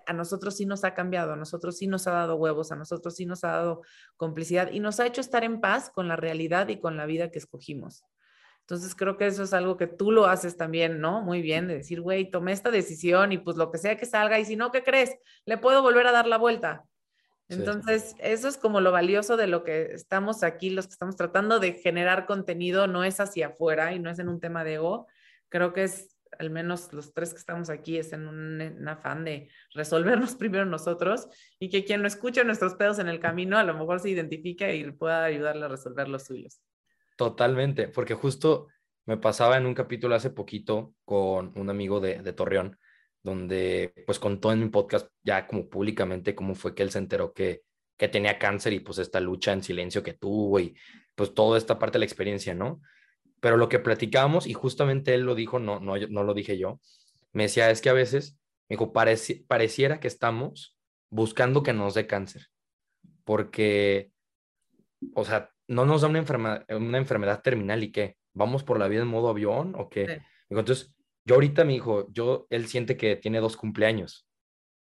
a 0.07 0.13
nosotros 0.13 0.57
sí 0.57 0.67
nos 0.67 0.83
ha 0.83 0.95
cambiado, 0.95 1.35
a 1.35 1.37
nosotros 1.37 1.77
sí 1.77 1.87
nos 1.87 2.09
ha 2.09 2.11
dado 2.11 2.35
huevos, 2.35 2.73
a 2.73 2.77
nosotros 2.77 3.15
sí 3.15 3.25
nos 3.25 3.45
ha 3.45 3.53
dado 3.53 3.83
complicidad 4.17 4.73
y 4.73 4.81
nos 4.81 4.99
ha 4.99 5.07
hecho 5.07 5.21
estar 5.21 5.45
en 5.45 5.61
paz 5.61 5.91
con 5.91 6.09
la 6.09 6.17
realidad 6.17 6.67
y 6.69 6.81
con 6.81 6.97
la 6.97 7.07
vida 7.07 7.31
que 7.31 7.39
escogimos. 7.39 8.03
Entonces 8.69 8.97
creo 8.97 9.17
que 9.17 9.27
eso 9.27 9.45
es 9.45 9.53
algo 9.53 9.77
que 9.77 9.87
tú 9.87 10.11
lo 10.11 10.27
haces 10.27 10.57
también, 10.57 11.01
¿no? 11.01 11.23
Muy 11.23 11.41
bien, 11.41 11.69
de 11.69 11.77
decir, 11.77 12.01
güey, 12.01 12.29
tomé 12.29 12.51
esta 12.51 12.73
decisión 12.73 13.31
y 13.31 13.39
pues 13.39 13.57
lo 13.57 13.71
que 13.71 13.79
sea 13.79 13.97
que 13.97 14.07
salga 14.07 14.41
y 14.41 14.45
si 14.45 14.57
no, 14.57 14.73
¿qué 14.73 14.83
crees? 14.83 15.17
Le 15.45 15.57
puedo 15.57 15.83
volver 15.83 16.09
a 16.09 16.13
dar 16.13 16.27
la 16.27 16.37
vuelta. 16.37 16.85
Entonces, 17.49 18.17
eso 18.19 18.49
es 18.49 18.57
como 18.57 18.81
lo 18.81 18.91
valioso 18.91 19.37
de 19.37 19.47
lo 19.47 19.63
que 19.63 19.93
estamos 19.93 20.43
aquí, 20.43 20.71
los 20.71 20.87
que 20.89 20.95
estamos 20.95 21.15
tratando 21.15 21.61
de 21.61 21.75
generar 21.75 22.27
contenido, 22.27 22.89
no 22.89 23.05
es 23.05 23.21
hacia 23.21 23.49
afuera 23.49 23.93
y 23.93 24.01
no 24.01 24.11
es 24.11 24.19
en 24.19 24.29
un 24.29 24.41
tema 24.41 24.65
de 24.65 24.75
ego. 24.75 25.07
Creo 25.49 25.73
que 25.73 25.85
es 25.85 26.17
al 26.41 26.51
menos 26.51 26.93
los 26.93 27.15
tres 27.15 27.33
que 27.33 27.39
estamos 27.39 27.71
aquí, 27.71 27.99
es 27.99 28.13
en 28.13 28.27
un, 28.27 28.89
afán 28.89 29.25
de 29.25 29.49
resolvernos 29.75 30.35
primero 30.37 30.67
nosotros 30.67 31.29
y 31.61 31.69
que 31.69 31.85
quien 31.85 32.03
no 32.03 32.09
escuche 32.09 32.43
nuestros 32.45 32.75
pedos 32.75 32.99
en 32.99 33.07
el 33.07 33.21
camino 33.21 33.59
a 33.59 33.65
lo 33.65 33.75
mejor 33.75 34.01
se 34.01 34.11
identifique 34.11 34.75
y 34.75 34.91
pueda 34.91 35.25
ayudarle 35.25 35.67
a 35.67 35.69
resolver 35.69 36.09
los 36.09 36.25
suyos. 36.25 36.61
Totalmente, 37.17 37.89
porque 37.89 38.15
justo 38.15 38.69
me 39.07 39.17
pasaba 39.17 39.57
en 39.57 39.67
un 39.67 39.75
capítulo 39.75 40.15
hace 40.15 40.31
poquito 40.31 40.95
con 41.05 41.53
un 41.59 41.71
amigo 41.71 42.01
de, 42.01 42.23
de 42.23 42.33
Torreón, 42.33 42.79
donde 43.23 43.93
pues 44.07 44.19
contó 44.19 44.53
en 44.53 44.61
mi 44.61 44.69
podcast 44.69 45.09
ya 45.23 45.47
como 45.47 45.69
públicamente 45.69 46.35
cómo 46.35 46.55
fue 46.55 46.75
que 46.75 46.83
él 46.83 46.91
se 46.91 46.99
enteró 46.99 47.33
que, 47.33 47.63
que 47.97 48.09
tenía 48.09 48.39
cáncer 48.39 48.73
y 48.73 48.81
pues 48.81 48.99
esta 48.99 49.21
lucha 49.21 49.53
en 49.53 49.63
silencio 49.63 50.03
que 50.03 50.15
tuvo 50.15 50.61
y 50.61 50.77
pues 51.15 51.35
toda 51.35 51.57
esta 51.59 51.79
parte 51.79 51.95
de 51.95 52.01
la 52.01 52.05
experiencia, 52.05 52.55
¿no? 52.55 52.81
pero 53.41 53.57
lo 53.57 53.69
que 53.69 53.79
platicábamos, 53.79 54.47
y 54.47 54.55
justamente 54.55 55.15
él 55.15 55.23
lo 55.23 55.35
dijo, 55.35 55.59
no, 55.59 55.81
no, 55.81 55.97
no 55.97 56.25
lo 56.25 56.35
dije 56.35 56.59
yo, 56.59 56.81
me 57.33 57.45
decía, 57.45 57.71
es 57.71 57.81
que 57.81 57.91
a 57.91 57.95
veces, 57.95 58.39
me 58.69 58.77
dijo, 58.77 58.93
pareciera 58.93 60.01
que 60.01 60.09
estamos 60.09 60.77
buscando 61.11 61.63
que 61.63 61.73
nos 61.73 61.95
dé 61.95 62.07
cáncer, 62.07 62.49
porque, 63.25 64.11
o 65.15 65.25
sea, 65.25 65.51
no 65.69 65.85
nos 65.85 66.03
da 66.03 66.09
una 66.09 66.19
enfermedad, 66.19 66.65
una 66.71 66.99
enfermedad 66.99 67.43
terminal 67.43 67.83
y 67.83 67.93
qué, 67.93 68.17
vamos 68.33 68.63
por 68.63 68.79
la 68.79 68.89
vida 68.89 69.03
en 69.03 69.09
modo 69.09 69.29
avión 69.29 69.75
o 69.77 69.89
qué. 69.89 70.23
Entonces, 70.49 70.95
yo 71.25 71.35
ahorita 71.35 71.65
me 71.65 71.73
dijo, 71.73 72.07
yo, 72.13 72.47
él 72.51 72.69
siente 72.69 72.97
que 72.97 73.17
tiene 73.17 73.41
dos 73.41 73.57
cumpleaños. 73.57 74.29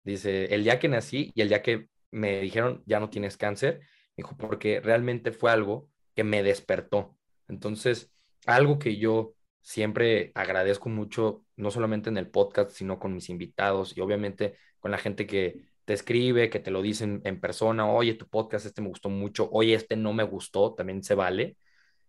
Dice, 0.02 0.54
el 0.54 0.64
día 0.64 0.78
que 0.78 0.88
nací 0.88 1.32
y 1.34 1.40
el 1.40 1.48
día 1.48 1.62
que 1.62 1.88
me 2.10 2.40
dijeron, 2.40 2.82
ya 2.86 3.00
no 3.00 3.08
tienes 3.08 3.36
cáncer, 3.36 3.80
dijo, 4.16 4.36
porque 4.36 4.80
realmente 4.80 5.32
fue 5.32 5.50
algo 5.50 5.88
que 6.14 6.24
me 6.24 6.42
despertó. 6.42 7.16
Entonces, 7.48 8.12
algo 8.46 8.78
que 8.78 8.98
yo 8.98 9.34
siempre 9.62 10.30
agradezco 10.34 10.90
mucho, 10.90 11.46
no 11.56 11.70
solamente 11.70 12.10
en 12.10 12.18
el 12.18 12.28
podcast, 12.28 12.72
sino 12.72 12.98
con 12.98 13.14
mis 13.14 13.30
invitados 13.30 13.96
y 13.96 14.00
obviamente 14.02 14.56
con 14.78 14.90
la 14.90 14.98
gente 14.98 15.26
que 15.26 15.62
te 15.84 15.92
escribe, 15.92 16.50
que 16.50 16.60
te 16.60 16.70
lo 16.70 16.82
dicen 16.82 17.20
en 17.24 17.40
persona, 17.40 17.86
oye, 17.86 18.14
tu 18.14 18.26
podcast 18.28 18.66
este 18.66 18.82
me 18.82 18.88
gustó 18.88 19.10
mucho, 19.10 19.48
oye, 19.52 19.74
este 19.74 19.96
no 19.96 20.12
me 20.12 20.22
gustó, 20.24 20.74
también 20.74 21.02
se 21.02 21.14
vale, 21.14 21.56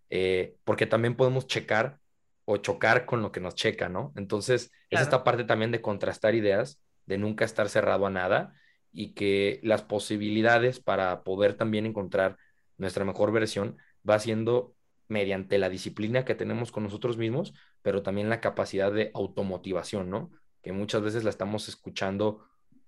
eh, 0.10 0.56
porque 0.64 0.86
también 0.86 1.16
podemos 1.16 1.48
checar 1.48 2.00
o 2.46 2.58
chocar 2.58 3.06
con 3.06 3.22
lo 3.22 3.32
que 3.32 3.40
nos 3.40 3.56
checa, 3.56 3.90
¿no? 3.90 4.14
Entonces, 4.16 4.72
es 4.90 5.02
esta 5.02 5.24
parte 5.24 5.44
también 5.44 5.72
de 5.72 5.82
contrastar 5.82 6.36
ideas, 6.36 6.80
de 7.06 7.18
nunca 7.18 7.44
estar 7.44 7.70
cerrado 7.70 8.06
a 8.06 8.12
nada 8.12 8.54
y 8.92 9.14
que 9.14 9.60
las 9.64 9.82
posibilidades 9.82 10.80
para 10.80 11.24
poder 11.24 11.56
también 11.56 11.86
encontrar 11.86 12.38
nuestra 12.78 13.04
mejor 13.04 13.32
versión 13.32 13.78
va 14.08 14.20
siendo 14.20 14.76
mediante 15.08 15.58
la 15.58 15.70
disciplina 15.70 16.26
que 16.26 16.36
tenemos 16.36 16.72
con 16.72 16.84
nosotros 16.84 17.18
mismos, 17.18 17.54
pero 17.82 18.04
también 18.04 18.30
la 18.30 18.42
capacidad 18.42 18.92
de 18.92 19.12
automotivación, 19.14 20.10
¿no? 20.10 20.32
Que 20.62 20.72
muchas 20.72 21.02
veces 21.02 21.24
la 21.24 21.30
estamos 21.30 21.68
escuchando, 21.68 22.48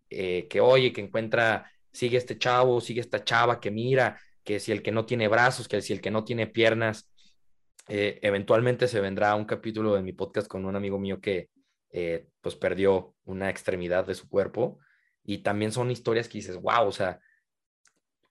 eh, 0.10 0.48
que 0.48 0.62
oye, 0.62 0.94
que 0.94 1.02
encuentra, 1.02 1.72
sigue 1.92 2.18
este 2.18 2.38
chavo, 2.38 2.82
sigue 2.82 3.02
esta 3.02 3.24
chava, 3.24 3.60
que 3.60 3.72
mira, 3.72 4.20
que 4.44 4.60
si 4.60 4.72
el 4.72 4.82
que 4.82 4.92
no 4.92 5.06
tiene 5.06 5.28
brazos, 5.28 5.68
que 5.68 5.82
si 5.82 5.94
el 5.94 6.02
que 6.02 6.12
no 6.12 6.24
tiene 6.24 6.48
piernas, 6.48 7.10
eh, 7.88 8.20
eventualmente 8.22 8.88
se 8.88 9.00
vendrá 9.00 9.36
un 9.36 9.46
capítulo 9.46 9.96
de 9.96 10.02
mi 10.02 10.14
podcast 10.14 10.48
con 10.48 10.66
un 10.66 10.76
amigo 10.76 11.00
mío 11.00 11.22
que 11.22 11.50
eh, 11.92 12.28
pues 12.42 12.56
perdió 12.56 13.16
una 13.24 13.50
extremidad 13.50 14.06
de 14.06 14.16
su 14.16 14.28
cuerpo 14.28 14.80
y 15.24 15.40
también 15.40 15.72
son 15.72 15.92
historias 15.92 16.28
que 16.28 16.38
dices, 16.38 16.58
wow, 16.58 16.88
o 16.88 16.92
sea, 16.92 17.20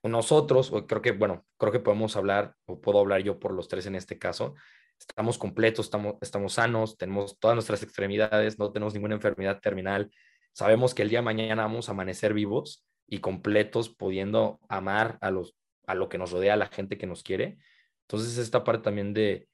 nosotros, 0.03 0.71
creo 0.87 1.01
que, 1.01 1.11
bueno, 1.11 1.45
creo 1.57 1.71
que 1.71 1.79
podemos 1.79 2.15
hablar, 2.15 2.55
o 2.65 2.79
puedo 2.79 2.99
hablar 2.99 3.21
yo 3.21 3.39
por 3.39 3.53
los 3.53 3.67
tres 3.67 3.85
en 3.87 3.95
este 3.95 4.17
caso, 4.17 4.55
estamos 4.99 5.37
completos, 5.37 5.87
estamos, 5.87 6.15
estamos 6.21 6.53
sanos, 6.53 6.97
tenemos 6.97 7.39
todas 7.39 7.55
nuestras 7.55 7.83
extremidades, 7.83 8.57
no 8.57 8.71
tenemos 8.71 8.93
ninguna 8.93 9.15
enfermedad 9.15 9.59
terminal, 9.59 10.11
sabemos 10.57 10.95
que 10.95 11.03
el 11.03 11.09
día 11.09 11.19
de 11.19 11.25
mañana 11.25 11.61
vamos 11.61 11.87
a 11.87 11.91
amanecer 11.91 12.33
vivos 12.33 12.83
y 13.07 13.19
completos, 13.19 13.89
pudiendo 13.89 14.59
amar 14.69 15.19
a, 15.21 15.29
los, 15.29 15.55
a 15.85 15.93
lo 15.93 16.09
que 16.09 16.17
nos 16.17 16.31
rodea, 16.31 16.55
a 16.55 16.57
la 16.57 16.65
gente 16.65 16.97
que 16.97 17.05
nos 17.05 17.21
quiere. 17.21 17.59
Entonces, 18.07 18.39
esta 18.39 18.63
parte 18.63 18.85
también 18.85 19.13
de 19.13 19.47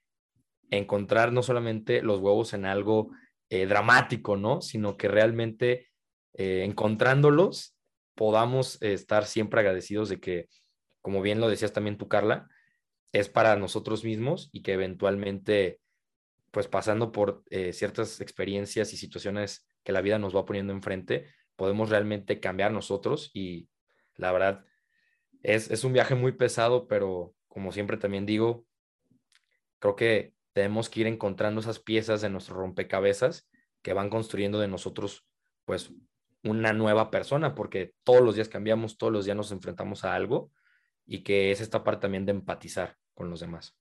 encontrar 0.71 1.33
no 1.33 1.43
solamente 1.43 2.01
los 2.01 2.21
huevos 2.21 2.53
en 2.53 2.63
algo 2.63 3.11
eh, 3.49 3.65
dramático, 3.65 4.37
¿no? 4.37 4.61
Sino 4.61 4.95
que 4.95 5.09
realmente 5.09 5.89
eh, 6.35 6.63
encontrándolos 6.63 7.75
podamos 8.15 8.81
estar 8.81 9.25
siempre 9.25 9.59
agradecidos 9.59 10.07
de 10.07 10.21
que, 10.21 10.47
como 11.01 11.21
bien 11.21 11.41
lo 11.41 11.49
decías 11.49 11.73
también 11.73 11.97
tú, 11.97 12.07
Carla, 12.07 12.47
es 13.11 13.27
para 13.27 13.57
nosotros 13.57 14.05
mismos 14.05 14.49
y 14.53 14.61
que 14.61 14.71
eventualmente, 14.71 15.81
pues 16.51 16.69
pasando 16.69 17.11
por 17.11 17.43
eh, 17.49 17.73
ciertas 17.73 18.21
experiencias 18.21 18.93
y 18.93 18.97
situaciones 18.97 19.67
que 19.83 19.91
la 19.91 20.01
vida 20.01 20.19
nos 20.19 20.35
va 20.35 20.45
poniendo 20.45 20.73
enfrente, 20.73 21.27
podemos 21.55 21.89
realmente 21.89 22.39
cambiar 22.39 22.71
nosotros 22.71 23.31
y 23.33 23.69
la 24.15 24.31
verdad 24.31 24.65
es, 25.41 25.69
es 25.71 25.83
un 25.83 25.93
viaje 25.93 26.15
muy 26.15 26.31
pesado, 26.33 26.87
pero 26.87 27.33
como 27.47 27.71
siempre 27.71 27.97
también 27.97 28.25
digo, 28.25 28.65
creo 29.79 29.95
que 29.95 30.33
tenemos 30.53 30.89
que 30.89 31.01
ir 31.01 31.07
encontrando 31.07 31.61
esas 31.61 31.79
piezas 31.79 32.21
de 32.21 32.29
nuestro 32.29 32.55
rompecabezas 32.55 33.49
que 33.81 33.93
van 33.93 34.09
construyendo 34.09 34.59
de 34.59 34.67
nosotros 34.67 35.27
pues 35.65 35.93
una 36.43 36.73
nueva 36.73 37.09
persona, 37.09 37.55
porque 37.55 37.93
todos 38.03 38.21
los 38.21 38.35
días 38.35 38.49
cambiamos, 38.49 38.97
todos 38.97 39.13
los 39.13 39.25
días 39.25 39.37
nos 39.37 39.51
enfrentamos 39.51 40.03
a 40.03 40.13
algo 40.13 40.51
y 41.05 41.23
que 41.23 41.51
es 41.51 41.61
esta 41.61 41.83
parte 41.83 42.01
también 42.01 42.25
de 42.25 42.31
empatizar 42.31 42.97
con 43.13 43.29
los 43.29 43.39
demás. 43.39 43.77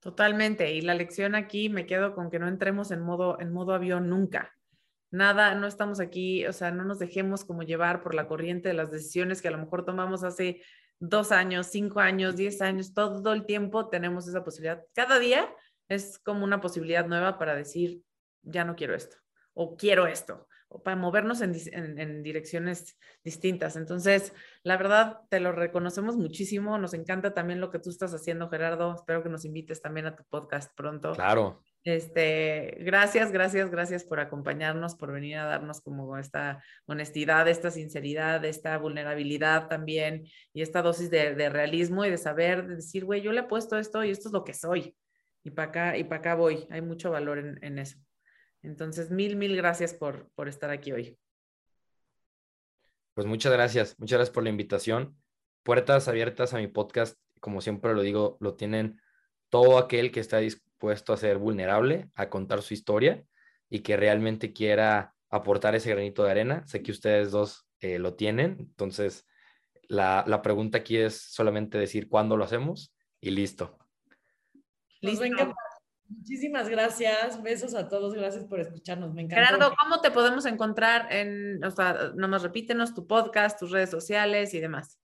Totalmente. 0.00 0.72
Y 0.74 0.82
la 0.82 0.94
lección 0.94 1.34
aquí 1.34 1.68
me 1.68 1.86
quedo 1.86 2.14
con 2.14 2.30
que 2.30 2.38
no 2.38 2.48
entremos 2.48 2.90
en 2.90 3.00
modo, 3.00 3.40
en 3.40 3.52
modo 3.52 3.72
avión 3.72 4.10
nunca. 4.10 4.54
Nada, 5.14 5.54
no 5.54 5.68
estamos 5.68 6.00
aquí, 6.00 6.44
o 6.44 6.52
sea, 6.52 6.72
no 6.72 6.82
nos 6.82 6.98
dejemos 6.98 7.44
como 7.44 7.62
llevar 7.62 8.02
por 8.02 8.16
la 8.16 8.26
corriente 8.26 8.66
de 8.66 8.74
las 8.74 8.90
decisiones 8.90 9.40
que 9.40 9.46
a 9.46 9.52
lo 9.52 9.58
mejor 9.58 9.84
tomamos 9.84 10.24
hace 10.24 10.60
dos 10.98 11.30
años, 11.30 11.68
cinco 11.68 12.00
años, 12.00 12.34
diez 12.34 12.60
años, 12.60 12.94
todo 12.94 13.32
el 13.32 13.46
tiempo 13.46 13.88
tenemos 13.88 14.26
esa 14.26 14.42
posibilidad. 14.42 14.82
Cada 14.92 15.20
día 15.20 15.54
es 15.88 16.18
como 16.18 16.42
una 16.42 16.60
posibilidad 16.60 17.06
nueva 17.06 17.38
para 17.38 17.54
decir, 17.54 18.02
ya 18.42 18.64
no 18.64 18.74
quiero 18.74 18.96
esto, 18.96 19.16
o 19.52 19.76
quiero 19.76 20.08
esto, 20.08 20.48
o 20.66 20.82
para 20.82 20.96
movernos 20.96 21.42
en, 21.42 21.54
en, 21.72 22.24
direcciones 22.24 22.98
distintas. 23.22 23.76
Entonces, 23.76 24.32
la 24.64 24.76
verdad, 24.76 25.20
te 25.30 25.38
lo 25.38 25.52
reconocemos 25.52 26.16
muchísimo. 26.16 26.76
Nos 26.78 26.92
encanta 26.92 27.34
también 27.34 27.60
lo 27.60 27.70
que 27.70 27.78
tú 27.78 27.88
estás 27.88 28.12
haciendo, 28.14 28.48
Gerardo. 28.48 28.96
Espero 28.96 29.22
que 29.22 29.28
nos 29.28 29.44
invites 29.44 29.80
también 29.80 30.06
a 30.06 30.16
tu 30.16 30.24
podcast 30.24 30.74
pronto. 30.74 31.12
Claro. 31.12 31.62
Este, 31.84 32.78
gracias, 32.80 33.30
gracias, 33.30 33.70
gracias 33.70 34.04
por 34.04 34.18
acompañarnos, 34.18 34.94
por 34.94 35.12
venir 35.12 35.36
a 35.36 35.44
darnos 35.44 35.82
como 35.82 36.16
esta 36.16 36.64
honestidad, 36.86 37.46
esta 37.46 37.70
sinceridad, 37.70 38.42
esta 38.46 38.78
vulnerabilidad 38.78 39.68
también 39.68 40.26
y 40.54 40.62
esta 40.62 40.80
dosis 40.80 41.10
de, 41.10 41.34
realismo 41.50 42.06
y 42.06 42.10
de 42.10 42.16
saber, 42.16 42.66
de 42.66 42.76
decir, 42.76 43.04
güey, 43.04 43.20
yo 43.20 43.32
le 43.32 43.40
he 43.40 43.44
puesto 43.44 43.78
esto 43.78 44.02
y 44.02 44.10
esto 44.10 44.28
es 44.28 44.32
lo 44.32 44.44
que 44.44 44.54
soy 44.54 44.96
y 45.42 45.50
para 45.50 45.68
acá 45.68 45.98
y 45.98 46.04
para 46.04 46.20
acá 46.20 46.34
voy. 46.34 46.66
Hay 46.70 46.80
mucho 46.80 47.10
valor 47.10 47.38
en, 47.38 47.62
en, 47.62 47.78
eso. 47.78 47.98
Entonces, 48.62 49.10
mil, 49.10 49.36
mil 49.36 49.54
gracias 49.54 49.92
por, 49.92 50.30
por 50.34 50.48
estar 50.48 50.70
aquí 50.70 50.90
hoy. 50.90 51.18
Pues 53.12 53.26
muchas 53.26 53.52
gracias, 53.52 53.94
muchas 53.98 54.16
gracias 54.16 54.34
por 54.34 54.42
la 54.42 54.48
invitación. 54.48 55.18
Puertas 55.62 56.08
abiertas 56.08 56.54
a 56.54 56.58
mi 56.58 56.66
podcast, 56.66 57.18
como 57.40 57.60
siempre 57.60 57.92
lo 57.92 58.00
digo, 58.00 58.38
lo 58.40 58.54
tienen 58.54 59.02
todo 59.50 59.76
aquel 59.76 60.10
que 60.10 60.20
está 60.20 60.38
dispuesto 60.38 60.63
puesto 60.84 61.14
a 61.14 61.16
ser 61.16 61.38
vulnerable, 61.38 62.10
a 62.14 62.28
contar 62.28 62.60
su 62.60 62.74
historia 62.74 63.24
y 63.70 63.78
que 63.78 63.96
realmente 63.96 64.52
quiera 64.52 65.14
aportar 65.30 65.74
ese 65.74 65.88
granito 65.88 66.24
de 66.24 66.30
arena. 66.30 66.66
Sé 66.66 66.82
que 66.82 66.92
ustedes 66.92 67.30
dos 67.30 67.66
eh, 67.80 67.98
lo 67.98 68.16
tienen, 68.16 68.56
entonces 68.58 69.26
la, 69.88 70.24
la, 70.26 70.42
pregunta 70.42 70.76
aquí 70.76 70.98
es 70.98 71.22
solamente 71.32 71.78
decir 71.78 72.06
cuándo 72.10 72.36
lo 72.36 72.44
hacemos 72.44 72.94
y 73.18 73.30
listo. 73.30 73.78
listo. 75.00 75.24
Muchísimas 76.06 76.68
gracias, 76.68 77.42
besos 77.42 77.74
a 77.74 77.88
todos, 77.88 78.12
gracias 78.12 78.44
por 78.44 78.60
escucharnos, 78.60 79.14
me 79.14 79.22
encanta. 79.22 79.46
Gerardo, 79.46 79.74
¿cómo 79.80 80.02
te 80.02 80.10
podemos 80.10 80.44
encontrar 80.44 81.10
en, 81.10 81.64
o 81.64 81.70
sea, 81.70 82.12
nomás 82.14 82.42
repítenos 82.42 82.92
tu 82.92 83.06
podcast, 83.06 83.58
tus 83.58 83.70
redes 83.70 83.88
sociales 83.88 84.52
y 84.52 84.60
demás? 84.60 85.00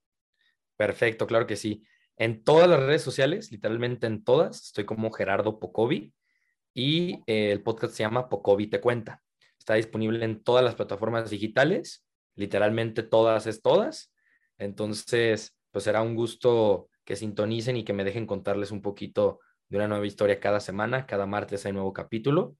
Perfecto, 0.77 1.25
claro 1.25 1.47
que 1.47 1.55
sí. 1.55 1.83
En 2.17 2.43
todas 2.43 2.69
las 2.69 2.79
redes 2.79 3.01
sociales, 3.01 3.51
literalmente 3.51 4.07
en 4.07 4.23
todas, 4.23 4.63
estoy 4.65 4.85
como 4.85 5.11
Gerardo 5.11 5.59
Pocovi 5.59 6.13
y 6.73 7.23
eh, 7.27 7.51
el 7.51 7.63
podcast 7.63 7.93
se 7.93 8.03
llama 8.03 8.29
Pocovi 8.29 8.67
Te 8.67 8.79
Cuenta. 8.79 9.21
Está 9.57 9.75
disponible 9.75 10.23
en 10.23 10.43
todas 10.43 10.63
las 10.63 10.75
plataformas 10.75 11.29
digitales, 11.29 12.05
literalmente 12.35 13.03
todas 13.03 13.47
es 13.47 13.61
todas. 13.61 14.13
Entonces, 14.57 15.55
pues 15.71 15.83
será 15.83 16.01
un 16.01 16.15
gusto 16.15 16.89
que 17.05 17.15
sintonicen 17.15 17.77
y 17.77 17.83
que 17.83 17.93
me 17.93 18.03
dejen 18.03 18.27
contarles 18.27 18.71
un 18.71 18.81
poquito 18.81 19.39
de 19.69 19.77
una 19.77 19.87
nueva 19.87 20.05
historia 20.05 20.39
cada 20.39 20.59
semana. 20.59 21.05
Cada 21.05 21.25
martes 21.25 21.65
hay 21.65 21.73
nuevo 21.73 21.93
capítulo. 21.93 22.55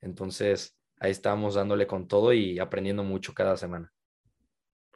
Entonces, 0.00 0.76
ahí 0.98 1.10
estamos 1.10 1.54
dándole 1.54 1.86
con 1.86 2.08
todo 2.08 2.32
y 2.32 2.58
aprendiendo 2.58 3.04
mucho 3.04 3.34
cada 3.34 3.56
semana. 3.56 3.92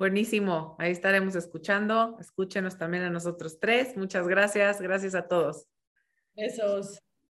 Buenísimo, 0.00 0.76
ahí 0.78 0.92
estaremos 0.92 1.36
escuchando. 1.36 2.16
Escúchenos 2.18 2.78
también 2.78 3.02
a 3.02 3.10
nosotros 3.10 3.60
tres. 3.60 3.98
Muchas 3.98 4.26
gracias. 4.26 4.80
Gracias 4.80 5.14
a 5.14 5.28
todos. 5.28 5.66
Besos. 6.34 7.02